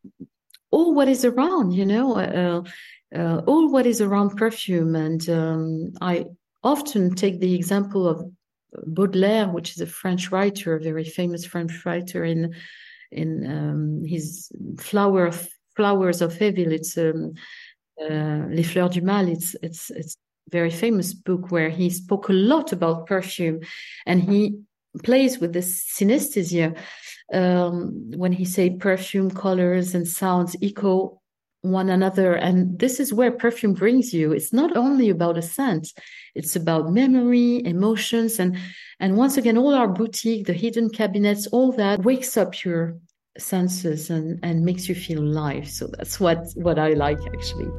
all 0.72 0.94
what 0.94 1.10
is 1.10 1.26
around, 1.26 1.74
you 1.74 1.86
know, 1.86 2.16
uh, 2.16 2.64
uh, 3.16 3.42
all 3.46 3.70
what 3.70 3.86
is 3.86 4.02
around 4.02 4.38
perfume. 4.38 4.96
And 4.96 5.30
um, 5.30 5.94
I 6.02 6.26
often 6.64 7.14
take 7.14 7.40
the 7.40 7.54
example 7.54 8.08
of 8.08 8.26
Baudelaire, 8.88 9.50
which 9.50 9.72
is 9.72 9.82
a 9.82 9.86
French 10.02 10.32
writer, 10.32 10.76
a 10.76 10.82
very 10.82 11.06
famous 11.06 11.46
French 11.46 11.86
writer 11.86 12.24
in 12.24 12.56
in 13.12 13.30
um, 13.46 14.04
his 14.04 14.50
flower 14.78 15.28
of 15.28 15.48
flowers 15.76 16.22
of 16.22 16.42
evil. 16.42 16.72
It's 16.72 16.98
um, 16.98 17.34
uh, 18.02 18.46
Les 18.50 18.64
Fleurs 18.64 18.90
du 18.90 19.02
Mal. 19.02 19.30
It's 19.30 19.56
it's 19.62 19.90
it's 19.92 20.18
very 20.52 20.70
famous 20.70 21.14
book 21.14 21.52
where 21.52 21.70
he 21.70 21.90
spoke 21.90 22.30
a 22.30 22.34
lot 22.34 22.72
about 22.72 23.08
perfume, 23.08 23.62
and 24.06 24.22
he 24.22 24.60
plays 25.04 25.40
with 25.40 25.54
this 25.54 25.86
synesthesia 25.86 26.78
um, 27.34 28.12
when 28.16 28.32
he 28.32 28.46
say 28.46 28.70
perfume, 28.70 29.32
colors, 29.32 29.96
and 29.96 30.08
sounds 30.08 30.56
echo 30.62 31.22
one 31.62 31.90
another. 31.90 32.36
And 32.36 32.78
this 32.78 33.00
is 33.00 33.12
where 33.12 33.32
perfume 33.32 33.74
brings 33.74 34.14
you. 34.14 34.32
It's 34.32 34.54
not 34.54 34.78
only 34.78 35.10
about 35.10 35.38
a 35.38 35.42
scent; 35.42 35.94
it's 36.36 36.56
about 36.56 36.92
memory, 36.94 37.66
emotions, 37.66 38.40
and 38.40 38.58
and 39.00 39.18
once 39.18 39.38
again, 39.38 39.58
all 39.58 39.74
our 39.74 39.88
boutique, 39.88 40.46
the 40.46 40.54
hidden 40.54 40.90
cabinets, 40.90 41.48
all 41.48 41.72
that 41.74 42.04
wakes 42.04 42.38
up 42.38 42.64
your 42.64 42.98
senses 43.38 44.10
and 44.10 44.40
and 44.44 44.64
makes 44.64 44.88
you 44.88 44.96
feel 44.96 45.20
alive. 45.20 45.70
So 45.70 45.88
that's 45.88 46.20
what 46.20 46.48
what 46.56 46.80
I 46.80 46.90
like 46.94 47.20
actually. 47.28 47.72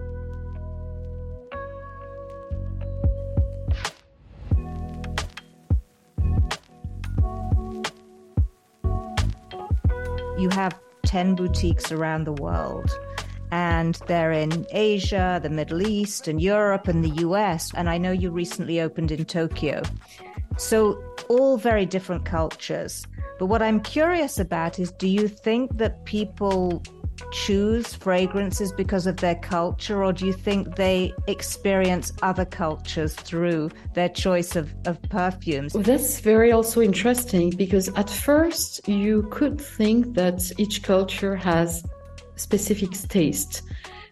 You 10.39 10.51
have 10.51 10.79
10 11.07 11.35
boutiques 11.35 11.91
around 11.91 12.25
the 12.25 12.33
world 12.33 12.91
and 13.51 13.95
they're 14.07 14.33
in 14.33 14.67
Asia, 14.71 15.41
the 15.43 15.49
Middle 15.49 15.87
East, 15.87 16.29
and 16.29 16.43
Europe, 16.43 16.89
and 16.89 17.05
the 17.05 17.23
US. 17.23 17.73
And 17.75 17.89
I 17.89 17.97
know 17.97 18.11
you 18.11 18.31
recently 18.31 18.81
opened 18.81 19.11
in 19.11 19.25
Tokyo. 19.25 19.83
So, 20.59 21.03
all 21.29 21.57
very 21.57 21.87
different 21.87 22.25
cultures. 22.25 23.07
But 23.39 23.47
what 23.47 23.63
I'm 23.63 23.81
curious 23.81 24.39
about 24.39 24.79
is 24.79 24.93
do 24.93 25.09
you 25.09 25.29
think 25.29 25.77
that 25.79 26.05
people 26.05 26.83
choose 27.33 27.95
fragrances 27.95 28.73
because 28.73 29.07
of 29.07 29.17
their 29.17 29.35
culture, 29.37 30.05
or 30.05 30.13
do 30.13 30.27
you 30.27 30.33
think 30.33 30.77
they 30.77 31.13
experience 31.27 32.13
other 32.23 32.45
cultures 32.45 33.15
through 33.15 33.71
their 33.95 34.09
choice 34.09 34.57
of, 34.57 34.75
of 34.87 35.01
perfumes? 35.03 35.73
That's 35.73 36.21
very 36.21 36.53
also 36.53 36.81
interesting 36.81 37.51
because 37.51 37.89
at 37.91 38.11
first 38.11 38.87
you 38.89 39.27
could 39.31 39.61
think 39.61 40.15
that 40.15 40.53
each 40.59 40.83
culture 40.83 41.37
has 41.37 41.85
specific 42.37 42.93
taste. 42.93 43.63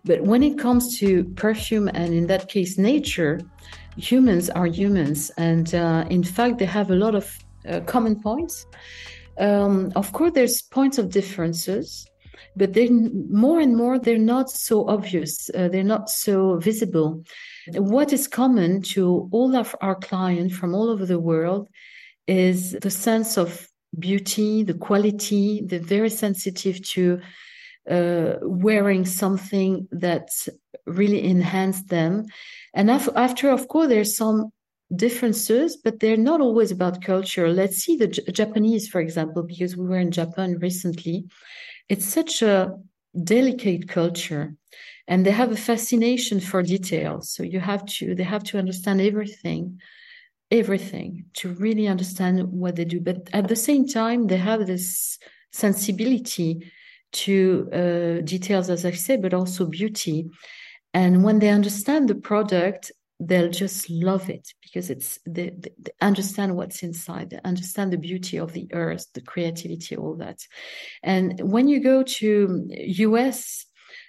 But 0.04 0.22
when 0.22 0.42
it 0.42 0.58
comes 0.58 0.98
to 0.98 1.24
perfume, 1.36 1.88
and 1.88 2.12
in 2.12 2.26
that 2.26 2.48
case, 2.48 2.76
nature, 2.76 3.40
humans 3.96 4.50
are 4.50 4.66
humans. 4.66 5.30
And 5.38 5.74
uh, 5.74 6.04
in 6.10 6.22
fact, 6.22 6.58
they 6.58 6.66
have 6.66 6.90
a 6.90 6.94
lot 6.94 7.14
of 7.14 7.38
uh, 7.66 7.80
common 7.80 8.20
points. 8.20 8.66
Um, 9.38 9.92
of 9.96 10.12
course, 10.12 10.32
there's 10.32 10.62
points 10.62 10.98
of 10.98 11.10
differences, 11.10 12.06
but 12.56 12.74
then 12.74 13.26
more 13.30 13.60
and 13.60 13.76
more, 13.76 13.98
they're 13.98 14.18
not 14.18 14.50
so 14.50 14.88
obvious. 14.88 15.50
Uh, 15.54 15.68
they're 15.68 15.82
not 15.82 16.08
so 16.08 16.58
visible. 16.58 17.24
What 17.72 18.12
is 18.12 18.28
common 18.28 18.82
to 18.82 19.28
all 19.32 19.56
of 19.56 19.74
our 19.80 19.96
clients 19.96 20.56
from 20.56 20.74
all 20.74 20.88
over 20.90 21.06
the 21.06 21.18
world 21.18 21.68
is 22.26 22.72
the 22.72 22.90
sense 22.90 23.36
of 23.36 23.68
beauty, 23.98 24.62
the 24.62 24.74
quality, 24.74 25.62
they're 25.64 25.78
very 25.78 26.10
sensitive 26.10 26.82
to 26.82 27.20
uh, 27.90 28.34
wearing 28.42 29.04
something 29.04 29.88
that 29.92 30.28
really 30.86 31.22
enhanced 31.24 31.88
them. 31.88 32.24
And 32.72 32.90
after, 32.90 33.50
of 33.50 33.68
course, 33.68 33.88
there's 33.88 34.16
some 34.16 34.52
differences, 34.96 35.76
but 35.76 36.00
they're 36.00 36.16
not 36.16 36.40
always 36.40 36.70
about 36.70 37.02
culture. 37.02 37.48
Let's 37.48 37.76
see 37.76 37.96
the 37.96 38.08
J- 38.08 38.24
Japanese, 38.32 38.88
for 38.88 39.00
example, 39.00 39.42
because 39.42 39.76
we 39.76 39.86
were 39.86 39.98
in 39.98 40.10
Japan 40.10 40.58
recently. 40.58 41.26
It's 41.88 42.06
such 42.06 42.42
a 42.42 42.74
delicate 43.22 43.88
culture 43.88 44.54
and 45.06 45.24
they 45.24 45.30
have 45.30 45.52
a 45.52 45.56
fascination 45.56 46.40
for 46.40 46.62
details. 46.62 47.30
So 47.30 47.42
you 47.42 47.60
have 47.60 47.84
to, 47.86 48.14
they 48.14 48.22
have 48.22 48.44
to 48.44 48.58
understand 48.58 49.00
everything, 49.00 49.80
everything 50.50 51.26
to 51.34 51.50
really 51.50 51.86
understand 51.86 52.42
what 52.50 52.76
they 52.76 52.84
do. 52.84 53.00
But 53.00 53.28
at 53.32 53.48
the 53.48 53.56
same 53.56 53.86
time, 53.86 54.26
they 54.26 54.38
have 54.38 54.66
this 54.66 55.18
sensibility 55.52 56.72
to 57.12 57.68
uh, 57.72 58.24
details, 58.24 58.70
as 58.70 58.84
I 58.84 58.90
say, 58.90 59.16
but 59.16 59.34
also 59.34 59.66
beauty. 59.66 60.30
And 60.92 61.22
when 61.22 61.38
they 61.38 61.50
understand 61.50 62.08
the 62.08 62.14
product, 62.14 62.92
they'll 63.26 63.50
just 63.50 63.88
love 63.90 64.28
it 64.30 64.52
because 64.62 64.90
it's 64.90 65.18
they, 65.26 65.50
they, 65.58 65.70
understand 66.00 66.56
what's 66.56 66.82
inside 66.82 67.30
they 67.30 67.40
understand 67.44 67.92
the 67.92 67.98
beauty 67.98 68.38
of 68.38 68.52
the 68.52 68.68
earth 68.72 69.06
the 69.14 69.20
creativity 69.20 69.96
all 69.96 70.14
that 70.14 70.38
and 71.02 71.40
when 71.40 71.68
you 71.68 71.80
go 71.80 72.02
to 72.02 72.68
us 72.98 73.66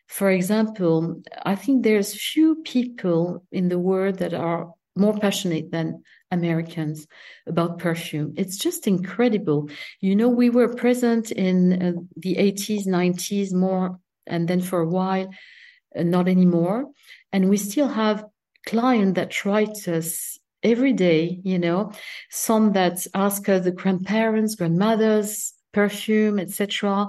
for 0.08 0.30
example 0.30 1.22
i 1.44 1.56
think 1.56 1.84
there's 1.84 2.20
few 2.32 2.56
people 2.64 3.46
in 3.52 3.70
the 3.70 3.80
world 3.80 4.18
that 4.20 4.34
are 4.34 4.70
more 4.96 5.18
passionate 5.18 5.72
than 5.72 6.04
Americans 6.32 7.08
about 7.48 7.80
perfume. 7.80 8.34
It's 8.38 8.58
just 8.58 8.88
incredible. 8.88 9.70
You 10.00 10.16
know, 10.16 10.30
we 10.30 10.50
were 10.50 10.74
present 10.74 11.32
in 11.32 11.58
uh, 11.82 12.02
the 12.16 12.36
80s, 12.36 12.88
90s 12.88 13.54
more, 13.54 14.00
and 14.26 14.48
then 14.48 14.62
for 14.62 14.80
a 14.80 14.88
while, 14.88 15.30
uh, 15.98 16.04
not 16.04 16.28
anymore. 16.28 16.86
And 17.32 17.50
we 17.50 17.58
still 17.58 17.88
have 17.88 18.26
clients 18.66 19.16
that 19.16 19.46
write 19.46 19.88
us 19.88 20.38
every 20.64 20.94
day, 20.94 21.40
you 21.44 21.60
know, 21.60 21.92
some 22.32 22.74
that 22.74 23.06
ask 23.14 23.48
us 23.48 23.64
the 23.64 23.72
grandparents, 23.72 24.56
grandmothers, 24.56 25.54
perfume, 25.72 26.40
etc. 26.40 27.08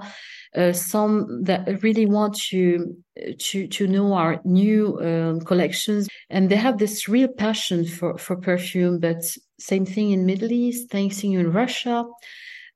Uh, 0.55 0.73
some 0.73 1.43
that 1.43 1.83
really 1.83 2.05
want 2.05 2.35
to 2.35 2.95
to 3.39 3.67
to 3.67 3.87
know 3.87 4.13
our 4.13 4.39
new 4.43 4.99
um, 5.01 5.41
collections, 5.41 6.07
and 6.29 6.49
they 6.49 6.55
have 6.55 6.77
this 6.77 7.07
real 7.07 7.27
passion 7.27 7.85
for 7.85 8.17
for 8.17 8.35
perfume. 8.35 8.99
But 8.99 9.23
same 9.59 9.85
thing 9.85 10.11
in 10.11 10.25
Middle 10.25 10.51
East, 10.51 10.91
same 10.91 11.09
thing 11.09 11.33
in 11.33 11.51
Russia, 11.51 12.05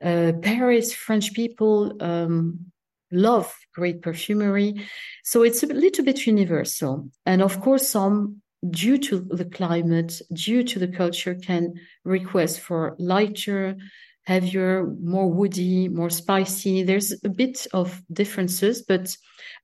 uh, 0.04 0.34
Paris. 0.42 0.94
French 0.94 1.34
people 1.34 1.96
um, 2.02 2.72
love 3.12 3.54
great 3.74 4.02
perfumery, 4.02 4.86
so 5.24 5.44
it's 5.44 5.64
a 5.64 5.68
little 5.68 6.06
bit 6.06 6.26
universal. 6.26 7.10
And 7.26 7.42
of 7.42 7.62
course, 7.62 7.88
some 7.88 8.42
due 8.70 8.98
to 8.98 9.20
the 9.20 9.46
climate, 9.46 10.22
due 10.34 10.64
to 10.64 10.80
the 10.80 10.88
culture, 10.88 11.36
can 11.36 11.74
request 12.04 12.60
for 12.60 12.96
lighter 13.00 13.76
heavier, 14.24 14.86
more 15.02 15.30
woody, 15.32 15.90
more 15.90 16.10
spicy. 16.10 16.84
There's 16.84 17.12
a 17.24 17.30
bit 17.30 17.68
of 17.74 18.02
differences, 18.14 18.82
but 18.82 19.16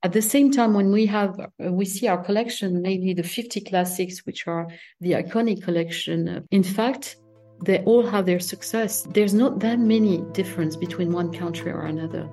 at 0.04 0.14
the 0.14 0.22
same 0.22 0.52
time, 0.52 0.74
when 0.74 0.92
we 0.92 1.06
have 1.06 1.40
uh, 1.40 1.72
we 1.72 1.86
see 1.86 2.08
our 2.08 2.24
collection, 2.24 2.82
maybe 2.82 3.14
the 3.14 3.24
50 3.24 3.62
classics, 3.62 4.26
which 4.26 4.48
are 4.48 4.68
the 5.00 5.12
iconic 5.12 5.64
collection. 5.64 6.28
Uh, 6.28 6.42
in 6.52 6.64
fact, 6.64 7.18
they 7.66 7.80
all 7.84 8.06
have 8.06 8.26
their 8.26 8.40
success. 8.40 9.04
There's 9.04 9.34
not 9.34 9.60
that 9.60 9.80
many 9.80 10.24
difference 10.34 10.76
between 10.76 11.12
one 11.12 11.32
country 11.32 11.72
or 11.72 11.86
another. 11.86 12.28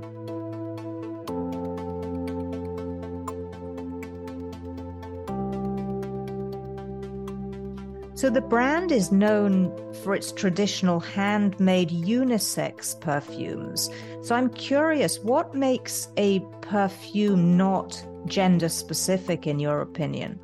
So 8.25 8.31
the 8.31 8.41
brand 8.41 8.91
is 8.91 9.13
known 9.13 9.71
for 10.03 10.15
its 10.15 10.33
traditional 10.33 10.99
handmade 10.99 11.91
unisex 11.91 12.99
perfumes. 12.99 13.91
So 14.23 14.35
I'm 14.35 14.49
curious, 14.49 15.19
what 15.19 15.55
makes 15.55 16.09
a 16.17 16.41
perfume 16.63 17.59
not 17.59 18.03
gender 18.25 18.71
specific 18.71 19.47
in 19.47 19.59
your 19.59 19.83
opinion? 19.83 20.41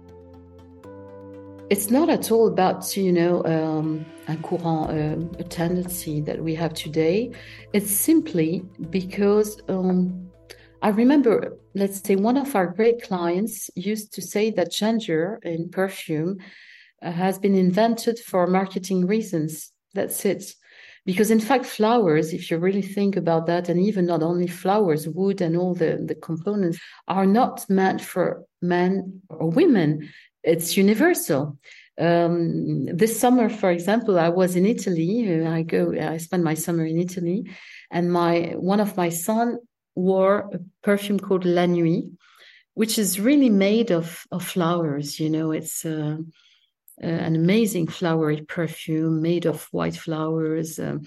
It's 1.71 1.90
not 1.90 2.11
at 2.11 2.31
all 2.31 2.49
about, 2.49 2.95
you 2.99 3.12
know, 3.12 3.43
um, 3.47 4.05
a 4.29 4.37
courant, 4.37 4.90
uh, 4.90 5.38
a 5.38 5.45
tendency 5.45 6.21
that 6.21 6.45
we 6.45 6.55
have 6.57 6.75
today. 6.75 7.33
It's 7.73 7.90
simply 7.90 8.62
because 8.90 9.59
um, 9.71 10.31
I 10.83 10.90
remember, 10.90 11.57
let's 11.75 12.07
say, 12.07 12.16
one 12.16 12.37
of 12.37 12.55
our 12.55 12.66
great 12.66 13.01
clients 13.03 13.71
used 13.75 14.12
to 14.12 14.21
say 14.21 14.51
that 14.51 14.71
gender 14.71 15.40
in 15.45 15.71
perfume 15.71 16.40
uh, 16.40 16.45
has 17.02 17.38
been 17.38 17.54
invented 17.54 18.18
for 18.18 18.46
marketing 18.46 19.06
reasons. 19.06 19.72
That's 19.94 20.24
it. 20.24 20.54
Because 21.06 21.30
in 21.30 21.40
fact, 21.40 21.64
flowers, 21.64 22.34
if 22.34 22.50
you 22.50 22.58
really 22.58 22.82
think 22.82 23.16
about 23.16 23.46
that, 23.46 23.68
and 23.68 23.80
even 23.80 24.06
not 24.06 24.22
only 24.22 24.46
flowers, 24.46 25.08
wood 25.08 25.40
and 25.40 25.56
all 25.56 25.74
the, 25.74 26.02
the 26.04 26.14
components 26.14 26.78
are 27.08 27.26
not 27.26 27.64
meant 27.70 28.00
for 28.02 28.44
men 28.60 29.22
or 29.28 29.48
women. 29.48 30.10
It's 30.42 30.76
universal. 30.76 31.58
Um, 31.98 32.86
this 32.86 33.18
summer, 33.18 33.48
for 33.48 33.70
example, 33.70 34.18
I 34.18 34.28
was 34.28 34.56
in 34.56 34.66
Italy. 34.66 35.44
I 35.46 35.62
go, 35.62 35.92
I 35.98 36.18
spend 36.18 36.44
my 36.44 36.54
summer 36.54 36.84
in 36.84 36.98
Italy, 36.98 37.50
and 37.90 38.12
my 38.12 38.54
one 38.56 38.80
of 38.80 38.96
my 38.96 39.08
son 39.08 39.58
wore 39.94 40.50
a 40.52 40.60
perfume 40.82 41.18
called 41.18 41.44
La 41.44 41.66
Nuit, 41.66 42.04
which 42.74 42.98
is 42.98 43.20
really 43.20 43.50
made 43.50 43.90
of 43.90 44.24
of 44.30 44.44
flowers. 44.44 45.18
You 45.18 45.30
know, 45.30 45.50
it's. 45.50 45.84
Uh, 45.84 46.18
uh, 47.02 47.06
an 47.06 47.34
amazing 47.34 47.86
flowery 47.86 48.42
perfume 48.42 49.22
made 49.22 49.46
of 49.46 49.64
white 49.72 49.96
flowers, 49.96 50.78
um, 50.78 51.02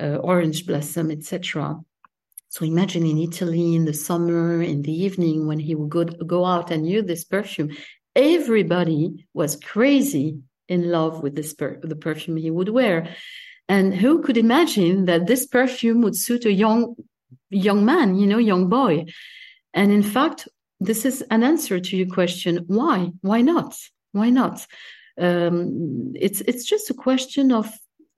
uh, 0.00 0.16
orange 0.16 0.66
blossom, 0.66 1.10
etc. 1.10 1.80
So 2.48 2.64
imagine 2.64 3.06
in 3.06 3.18
Italy 3.18 3.74
in 3.74 3.84
the 3.86 3.94
summer, 3.94 4.62
in 4.62 4.82
the 4.82 4.92
evening, 4.92 5.46
when 5.46 5.58
he 5.58 5.74
would 5.74 5.90
go, 5.90 6.04
go 6.04 6.44
out 6.44 6.70
and 6.70 6.88
use 6.88 7.06
this 7.06 7.24
perfume, 7.24 7.70
everybody 8.14 9.26
was 9.32 9.56
crazy 9.56 10.38
in 10.68 10.90
love 10.90 11.22
with 11.22 11.34
this 11.34 11.54
per- 11.54 11.80
the 11.82 11.96
perfume 11.96 12.36
he 12.36 12.50
would 12.50 12.68
wear. 12.68 13.14
And 13.68 13.94
who 13.94 14.22
could 14.22 14.36
imagine 14.36 15.06
that 15.06 15.26
this 15.26 15.46
perfume 15.46 16.02
would 16.02 16.16
suit 16.16 16.44
a 16.44 16.52
young 16.52 16.94
young 17.50 17.84
man, 17.84 18.16
you 18.16 18.26
know, 18.26 18.38
young 18.38 18.68
boy? 18.68 19.06
And 19.74 19.90
in 19.90 20.02
fact, 20.02 20.48
this 20.80 21.04
is 21.04 21.22
an 21.30 21.42
answer 21.42 21.80
to 21.80 21.96
your 21.96 22.08
question. 22.08 22.64
Why? 22.66 23.12
Why 23.20 23.40
not? 23.40 23.74
Why 24.12 24.30
not? 24.30 24.66
Um, 25.20 26.12
it's 26.14 26.40
it's 26.42 26.64
just 26.64 26.90
a 26.90 26.94
question 26.94 27.52
of 27.52 27.70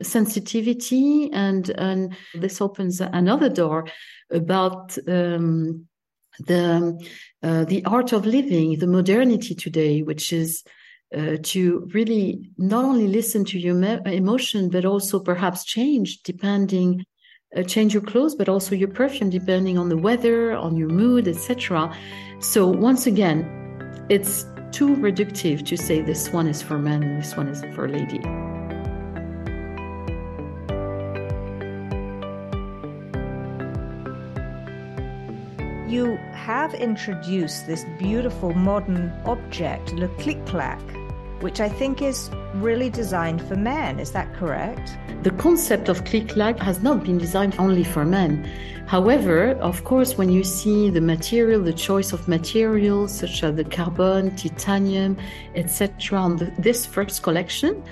sensitivity, 0.02 1.30
and 1.33 1.68
and 1.70 2.16
this 2.35 2.61
opens 2.61 3.00
another 3.00 3.48
door 3.48 3.87
about 4.30 4.96
um, 5.09 5.87
the 6.40 6.98
uh, 7.42 7.64
the 7.64 7.85
art 7.85 8.12
of 8.12 8.26
living, 8.26 8.78
the 8.78 8.87
modernity 8.87 9.54
today, 9.54 10.02
which 10.02 10.33
is 10.33 10.64
uh, 11.16 11.37
to 11.42 11.88
really 11.92 12.50
not 12.59 12.85
only 12.85 13.07
listen 13.07 13.44
to 13.44 13.59
your 13.59 13.80
emotion, 14.07 14.68
but 14.68 14.85
also 14.85 15.20
perhaps 15.20 15.64
change 15.64 16.22
depending, 16.22 17.04
uh, 17.57 17.62
change 17.62 17.94
your 17.94 18.02
clothes, 18.02 18.35
but 18.35 18.48
also 18.48 18.74
your 18.74 18.88
perfume 18.88 19.30
depending 19.30 19.78
on 19.78 19.88
the 19.88 19.96
weather, 19.96 20.52
on 20.57 20.76
your 20.76 20.88
mood, 20.88 21.28
etc. 21.28 21.94
So 22.40 22.66
once 22.66 23.07
again, 23.07 23.46
it's 24.11 24.44
too 24.74 24.96
reductive 24.96 25.64
to 25.64 25.76
say 25.76 26.00
this 26.00 26.30
one 26.30 26.48
is 26.48 26.60
for 26.60 26.78
men 26.78 27.00
and 27.04 27.22
this 27.22 27.37
one 27.37 27.46
is 27.46 27.62
for 27.76 27.88
lady. 27.88 28.18
You 35.88 36.16
have 36.32 36.74
introduced 36.74 37.68
this 37.68 37.84
beautiful 38.00 38.52
modern 38.52 39.12
object, 39.24 39.92
Le 39.92 40.08
Clic 40.18 40.44
Clac, 40.44 40.80
which 41.40 41.60
I 41.60 41.68
think 41.68 42.02
is 42.02 42.28
really 42.55 42.90
designed 42.90 43.43
for 43.43 43.57
men. 43.57 43.99
Is 43.99 44.12
that 44.12 44.33
correct? 44.35 44.97
The 45.23 45.31
concept 45.33 45.88
of 45.88 46.05
Clic 46.05 46.29
Clac 46.29 46.59
has 46.59 46.83
not 46.83 47.03
been 47.03 47.19
designed 47.19 47.57
only 47.59 47.85
for 47.85 48.05
men. 48.05 48.45
However, 48.87 49.53
of 49.61 49.85
course, 49.85 50.19
when 50.19 50.31
you 50.31 50.45
see 50.45 50.90
the 50.90 51.01
material, 51.01 51.62
the 51.62 51.73
choice 51.73 52.12
of 52.12 52.29
materials 52.29 53.12
such 53.12 53.43
as 53.43 53.57
the 53.57 53.64
carbon, 53.64 54.37
titanium, 54.37 55.17
etc., 55.55 56.19
on 56.19 56.37
the, 56.37 56.53
this 56.59 56.85
first 56.87 57.23
collection, 57.23 57.83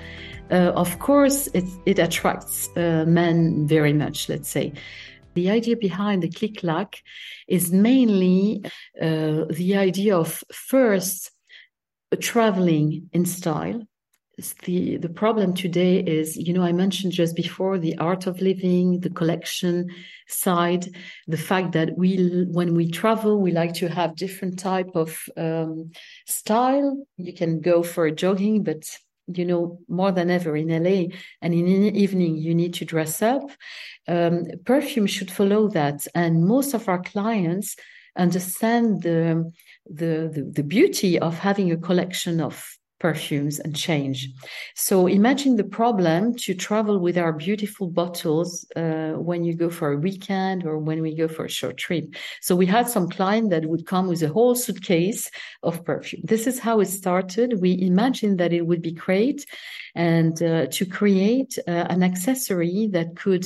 uh, 0.51 0.71
of 0.75 0.99
course, 0.99 1.47
it, 1.53 1.65
it 1.85 1.99
attracts 1.99 2.69
uh, 2.77 3.05
men 3.07 3.67
very 3.67 3.93
much, 3.93 4.29
let's 4.29 4.49
say. 4.49 4.73
The 5.33 5.49
idea 5.49 5.75
behind 5.75 6.21
the 6.21 6.29
Clic 6.29 6.57
Clac 6.57 7.01
is 7.47 7.71
mainly 7.71 8.61
uh, 9.01 9.45
the 9.49 9.75
idea 9.75 10.15
of 10.15 10.43
first 10.51 11.31
traveling 12.21 13.09
in 13.13 13.25
style. 13.25 13.81
The, 14.65 14.97
the 14.97 15.09
problem 15.09 15.53
today 15.53 15.99
is, 15.99 16.35
you 16.35 16.53
know, 16.53 16.63
I 16.63 16.71
mentioned 16.71 17.13
just 17.13 17.35
before 17.35 17.77
the 17.77 17.95
art 17.99 18.25
of 18.25 18.41
living, 18.41 18.99
the 18.99 19.11
collection 19.11 19.89
side, 20.27 20.87
the 21.27 21.37
fact 21.37 21.73
that 21.73 21.95
we, 21.95 22.45
when 22.49 22.73
we 22.73 22.89
travel, 22.89 23.39
we 23.39 23.51
like 23.51 23.75
to 23.75 23.89
have 23.89 24.15
different 24.15 24.57
type 24.57 24.89
of 24.95 25.23
um, 25.37 25.91
style. 26.25 27.05
You 27.17 27.33
can 27.33 27.61
go 27.61 27.83
for 27.83 28.09
jogging, 28.09 28.63
but 28.63 28.83
you 29.27 29.45
know, 29.45 29.79
more 29.87 30.11
than 30.11 30.31
ever 30.31 30.57
in 30.57 30.69
LA 30.69 31.15
and 31.41 31.53
in 31.53 31.65
the 31.65 31.97
evening, 31.97 32.35
you 32.35 32.55
need 32.55 32.73
to 32.75 32.85
dress 32.85 33.21
up. 33.21 33.43
Um, 34.07 34.47
perfume 34.65 35.07
should 35.07 35.31
follow 35.31 35.69
that. 35.69 36.07
And 36.15 36.45
most 36.45 36.73
of 36.73 36.89
our 36.89 37.01
clients 37.01 37.75
understand 38.17 39.03
the, 39.03 39.51
the, 39.85 40.31
the, 40.33 40.51
the 40.55 40.63
beauty 40.63 41.19
of 41.19 41.37
having 41.37 41.71
a 41.71 41.77
collection 41.77 42.41
of 42.41 42.77
perfumes 43.03 43.59
and 43.59 43.75
change. 43.75 44.29
So 44.75 45.07
imagine 45.07 45.57
the 45.57 45.69
problem 45.81 46.33
to 46.45 46.53
travel 46.53 46.97
with 47.05 47.17
our 47.17 47.33
beautiful 47.33 47.87
bottles 48.01 48.49
uh, 48.77 49.13
when 49.27 49.43
you 49.43 49.53
go 49.63 49.69
for 49.69 49.91
a 49.91 50.01
weekend 50.07 50.65
or 50.65 50.75
when 50.79 51.01
we 51.01 51.13
go 51.13 51.27
for 51.27 51.43
a 51.43 51.57
short 51.59 51.75
trip. 51.75 52.05
So 52.39 52.55
we 52.55 52.65
had 52.65 52.87
some 52.87 53.09
client 53.09 53.49
that 53.49 53.65
would 53.65 53.85
come 53.85 54.07
with 54.07 54.23
a 54.23 54.29
whole 54.29 54.55
suitcase 54.55 55.29
of 55.63 55.83
perfume. 55.83 56.21
This 56.23 56.47
is 56.47 56.59
how 56.59 56.79
it 56.79 56.91
started. 57.01 57.59
We 57.59 57.71
imagined 57.81 58.39
that 58.39 58.53
it 58.53 58.65
would 58.69 58.81
be 58.81 58.93
great 58.93 59.45
and 59.95 60.41
uh, 60.41 60.67
to 60.77 60.85
create 60.85 61.51
uh, 61.67 61.85
an 61.95 62.03
accessory 62.03 62.87
that 62.93 63.17
could 63.17 63.45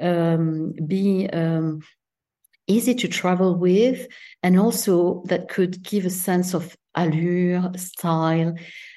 um, 0.00 0.74
be 0.84 1.28
um, 1.30 1.80
easy 2.66 2.94
to 2.94 3.08
travel 3.08 3.54
with 3.54 4.08
and 4.42 4.58
also 4.58 5.22
that 5.26 5.48
could 5.48 5.82
give 5.82 6.04
a 6.06 6.16
sense 6.28 6.54
of 6.54 6.76
allure, 6.94 7.70
style, 7.76 8.54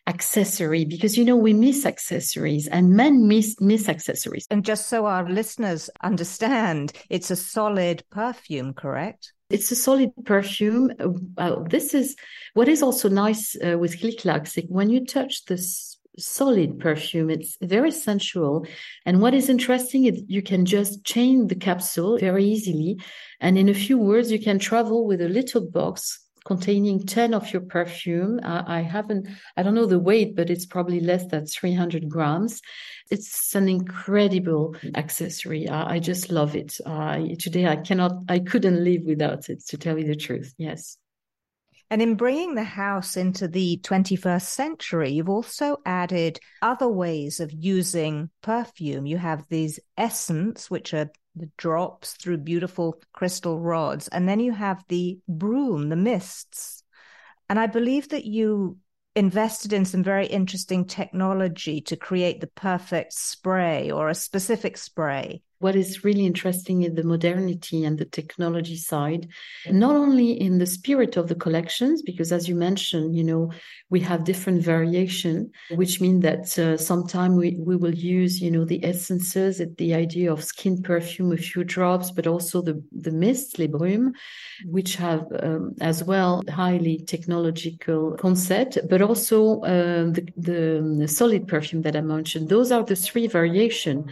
accessory, 0.08 0.86
because 0.86 1.18
you 1.18 1.26
know 1.26 1.36
we 1.36 1.54
miss 1.54 1.86
accessories 1.86 2.68
and 2.68 2.92
men 2.92 3.28
miss 3.28 3.56
miss 3.60 3.90
accessories. 3.90 4.48
And 4.50 4.66
just 4.66 4.88
so 4.88 5.06
our 5.06 5.30
listeners 5.30 5.90
understand, 6.02 6.94
it's 7.10 7.32
a 7.32 7.36
solid 7.36 8.04
perfume, 8.12 8.74
correct? 8.74 9.34
It's 9.50 9.72
a 9.72 9.76
solid 9.76 10.12
perfume. 10.26 10.92
Uh, 11.38 11.64
this 11.70 11.94
is 11.94 12.16
what 12.54 12.68
is 12.68 12.82
also 12.82 13.10
nice 13.10 13.56
uh, 13.64 13.78
with 13.78 14.00
Clic 14.00 14.20
Clac. 14.20 14.48
When 14.68 14.90
you 14.90 15.06
touch 15.06 15.46
this 15.46 15.98
solid 16.18 16.80
perfume. 16.80 17.30
It's 17.30 17.58
very 17.62 17.92
sensual. 17.92 18.66
And 19.06 19.22
what 19.22 19.34
is 19.34 19.50
interesting 19.50 20.06
is 20.06 20.22
you 20.28 20.42
can 20.42 20.66
just 20.66 21.04
chain 21.04 21.48
the 21.48 21.56
capsule 21.56 22.18
very 22.20 22.46
easily. 22.46 23.00
And 23.40 23.58
in 23.58 23.70
a 23.70 23.74
few 23.74 23.98
words, 23.98 24.32
you 24.32 24.40
can 24.40 24.60
travel 24.60 25.08
with 25.08 25.22
a 25.22 25.30
little 25.30 25.62
box 25.62 26.23
containing 26.46 27.06
10 27.06 27.34
of 27.34 27.52
your 27.52 27.62
perfume. 27.62 28.40
I, 28.44 28.80
I 28.80 28.82
haven't, 28.82 29.28
I 29.56 29.64
don't 29.64 29.76
know 29.76 29.86
the 29.86 30.00
weight, 30.00 30.36
but 30.36 30.50
it's 30.50 30.66
probably 30.66 31.00
less 31.00 31.26
than 31.28 31.46
300 31.46 32.10
grams. 32.10 32.62
It's 33.10 33.56
an 33.56 33.70
incredible 33.70 34.76
accessory. 34.96 35.68
I, 35.70 35.96
I 35.96 36.00
just 36.00 36.32
love 36.32 36.56
it. 36.56 36.78
Uh, 36.86 37.20
today, 37.40 37.68
I 37.68 37.78
cannot, 37.78 38.14
I 38.30 38.40
couldn't 38.40 38.84
live 38.84 39.04
without 39.06 39.50
it, 39.50 39.66
to 39.68 39.78
tell 39.78 39.98
you 39.98 40.06
the 40.06 40.16
truth. 40.16 40.54
Yes. 40.58 40.98
And 41.90 42.02
in 42.02 42.16
bringing 42.16 42.56
the 42.56 42.64
house 42.64 43.18
into 43.18 43.48
the 43.48 43.80
21st 43.84 44.42
century, 44.42 45.12
you've 45.12 45.30
also 45.30 45.78
added 45.86 46.40
other 46.62 46.88
ways 46.88 47.40
of 47.40 47.52
using 47.52 48.32
perfume. 48.42 49.06
You 49.06 49.18
have 49.18 49.46
these 49.48 49.80
essence, 49.96 50.72
which 50.72 50.96
are 50.96 51.12
the 51.36 51.50
drops 51.58 52.14
through 52.14 52.38
beautiful 52.38 53.02
crystal 53.14 53.60
rods. 53.60 54.08
And 54.08 54.28
then 54.28 54.40
you 54.40 54.52
have 54.52 54.84
the 54.88 55.20
brume, 55.30 55.90
the 55.90 55.96
mists. 55.96 56.84
And 57.50 57.60
I 57.60 57.68
believe 57.68 58.10
that 58.10 58.26
you 58.26 58.78
invested 59.16 59.74
in 59.74 59.86
some 59.86 60.04
very 60.04 60.26
interesting 60.26 60.86
technology 60.86 61.82
to 61.82 61.96
create 61.96 62.42
the 62.42 62.48
perfect 62.48 63.14
spray 63.14 63.92
or 63.92 64.10
a 64.10 64.16
specific 64.16 64.78
spray 64.78 65.42
what 65.64 65.76
is 65.78 66.04
really 66.04 66.26
interesting 66.26 66.84
is 66.84 66.94
the 66.94 67.04
modernity 67.04 67.86
and 67.86 67.98
the 67.98 68.06
technology 68.20 68.76
side, 68.76 69.30
not 69.72 69.96
only 69.96 70.30
in 70.32 70.58
the 70.58 70.66
spirit 70.66 71.16
of 71.16 71.30
the 71.30 71.36
collections, 71.36 72.02
because 72.02 72.34
as 72.34 72.50
you 72.50 72.56
mentioned, 72.56 73.16
you 73.16 73.24
know, 73.24 73.50
we 73.90 74.02
have 74.02 74.26
different 74.26 74.62
variation, 74.62 75.50
which 75.76 76.02
mean 76.02 76.20
that 76.20 76.60
uh, 76.60 76.76
sometimes 76.76 77.36
we, 77.38 77.56
we 77.60 77.78
will 77.78 77.96
use, 77.96 78.42
you 78.42 78.52
know, 78.52 78.66
the 78.66 78.84
essences, 78.84 79.62
the 79.78 79.94
idea 79.94 80.32
of 80.32 80.44
skin 80.44 80.82
perfume, 80.82 81.32
a 81.32 81.38
few 81.38 81.64
drops, 81.64 82.12
but 82.12 82.28
also 82.28 82.62
the, 82.62 82.84
the 82.92 83.12
mists, 83.12 83.58
les 83.58 83.68
brumes, 83.68 84.14
which 84.66 84.98
have 84.98 85.26
um, 85.42 85.74
as 85.80 86.04
well 86.04 86.44
highly 86.50 86.98
technological 87.08 88.12
concept, 88.18 88.78
but 88.90 89.02
also 89.02 89.62
uh, 89.62 90.04
the, 90.12 90.28
the, 90.36 90.98
the 91.00 91.08
solid 91.08 91.48
perfume 91.48 91.84
that 91.84 91.96
I 91.96 92.02
mentioned. 92.02 92.50
Those 92.50 92.70
are 92.72 92.84
the 92.84 92.98
three 92.98 93.28
variation 93.28 94.10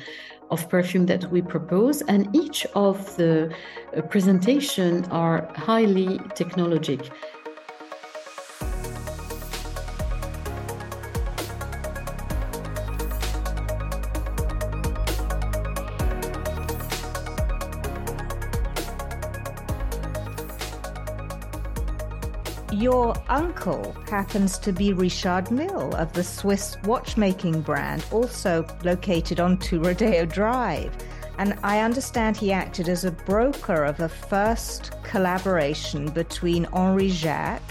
of 0.52 0.68
perfume 0.70 1.06
that 1.08 1.32
we 1.32 1.42
propose, 1.42 2.02
and 2.04 2.34
each 2.36 2.68
of 2.76 3.16
the 3.16 3.52
uh, 3.96 4.02
presentation 4.04 5.06
are 5.06 5.50
highly 5.56 6.20
technologic. 6.36 7.10
Your 22.92 23.16
uncle 23.30 23.96
happens 24.10 24.60
to 24.60 24.74
be 24.74 24.92
Richard 24.92 25.50
Mille 25.50 25.96
of 25.96 26.12
the 26.12 26.26
Swiss 26.26 26.76
watchmaking 26.84 27.62
brand, 27.62 28.06
also 28.12 28.68
located 28.84 29.40
on 29.40 29.60
Two 29.60 29.80
Rodeo 29.80 30.26
Drive. 30.26 30.94
And 31.38 31.58
I 31.64 31.80
understand 31.80 32.36
he 32.36 32.52
acted 32.52 32.90
as 32.90 33.06
a 33.06 33.12
broker 33.12 33.86
of 33.86 34.02
a 34.02 34.10
first 34.10 34.92
collaboration 35.04 36.10
between 36.12 36.66
Henry 36.66 37.08
Jacques 37.08 37.64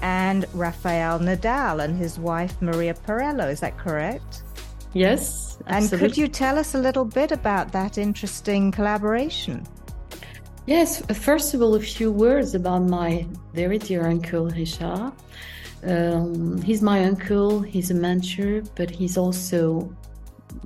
and 0.00 0.46
Rafael 0.54 1.18
Nadal 1.18 1.84
and 1.84 1.94
his 1.94 2.18
wife 2.18 2.56
Maria 2.62 2.94
Perello. 2.94 3.50
Is 3.50 3.60
that 3.60 3.76
correct? 3.76 4.42
Yes. 4.94 5.58
Absolutely. 5.66 5.76
And 5.76 6.00
could 6.00 6.16
you 6.16 6.28
tell 6.28 6.58
us 6.58 6.74
a 6.74 6.78
little 6.78 7.04
bit 7.04 7.30
about 7.30 7.72
that 7.72 7.98
interesting 7.98 8.72
collaboration? 8.72 9.66
Yes, 10.66 11.02
first 11.16 11.54
of 11.54 11.62
all, 11.62 11.74
a 11.74 11.80
few 11.80 12.12
words 12.12 12.54
about 12.54 12.82
my 12.82 13.26
very 13.52 13.78
dear 13.78 14.06
uncle 14.06 14.48
Richard. 14.48 15.12
Um, 15.84 16.62
he's 16.62 16.80
my 16.80 17.04
uncle, 17.04 17.60
he's 17.60 17.90
a 17.90 17.94
mentor, 17.94 18.62
but 18.76 18.88
he's 18.88 19.18
also 19.18 19.92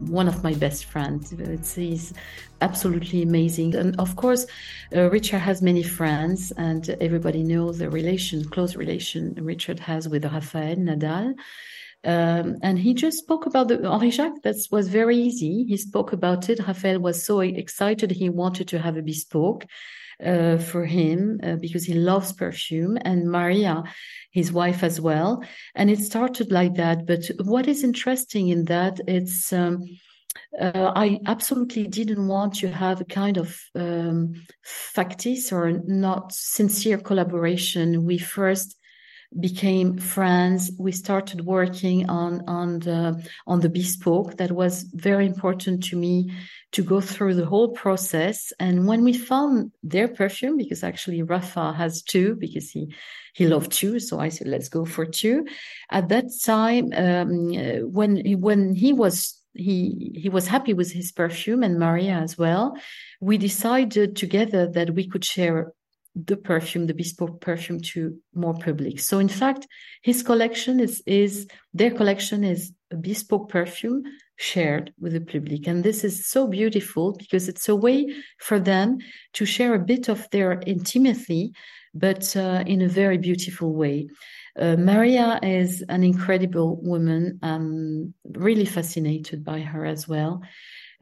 one 0.00 0.28
of 0.28 0.44
my 0.44 0.52
best 0.52 0.84
friends. 0.84 1.32
It's, 1.32 1.74
he's 1.74 2.12
absolutely 2.60 3.22
amazing. 3.22 3.74
And 3.74 3.98
of 3.98 4.16
course, 4.16 4.46
uh, 4.94 5.08
Richard 5.10 5.38
has 5.38 5.62
many 5.62 5.82
friends, 5.82 6.52
and 6.58 6.90
everybody 7.00 7.42
knows 7.42 7.78
the 7.78 7.88
relation, 7.88 8.44
close 8.50 8.76
relation 8.76 9.34
Richard 9.40 9.80
has 9.80 10.10
with 10.10 10.26
Rafael 10.26 10.76
Nadal. 10.76 11.34
Um, 12.06 12.58
and 12.62 12.78
he 12.78 12.94
just 12.94 13.18
spoke 13.18 13.46
about 13.46 13.66
the 13.66 13.78
Henry 13.90 14.10
Jacques. 14.10 14.42
That 14.42 14.56
was 14.70 14.88
very 14.88 15.16
easy. 15.16 15.64
He 15.64 15.76
spoke 15.76 16.12
about 16.12 16.48
it. 16.48 16.66
Rafael 16.66 17.00
was 17.00 17.26
so 17.26 17.40
excited. 17.40 18.12
He 18.12 18.30
wanted 18.30 18.68
to 18.68 18.78
have 18.78 18.96
a 18.96 19.02
bespoke 19.02 19.66
uh, 20.24 20.58
for 20.58 20.86
him 20.86 21.40
uh, 21.42 21.56
because 21.56 21.84
he 21.84 21.94
loves 21.94 22.32
perfume, 22.32 22.96
and 23.04 23.30
Maria, 23.30 23.82
his 24.30 24.52
wife 24.52 24.84
as 24.84 25.00
well. 25.00 25.42
And 25.74 25.90
it 25.90 25.98
started 25.98 26.52
like 26.52 26.74
that. 26.76 27.06
But 27.06 27.28
what 27.44 27.66
is 27.66 27.82
interesting 27.82 28.48
in 28.48 28.66
that, 28.66 29.00
it's 29.08 29.52
um, 29.52 29.84
uh, 30.60 30.92
I 30.94 31.18
absolutely 31.26 31.86
didn't 31.86 32.28
want 32.28 32.54
to 32.56 32.68
have 32.68 33.00
a 33.00 33.04
kind 33.04 33.36
of 33.36 33.60
um, 33.74 34.34
factice 34.62 35.52
or 35.52 35.72
not 35.86 36.32
sincere 36.32 36.98
collaboration. 36.98 38.04
We 38.04 38.18
first 38.18 38.75
became 39.38 39.98
friends. 39.98 40.70
We 40.78 40.92
started 40.92 41.42
working 41.42 42.08
on 42.08 42.42
on 42.46 42.80
the 42.80 43.22
on 43.46 43.60
the 43.60 43.68
bespoke. 43.68 44.36
That 44.36 44.52
was 44.52 44.84
very 44.94 45.26
important 45.26 45.84
to 45.84 45.96
me 45.96 46.32
to 46.72 46.82
go 46.82 47.00
through 47.00 47.34
the 47.34 47.46
whole 47.46 47.70
process. 47.70 48.52
And 48.58 48.86
when 48.86 49.02
we 49.04 49.12
found 49.12 49.72
their 49.82 50.08
perfume, 50.08 50.56
because 50.56 50.82
actually 50.84 51.22
Rafa 51.22 51.72
has 51.72 52.02
two, 52.02 52.36
because 52.36 52.70
he 52.70 52.94
he 53.34 53.46
loved 53.46 53.72
two, 53.72 53.98
so 54.00 54.18
I 54.18 54.30
said 54.30 54.48
let's 54.48 54.68
go 54.68 54.84
for 54.84 55.04
two. 55.04 55.46
At 55.90 56.08
that 56.08 56.26
time, 56.44 56.92
um, 56.94 57.92
when 57.92 58.40
when 58.40 58.74
he 58.74 58.92
was 58.92 59.42
he 59.54 60.12
he 60.14 60.28
was 60.28 60.46
happy 60.46 60.74
with 60.74 60.92
his 60.92 61.12
perfume 61.12 61.62
and 61.62 61.78
Maria 61.78 62.14
as 62.14 62.36
well. 62.38 62.76
We 63.20 63.38
decided 63.38 64.16
together 64.16 64.66
that 64.68 64.94
we 64.94 65.08
could 65.08 65.24
share 65.24 65.72
the 66.24 66.36
perfume, 66.36 66.86
the 66.86 66.94
bespoke 66.94 67.40
perfume 67.40 67.80
to 67.80 68.16
more 68.34 68.54
public. 68.54 68.98
So 69.00 69.18
in 69.18 69.28
fact, 69.28 69.66
his 70.02 70.22
collection 70.22 70.80
is, 70.80 71.02
is 71.06 71.46
their 71.74 71.90
collection 71.90 72.42
is 72.42 72.72
a 72.90 72.96
bespoke 72.96 73.50
perfume 73.50 74.04
shared 74.36 74.92
with 74.98 75.12
the 75.12 75.20
public. 75.20 75.66
And 75.66 75.84
this 75.84 76.04
is 76.04 76.26
so 76.26 76.46
beautiful 76.46 77.12
because 77.12 77.48
it's 77.48 77.68
a 77.68 77.76
way 77.76 78.14
for 78.38 78.58
them 78.58 78.98
to 79.34 79.44
share 79.44 79.74
a 79.74 79.78
bit 79.78 80.08
of 80.08 80.28
their 80.30 80.60
intimacy, 80.66 81.52
but 81.94 82.34
uh, 82.36 82.64
in 82.66 82.80
a 82.80 82.88
very 82.88 83.18
beautiful 83.18 83.74
way. 83.74 84.08
Uh, 84.58 84.76
Maria 84.76 85.38
is 85.42 85.82
an 85.90 86.02
incredible 86.02 86.80
woman. 86.82 87.38
I'm 87.42 88.14
really 88.24 88.64
fascinated 88.64 89.44
by 89.44 89.60
her 89.60 89.84
as 89.84 90.08
well 90.08 90.42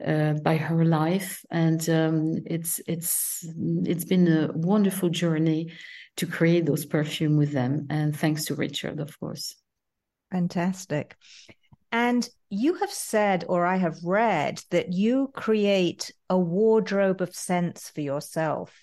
uh, 0.05 0.33
by 0.33 0.57
her 0.57 0.85
life, 0.85 1.43
and 1.51 1.87
um, 1.89 2.37
it's 2.45 2.81
it's 2.87 3.45
it's 3.83 4.05
been 4.05 4.27
a 4.27 4.51
wonderful 4.53 5.09
journey 5.09 5.71
to 6.17 6.25
create 6.25 6.65
those 6.65 6.85
perfume 6.85 7.37
with 7.37 7.51
them, 7.51 7.87
and 7.89 8.15
thanks 8.15 8.45
to 8.45 8.55
Richard, 8.55 8.99
of 8.99 9.19
course. 9.19 9.55
Fantastic. 10.31 11.15
And 11.91 12.27
you 12.49 12.75
have 12.75 12.91
said, 12.91 13.45
or 13.47 13.65
I 13.65 13.77
have 13.77 13.97
read, 14.03 14.61
that 14.71 14.91
you 14.91 15.31
create 15.33 16.11
a 16.29 16.37
wardrobe 16.37 17.21
of 17.21 17.33
scents 17.33 17.89
for 17.89 18.01
yourself. 18.01 18.73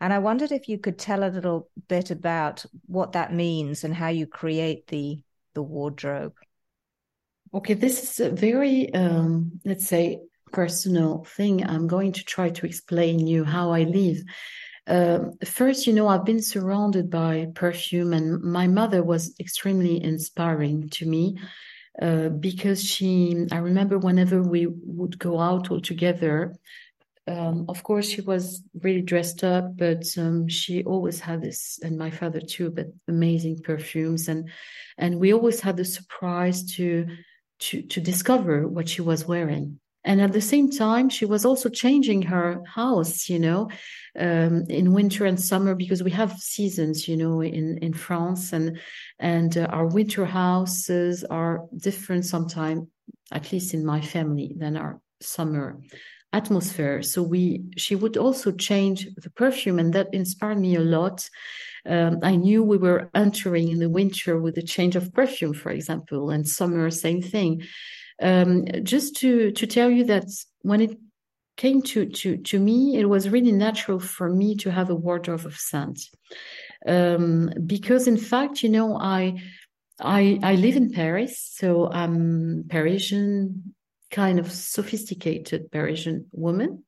And 0.00 0.12
I 0.12 0.18
wondered 0.18 0.52
if 0.52 0.68
you 0.68 0.78
could 0.78 0.98
tell 0.98 1.24
a 1.24 1.30
little 1.30 1.68
bit 1.88 2.10
about 2.10 2.64
what 2.86 3.12
that 3.12 3.34
means 3.34 3.84
and 3.84 3.94
how 3.94 4.08
you 4.08 4.26
create 4.26 4.86
the 4.86 5.22
the 5.54 5.62
wardrobe. 5.62 6.34
Okay, 7.52 7.74
this 7.74 8.04
is 8.04 8.20
a 8.20 8.30
very, 8.30 8.94
um, 8.94 9.60
let's 9.64 9.88
say, 9.88 10.20
personal 10.52 11.24
thing, 11.24 11.66
I'm 11.66 11.86
going 11.86 12.12
to 12.12 12.24
try 12.24 12.50
to 12.50 12.66
explain 12.66 13.26
you 13.26 13.44
how 13.44 13.70
I 13.70 13.82
live. 13.82 14.22
Uh, 14.86 15.30
first, 15.44 15.86
you 15.86 15.92
know, 15.92 16.08
I've 16.08 16.24
been 16.24 16.42
surrounded 16.42 17.10
by 17.10 17.46
perfume, 17.54 18.12
and 18.12 18.42
my 18.42 18.66
mother 18.66 19.02
was 19.02 19.34
extremely 19.38 20.02
inspiring 20.02 20.88
to 20.90 21.06
me 21.06 21.38
uh, 22.00 22.28
because 22.28 22.82
she. 22.82 23.46
I 23.52 23.58
remember 23.58 23.98
whenever 23.98 24.42
we 24.42 24.66
would 24.66 25.18
go 25.18 25.38
out 25.38 25.70
all 25.70 25.80
together. 25.80 26.56
Um, 27.26 27.66
of 27.68 27.82
course, 27.82 28.08
she 28.08 28.22
was 28.22 28.62
really 28.82 29.02
dressed 29.02 29.44
up, 29.44 29.76
but 29.76 30.06
um, 30.18 30.48
she 30.48 30.82
always 30.84 31.20
had 31.20 31.42
this, 31.42 31.78
and 31.82 31.96
my 31.96 32.10
father 32.10 32.40
too, 32.40 32.70
but 32.70 32.86
amazing 33.06 33.60
perfumes, 33.62 34.28
and 34.28 34.48
and 34.98 35.20
we 35.20 35.32
always 35.32 35.60
had 35.60 35.76
the 35.76 35.84
surprise 35.84 36.64
to 36.76 37.06
to 37.60 37.82
to 37.82 38.00
discover 38.00 38.66
what 38.66 38.88
she 38.88 39.02
was 39.02 39.26
wearing 39.26 39.79
and 40.04 40.20
at 40.20 40.32
the 40.32 40.40
same 40.40 40.70
time 40.70 41.08
she 41.08 41.26
was 41.26 41.44
also 41.44 41.68
changing 41.68 42.22
her 42.22 42.62
house 42.66 43.28
you 43.28 43.38
know 43.38 43.68
um, 44.18 44.64
in 44.68 44.92
winter 44.92 45.26
and 45.26 45.40
summer 45.40 45.74
because 45.74 46.02
we 46.02 46.10
have 46.10 46.32
seasons 46.38 47.06
you 47.08 47.16
know 47.16 47.42
in 47.42 47.78
in 47.78 47.92
france 47.92 48.52
and 48.52 48.78
and 49.18 49.56
uh, 49.56 49.66
our 49.70 49.86
winter 49.86 50.24
houses 50.24 51.24
are 51.24 51.66
different 51.76 52.24
sometimes 52.24 52.86
at 53.32 53.52
least 53.52 53.74
in 53.74 53.84
my 53.84 54.00
family 54.00 54.54
than 54.56 54.76
our 54.76 55.00
summer 55.20 55.80
atmosphere. 56.32 57.02
So 57.02 57.22
we 57.22 57.64
she 57.76 57.96
would 57.96 58.16
also 58.16 58.52
change 58.52 59.08
the 59.16 59.30
perfume 59.30 59.78
and 59.78 59.92
that 59.94 60.12
inspired 60.12 60.58
me 60.58 60.76
a 60.76 60.80
lot. 60.80 61.28
Um, 61.86 62.18
i 62.22 62.36
knew 62.36 62.62
we 62.62 62.76
were 62.76 63.08
entering 63.14 63.70
in 63.70 63.78
the 63.78 63.88
winter 63.88 64.38
with 64.38 64.58
a 64.58 64.62
change 64.62 64.96
of 64.96 65.14
perfume 65.14 65.54
for 65.54 65.70
example 65.70 66.28
and 66.28 66.46
summer 66.46 66.90
same 66.90 67.22
thing 67.22 67.62
um, 68.20 68.66
just 68.82 69.16
to 69.16 69.50
to 69.52 69.66
tell 69.66 69.90
you 69.90 70.04
that 70.04 70.26
when 70.62 70.80
it 70.80 70.96
came 71.56 71.82
to 71.82 72.06
to 72.06 72.36
to 72.38 72.58
me, 72.58 72.96
it 72.96 73.08
was 73.08 73.28
really 73.28 73.52
natural 73.52 73.98
for 74.00 74.28
me 74.30 74.56
to 74.56 74.70
have 74.70 74.90
a 74.90 74.94
wardrobe 74.94 75.46
of 75.46 75.56
scent, 75.56 76.00
um, 76.86 77.50
because 77.66 78.06
in 78.06 78.16
fact, 78.16 78.62
you 78.62 78.68
know, 78.68 78.96
I 78.96 79.42
I 80.00 80.38
I 80.42 80.54
live 80.54 80.76
in 80.76 80.90
Paris, 80.90 81.38
so 81.38 81.90
I'm 81.90 82.64
Parisian, 82.68 83.74
kind 84.10 84.38
of 84.38 84.50
sophisticated 84.50 85.70
Parisian 85.70 86.26
woman. 86.32 86.84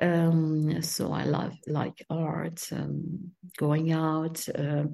Um, 0.00 0.80
so 0.82 1.12
I 1.12 1.24
love 1.24 1.54
like 1.66 2.04
art, 2.08 2.66
um, 2.72 3.32
going 3.58 3.92
out, 3.92 4.48
uh, 4.48 4.84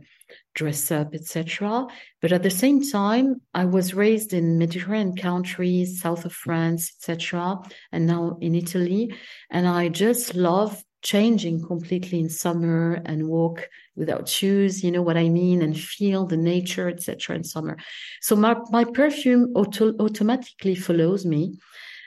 dress 0.55 0.91
up, 0.91 1.15
etc. 1.15 1.87
But 2.21 2.33
at 2.33 2.43
the 2.43 2.51
same 2.51 2.83
time, 2.83 3.41
I 3.55 3.67
was 3.67 3.95
raised 3.95 4.33
in 4.33 4.59
Mediterranean 4.59 5.17
countries, 5.17 6.01
south 6.01 6.25
of 6.25 6.33
France, 6.33 6.93
etc., 6.97 7.59
and 7.93 8.07
now 8.07 8.37
in 8.41 8.55
Italy, 8.55 9.15
and 9.51 9.69
I 9.69 9.89
just 9.89 10.35
love 10.35 10.83
changing 11.03 11.65
completely 11.65 12.19
in 12.19 12.29
summer 12.29 13.01
and 13.05 13.29
walk 13.29 13.69
without 13.95 14.29
shoes 14.29 14.83
you 14.83 14.91
know 14.91 15.03
what 15.03 15.17
i 15.17 15.29
mean 15.29 15.63
and 15.63 15.79
feel 15.79 16.27
the 16.27 16.37
nature 16.37 16.89
etc 16.89 17.37
in 17.37 17.45
summer 17.45 17.77
so 18.21 18.35
my, 18.35 18.57
my 18.71 18.83
perfume 18.83 19.53
auto- 19.55 19.95
automatically 20.01 20.75
follows 20.75 21.25
me 21.25 21.57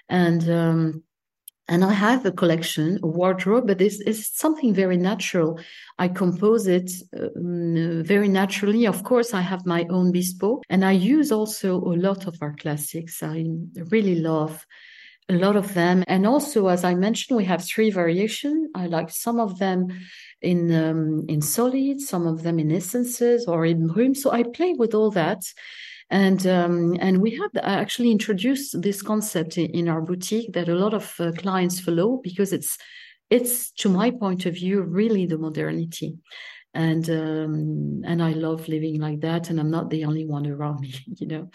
and 0.09 0.49
um, 0.49 1.03
and 1.69 1.85
I 1.85 1.93
have 1.93 2.25
a 2.25 2.31
collection, 2.31 2.99
a 3.03 3.07
wardrobe, 3.07 3.67
but 3.67 3.77
this 3.77 4.01
is 4.01 4.27
something 4.27 4.73
very 4.73 4.97
natural. 4.97 5.59
I 5.99 6.07
compose 6.07 6.65
it 6.65 6.91
um, 7.15 8.03
very 8.03 8.27
naturally. 8.27 8.87
Of 8.87 9.03
course, 9.03 9.35
I 9.35 9.41
have 9.41 9.67
my 9.67 9.85
own 9.91 10.11
bespoke, 10.11 10.63
and 10.69 10.83
I 10.83 10.93
use 10.93 11.31
also 11.31 11.77
a 11.77 11.95
lot 12.07 12.25
of 12.25 12.35
our 12.41 12.55
classics. 12.55 13.21
I 13.21 13.45
really 13.91 14.15
love 14.15 14.65
a 15.29 15.33
lot 15.33 15.55
of 15.55 15.75
them, 15.75 16.03
and 16.07 16.25
also, 16.25 16.67
as 16.67 16.83
I 16.83 16.95
mentioned, 16.95 17.37
we 17.37 17.45
have 17.45 17.63
three 17.63 17.91
variations. 17.91 18.69
I 18.73 18.87
like 18.87 19.11
some 19.11 19.39
of 19.39 19.59
them 19.59 19.87
in 20.41 20.73
um, 20.73 21.25
in 21.29 21.39
solid, 21.41 22.01
some 22.01 22.25
of 22.25 22.41
them 22.41 22.57
in 22.57 22.71
essences 22.71 23.45
or 23.47 23.63
in 23.63 23.87
brut. 23.87 24.17
So 24.17 24.31
I 24.31 24.41
play 24.41 24.73
with 24.73 24.95
all 24.95 25.11
that 25.11 25.43
and 26.09 26.45
um, 26.47 26.97
and 26.99 27.21
we 27.21 27.37
have 27.37 27.51
actually 27.61 28.11
introduced 28.11 28.81
this 28.81 29.01
concept 29.01 29.57
in, 29.57 29.67
in 29.71 29.89
our 29.89 30.01
boutique 30.01 30.53
that 30.53 30.69
a 30.69 30.75
lot 30.75 30.93
of 30.93 31.13
uh, 31.19 31.31
clients 31.33 31.79
follow 31.79 32.19
because 32.23 32.51
it's 32.51 32.77
it's 33.29 33.71
to 33.71 33.89
my 33.89 34.09
point 34.11 34.45
of 34.45 34.55
view 34.55 34.81
really 34.81 35.25
the 35.25 35.37
modernity. 35.37 36.17
And 36.73 37.09
um, 37.09 38.01
and 38.05 38.23
I 38.23 38.31
love 38.31 38.67
living 38.67 38.99
like 38.99 39.21
that 39.21 39.49
and 39.49 39.59
I'm 39.59 39.71
not 39.71 39.89
the 39.89 40.05
only 40.05 40.25
one 40.25 40.47
around 40.47 40.81
me 40.81 40.93
you 41.05 41.27
know? 41.27 41.49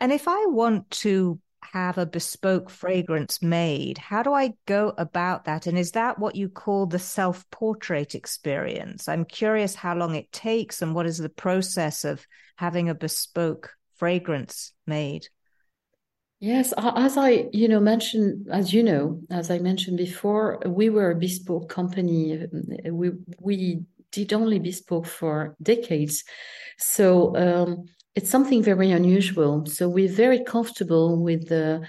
And 0.00 0.12
if 0.12 0.28
I 0.28 0.46
want 0.46 0.90
to 1.02 1.40
have 1.62 1.96
a 1.98 2.06
bespoke 2.06 2.68
fragrance 2.68 3.40
made 3.40 3.96
how 3.98 4.22
do 4.22 4.32
I 4.32 4.54
go 4.66 4.92
about 4.98 5.44
that 5.44 5.66
and 5.66 5.78
is 5.78 5.92
that 5.92 6.18
what 6.18 6.34
you 6.34 6.48
call 6.48 6.86
the 6.86 6.98
self 6.98 7.48
portrait 7.50 8.14
experience 8.14 9.08
I'm 9.08 9.24
curious 9.24 9.74
how 9.74 9.94
long 9.94 10.14
it 10.14 10.32
takes 10.32 10.82
and 10.82 10.94
what 10.94 11.06
is 11.06 11.18
the 11.18 11.28
process 11.28 12.04
of 12.04 12.26
having 12.56 12.88
a 12.88 12.94
bespoke 12.94 13.74
fragrance 13.96 14.72
made. 14.86 15.28
Yes, 16.40 16.74
as 16.76 17.16
I 17.16 17.48
you 17.52 17.68
know 17.68 17.78
mentioned, 17.78 18.48
as 18.50 18.72
you 18.74 18.82
know, 18.82 19.20
as 19.30 19.48
I 19.48 19.58
mentioned 19.58 19.96
before, 19.96 20.60
we 20.66 20.90
were 20.90 21.12
a 21.12 21.16
bespoke 21.16 21.68
company. 21.68 22.46
We 22.90 23.12
we 23.38 23.82
did 24.10 24.32
only 24.32 24.58
bespoke 24.58 25.06
for 25.06 25.56
decades. 25.62 26.24
So 26.78 27.36
um, 27.36 27.84
it's 28.14 28.30
something 28.30 28.62
very 28.62 28.90
unusual. 28.90 29.64
So 29.66 29.88
we're 29.88 30.12
very 30.12 30.44
comfortable 30.44 31.22
with 31.22 31.48
the 31.48 31.86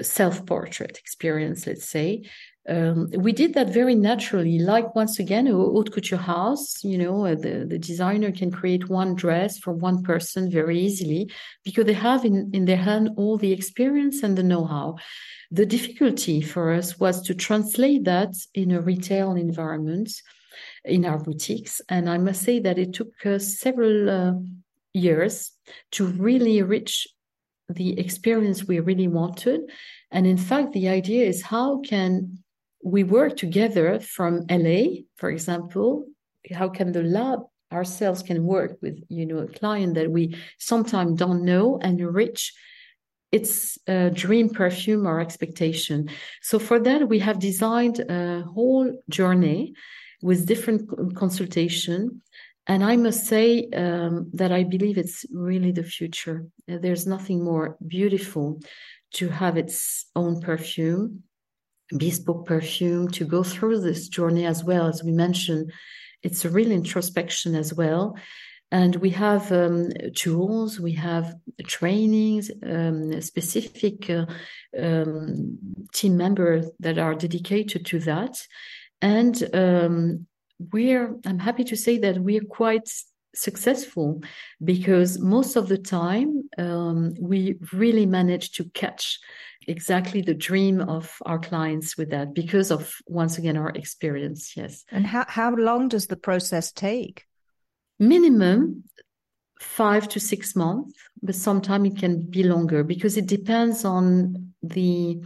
self 0.00 0.44
portrait 0.46 0.98
experience, 0.98 1.66
let's 1.66 1.88
say. 1.88 2.22
Um, 2.68 3.10
we 3.16 3.32
did 3.32 3.54
that 3.54 3.70
very 3.70 3.96
naturally, 3.96 4.60
like 4.60 4.94
once 4.94 5.18
again, 5.18 5.48
a 5.48 5.52
haute 5.52 5.92
couture 5.92 6.18
house. 6.18 6.84
You 6.84 6.96
know, 6.96 7.34
the, 7.34 7.66
the 7.68 7.78
designer 7.78 8.30
can 8.30 8.52
create 8.52 8.88
one 8.88 9.16
dress 9.16 9.58
for 9.58 9.72
one 9.72 10.02
person 10.02 10.48
very 10.48 10.78
easily 10.78 11.28
because 11.64 11.86
they 11.86 11.92
have 11.92 12.24
in, 12.24 12.50
in 12.52 12.64
their 12.64 12.76
hand 12.76 13.10
all 13.16 13.36
the 13.36 13.52
experience 13.52 14.22
and 14.22 14.38
the 14.38 14.44
know 14.44 14.64
how. 14.64 14.96
The 15.50 15.66
difficulty 15.66 16.40
for 16.40 16.72
us 16.72 16.98
was 17.00 17.20
to 17.22 17.34
translate 17.34 18.04
that 18.04 18.34
in 18.54 18.70
a 18.70 18.80
retail 18.80 19.32
environment 19.32 20.10
in 20.84 21.04
our 21.04 21.18
boutiques. 21.18 21.80
And 21.88 22.08
I 22.08 22.18
must 22.18 22.42
say 22.42 22.60
that 22.60 22.78
it 22.78 22.94
took 22.94 23.26
us 23.26 23.58
several 23.58 24.08
uh, 24.08 24.32
years 24.94 25.52
to 25.92 26.06
really 26.06 26.62
reach 26.62 27.06
the 27.68 27.98
experience 27.98 28.64
we 28.64 28.80
really 28.80 29.08
wanted. 29.08 29.60
And 30.10 30.26
in 30.26 30.36
fact, 30.36 30.72
the 30.72 30.88
idea 30.88 31.26
is 31.26 31.42
how 31.42 31.80
can 31.80 32.38
we 32.84 33.04
work 33.04 33.36
together 33.36 34.00
from 34.00 34.44
LA, 34.50 35.04
for 35.16 35.30
example, 35.30 36.06
how 36.52 36.68
can 36.68 36.92
the 36.92 37.02
lab 37.02 37.40
ourselves 37.72 38.22
can 38.22 38.44
work 38.44 38.76
with 38.82 39.02
you 39.08 39.24
know 39.24 39.38
a 39.38 39.46
client 39.46 39.94
that 39.94 40.10
we 40.10 40.36
sometimes 40.58 41.18
don't 41.18 41.42
know 41.42 41.78
and 41.80 42.00
reach 42.14 42.52
its 43.30 43.78
a 43.86 44.10
dream 44.10 44.50
perfume 44.50 45.06
or 45.06 45.18
expectation. 45.20 46.10
So 46.42 46.58
for 46.58 46.78
that, 46.80 47.08
we 47.08 47.18
have 47.20 47.38
designed 47.38 47.98
a 48.00 48.42
whole 48.42 48.92
journey 49.08 49.72
with 50.22 50.46
different 50.46 51.16
consultation. 51.16 52.20
And 52.66 52.84
I 52.84 52.96
must 52.96 53.26
say 53.26 53.68
um, 53.74 54.30
that 54.34 54.52
I 54.52 54.62
believe 54.62 54.96
it's 54.96 55.24
really 55.32 55.72
the 55.72 55.82
future. 55.82 56.46
There's 56.68 57.06
nothing 57.06 57.42
more 57.42 57.76
beautiful 57.86 58.60
to 59.14 59.28
have 59.28 59.56
its 59.56 60.06
own 60.14 60.40
perfume, 60.40 61.24
bespoke 61.96 62.46
perfume, 62.46 63.10
to 63.10 63.24
go 63.24 63.42
through 63.42 63.80
this 63.80 64.08
journey 64.08 64.46
as 64.46 64.62
well. 64.62 64.86
As 64.86 65.02
we 65.02 65.10
mentioned, 65.10 65.72
it's 66.22 66.44
a 66.44 66.50
real 66.50 66.70
introspection 66.70 67.54
as 67.56 67.74
well. 67.74 68.16
And 68.70 68.96
we 68.96 69.10
have 69.10 69.52
um, 69.52 69.90
tools, 70.14 70.80
we 70.80 70.92
have 70.92 71.34
trainings, 71.66 72.50
um, 72.62 73.20
specific 73.20 74.08
uh, 74.08 74.24
um, 74.80 75.58
team 75.92 76.16
members 76.16 76.70
that 76.80 76.96
are 76.96 77.14
dedicated 77.14 77.84
to 77.86 77.98
that. 78.00 78.40
And 79.02 79.42
um, 79.52 80.26
we're, 80.72 81.16
I'm 81.26 81.38
happy 81.38 81.64
to 81.64 81.76
say 81.76 81.98
that 81.98 82.18
we're 82.18 82.44
quite 82.44 82.88
successful 83.34 84.20
because 84.62 85.18
most 85.18 85.56
of 85.56 85.68
the 85.68 85.78
time 85.78 86.48
um, 86.58 87.14
we 87.18 87.56
really 87.72 88.04
manage 88.04 88.52
to 88.52 88.64
catch 88.74 89.18
exactly 89.66 90.20
the 90.20 90.34
dream 90.34 90.80
of 90.80 91.16
our 91.24 91.38
clients 91.38 91.96
with 91.96 92.10
that 92.10 92.34
because 92.34 92.70
of 92.70 92.94
once 93.06 93.38
again 93.38 93.56
our 93.56 93.70
experience 93.70 94.54
yes 94.56 94.84
and 94.90 95.06
how, 95.06 95.24
how 95.28 95.54
long 95.54 95.86
does 95.88 96.08
the 96.08 96.16
process 96.16 96.72
take 96.72 97.24
minimum 97.98 98.82
five 99.62 100.08
to 100.08 100.20
six 100.20 100.56
months, 100.56 100.94
but 101.22 101.34
sometimes 101.34 101.92
it 101.92 101.98
can 101.98 102.20
be 102.20 102.42
longer 102.42 102.82
because 102.82 103.16
it 103.16 103.26
depends 103.26 103.84
on 103.84 104.52
the 104.62 105.22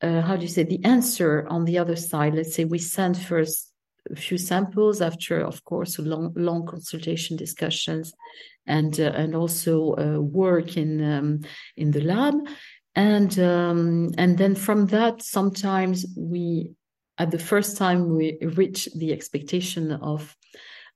uh, 0.00 0.20
how 0.20 0.36
do 0.36 0.42
you 0.42 0.48
say 0.48 0.64
the 0.64 0.84
answer 0.84 1.46
on 1.48 1.64
the 1.64 1.78
other 1.78 1.96
side. 1.96 2.34
Let's 2.34 2.54
say 2.54 2.64
we 2.64 2.78
send 2.78 3.16
first 3.16 3.71
a 4.10 4.16
few 4.16 4.38
samples 4.38 5.00
after, 5.00 5.40
of 5.40 5.64
course, 5.64 5.98
long 5.98 6.32
long 6.36 6.66
consultation 6.66 7.36
discussions, 7.36 8.12
and 8.66 8.98
uh, 8.98 9.12
and 9.14 9.34
also 9.34 9.94
uh, 9.96 10.20
work 10.20 10.76
in 10.76 11.02
um, 11.02 11.40
in 11.76 11.90
the 11.90 12.00
lab, 12.00 12.34
and 12.94 13.38
um, 13.38 14.10
and 14.18 14.38
then 14.38 14.54
from 14.54 14.86
that 14.86 15.22
sometimes 15.22 16.06
we 16.16 16.72
at 17.18 17.30
the 17.30 17.38
first 17.38 17.76
time 17.76 18.16
we 18.16 18.38
reach 18.56 18.88
the 18.96 19.12
expectation 19.12 19.92
of 19.92 20.36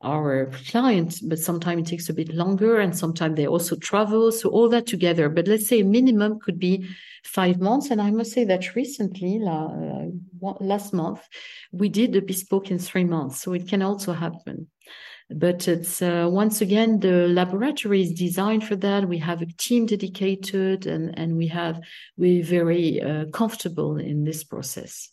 our 0.02 0.46
clients, 0.70 1.20
but 1.20 1.38
sometimes 1.38 1.82
it 1.82 1.90
takes 1.90 2.08
a 2.08 2.14
bit 2.14 2.34
longer 2.34 2.80
and 2.80 2.96
sometimes 2.96 3.36
they 3.36 3.46
also 3.46 3.76
travel. 3.76 4.30
So 4.30 4.50
all 4.50 4.68
that 4.68 4.86
together, 4.86 5.28
but 5.28 5.48
let's 5.48 5.68
say 5.68 5.82
minimum 5.82 6.38
could 6.38 6.58
be 6.58 6.86
five 7.24 7.60
months. 7.60 7.90
And 7.90 8.00
I 8.00 8.10
must 8.10 8.32
say 8.32 8.44
that 8.44 8.74
recently, 8.74 9.40
uh, 9.46 10.06
last 10.60 10.92
month, 10.92 11.26
we 11.72 11.88
did 11.88 12.14
a 12.14 12.22
bespoke 12.22 12.70
in 12.70 12.78
three 12.78 13.04
months. 13.04 13.40
So 13.40 13.52
it 13.54 13.68
can 13.68 13.82
also 13.82 14.12
happen. 14.12 14.68
But 15.28 15.66
it's 15.66 16.00
uh, 16.02 16.28
once 16.30 16.60
again, 16.60 17.00
the 17.00 17.26
laboratory 17.26 18.02
is 18.02 18.12
designed 18.12 18.64
for 18.64 18.76
that. 18.76 19.08
We 19.08 19.18
have 19.18 19.42
a 19.42 19.46
team 19.46 19.86
dedicated 19.86 20.86
and, 20.86 21.18
and 21.18 21.36
we 21.36 21.48
have, 21.48 21.80
we're 22.16 22.44
very 22.44 23.02
uh, 23.02 23.24
comfortable 23.32 23.96
in 23.96 24.22
this 24.22 24.44
process. 24.44 25.10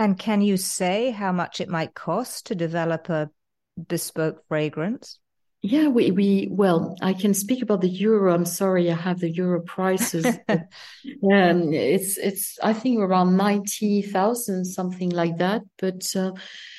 And 0.00 0.18
can 0.18 0.40
you 0.40 0.56
say 0.56 1.10
how 1.12 1.30
much 1.30 1.60
it 1.60 1.68
might 1.68 1.94
cost 1.94 2.46
to 2.46 2.56
develop 2.56 3.08
a 3.08 3.30
bespoke 3.76 4.42
fragrance? 4.48 5.18
Yeah, 5.64 5.86
we, 5.86 6.10
we 6.10 6.48
well, 6.50 6.96
I 7.00 7.12
can 7.12 7.34
speak 7.34 7.62
about 7.62 7.82
the 7.82 7.88
euro. 7.88 8.34
I'm 8.34 8.44
sorry, 8.44 8.90
I 8.90 8.96
have 8.96 9.20
the 9.20 9.30
euro 9.30 9.60
prices. 9.60 10.26
um, 10.48 11.72
it's 11.72 12.18
it's 12.18 12.58
I 12.60 12.72
think 12.72 12.98
around 12.98 13.36
ninety 13.36 14.02
thousand, 14.02 14.64
something 14.64 15.10
like 15.10 15.38
that. 15.38 15.62
But 15.78 16.04
uh, 16.16 16.32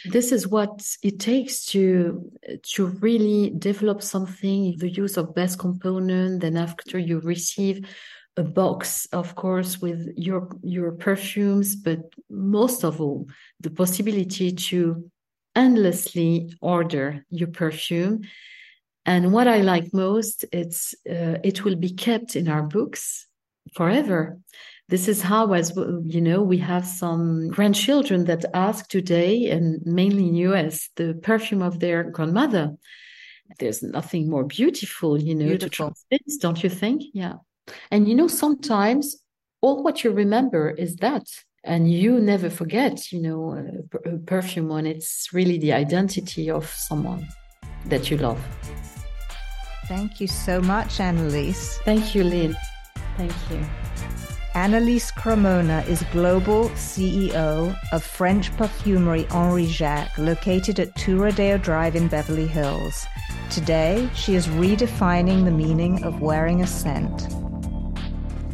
this 0.03 0.33
is 0.33 0.49
what 0.49 0.85
it 1.01 1.17
takes 1.17 1.65
to 1.67 2.29
to 2.73 2.87
really 2.87 3.53
develop 3.57 4.01
something. 4.01 4.75
The 4.77 4.89
use 4.89 5.15
of 5.15 5.33
best 5.33 5.59
component. 5.59 6.41
Then 6.41 6.57
after 6.57 6.99
you 6.99 7.21
receive 7.21 7.87
a 8.35 8.43
box, 8.43 9.07
of 9.13 9.33
course, 9.35 9.79
with 9.79 10.09
your 10.17 10.49
your 10.61 10.91
perfumes, 10.91 11.77
but 11.77 11.99
most 12.29 12.83
of 12.83 12.99
all, 12.99 13.27
the 13.61 13.71
possibility 13.71 14.51
to 14.51 15.09
endlessly 15.55 16.53
order 16.61 17.25
your 17.29 17.49
perfume. 17.49 18.21
And 19.05 19.33
what 19.33 19.47
I 19.47 19.61
like 19.61 19.93
most, 19.93 20.45
it's 20.51 20.93
uh, 21.09 21.37
it 21.43 21.65
will 21.65 21.75
be 21.75 21.91
kept 21.91 22.35
in 22.35 22.47
our 22.47 22.63
books 22.63 23.27
forever. 23.73 24.39
This 24.89 25.07
is 25.07 25.21
how, 25.21 25.53
as 25.53 25.75
you 26.05 26.21
know, 26.21 26.41
we 26.41 26.57
have 26.59 26.85
some 26.85 27.49
grandchildren 27.49 28.25
that 28.25 28.45
ask 28.53 28.89
today, 28.89 29.49
and 29.49 29.81
mainly 29.85 30.27
in 30.27 30.35
US, 30.35 30.89
the 30.95 31.13
perfume 31.21 31.61
of 31.61 31.79
their 31.79 32.03
grandmother. 32.03 32.75
There's 33.59 33.83
nothing 33.83 34.29
more 34.29 34.45
beautiful, 34.45 35.21
you 35.21 35.35
know, 35.35 35.47
beautiful. 35.47 35.69
to 35.69 35.75
transmit, 36.11 36.41
don't 36.41 36.63
you 36.63 36.69
think? 36.69 37.03
Yeah. 37.13 37.35
And 37.91 38.07
you 38.07 38.15
know, 38.15 38.27
sometimes 38.27 39.17
all 39.61 39.83
what 39.83 40.03
you 40.03 40.11
remember 40.11 40.69
is 40.69 40.97
that 40.97 41.23
and 41.63 41.91
you 41.91 42.19
never 42.19 42.49
forget 42.49 43.11
you 43.11 43.21
know 43.21 43.53
a, 44.05 44.17
perfume 44.25 44.69
when 44.69 44.85
it's 44.85 45.29
really 45.33 45.57
the 45.57 45.73
identity 45.73 46.49
of 46.49 46.67
someone 46.67 47.27
that 47.85 48.11
you 48.11 48.17
love 48.17 48.41
thank 49.87 50.19
you 50.19 50.27
so 50.27 50.61
much 50.61 50.99
Anne-Lise 50.99 51.77
thank 51.79 52.15
you 52.15 52.23
Lyn 52.23 52.55
thank 53.17 53.33
you 53.49 53.65
Anne-Lise 54.55 55.11
Cremona 55.11 55.83
is 55.87 56.03
global 56.11 56.69
CEO 56.69 57.75
of 57.91 58.03
French 58.03 58.55
perfumery 58.55 59.23
Henry 59.23 59.65
Jacques, 59.65 60.15
located 60.19 60.79
at 60.79 60.95
Two 60.95 61.17
Rodeo 61.17 61.57
Drive 61.57 61.95
in 61.95 62.07
Beverly 62.07 62.45
Hills. 62.45 63.07
Today, 63.49 64.07
she 64.13 64.35
is 64.35 64.45
redefining 64.45 65.43
the 65.43 65.51
meaning 65.51 66.03
of 66.03 66.21
wearing 66.21 66.61
a 66.61 66.67
scent. 66.67 67.33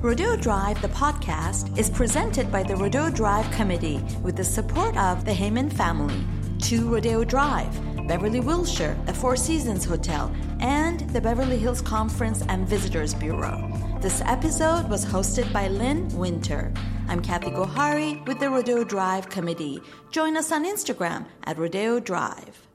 Rodeo 0.02 0.38
Drive, 0.38 0.82
the 0.82 0.88
podcast, 0.88 1.78
is 1.78 1.89
presented 1.89 2.50
by 2.50 2.64
the 2.64 2.74
Rodeo 2.74 3.10
Drive 3.10 3.52
Committee 3.52 4.02
with 4.24 4.38
the 4.38 4.43
support 4.45 4.95
of 4.95 5.26
the 5.26 5.32
Heyman 5.32 5.72
family, 5.74 6.24
2 6.60 6.88
Rodeo 6.88 7.26
Drive, 7.26 8.08
Beverly 8.08 8.39
Wilshire, 8.39 8.97
a 9.08 9.14
Four 9.14 9.36
Seasons 9.36 9.84
hotel, 9.84 10.34
and 10.62 11.02
the 11.10 11.20
Beverly 11.20 11.58
Hills 11.58 11.82
Conference 11.82 12.43
and 12.47 12.66
Visitors 12.66 13.14
Bureau. 13.14 13.70
This 14.00 14.22
episode 14.22 14.89
was 14.89 15.06
hosted 15.06 15.52
by 15.52 15.68
Lyn 15.68 16.08
Winter. 16.18 16.74
I'm 17.10 17.22
Kathy 17.22 17.50
Gohari 17.50 18.26
with 18.26 18.39
the 18.39 18.50
Rodeo 18.50 18.86
Drive 18.86 19.30
Committee. 19.30 19.82
Join 20.12 20.38
us 20.38 20.54
on 20.54 20.64
Instagram 20.64 21.26
at 21.43 21.58
Rodeo 21.58 22.00
Drive. 22.00 22.69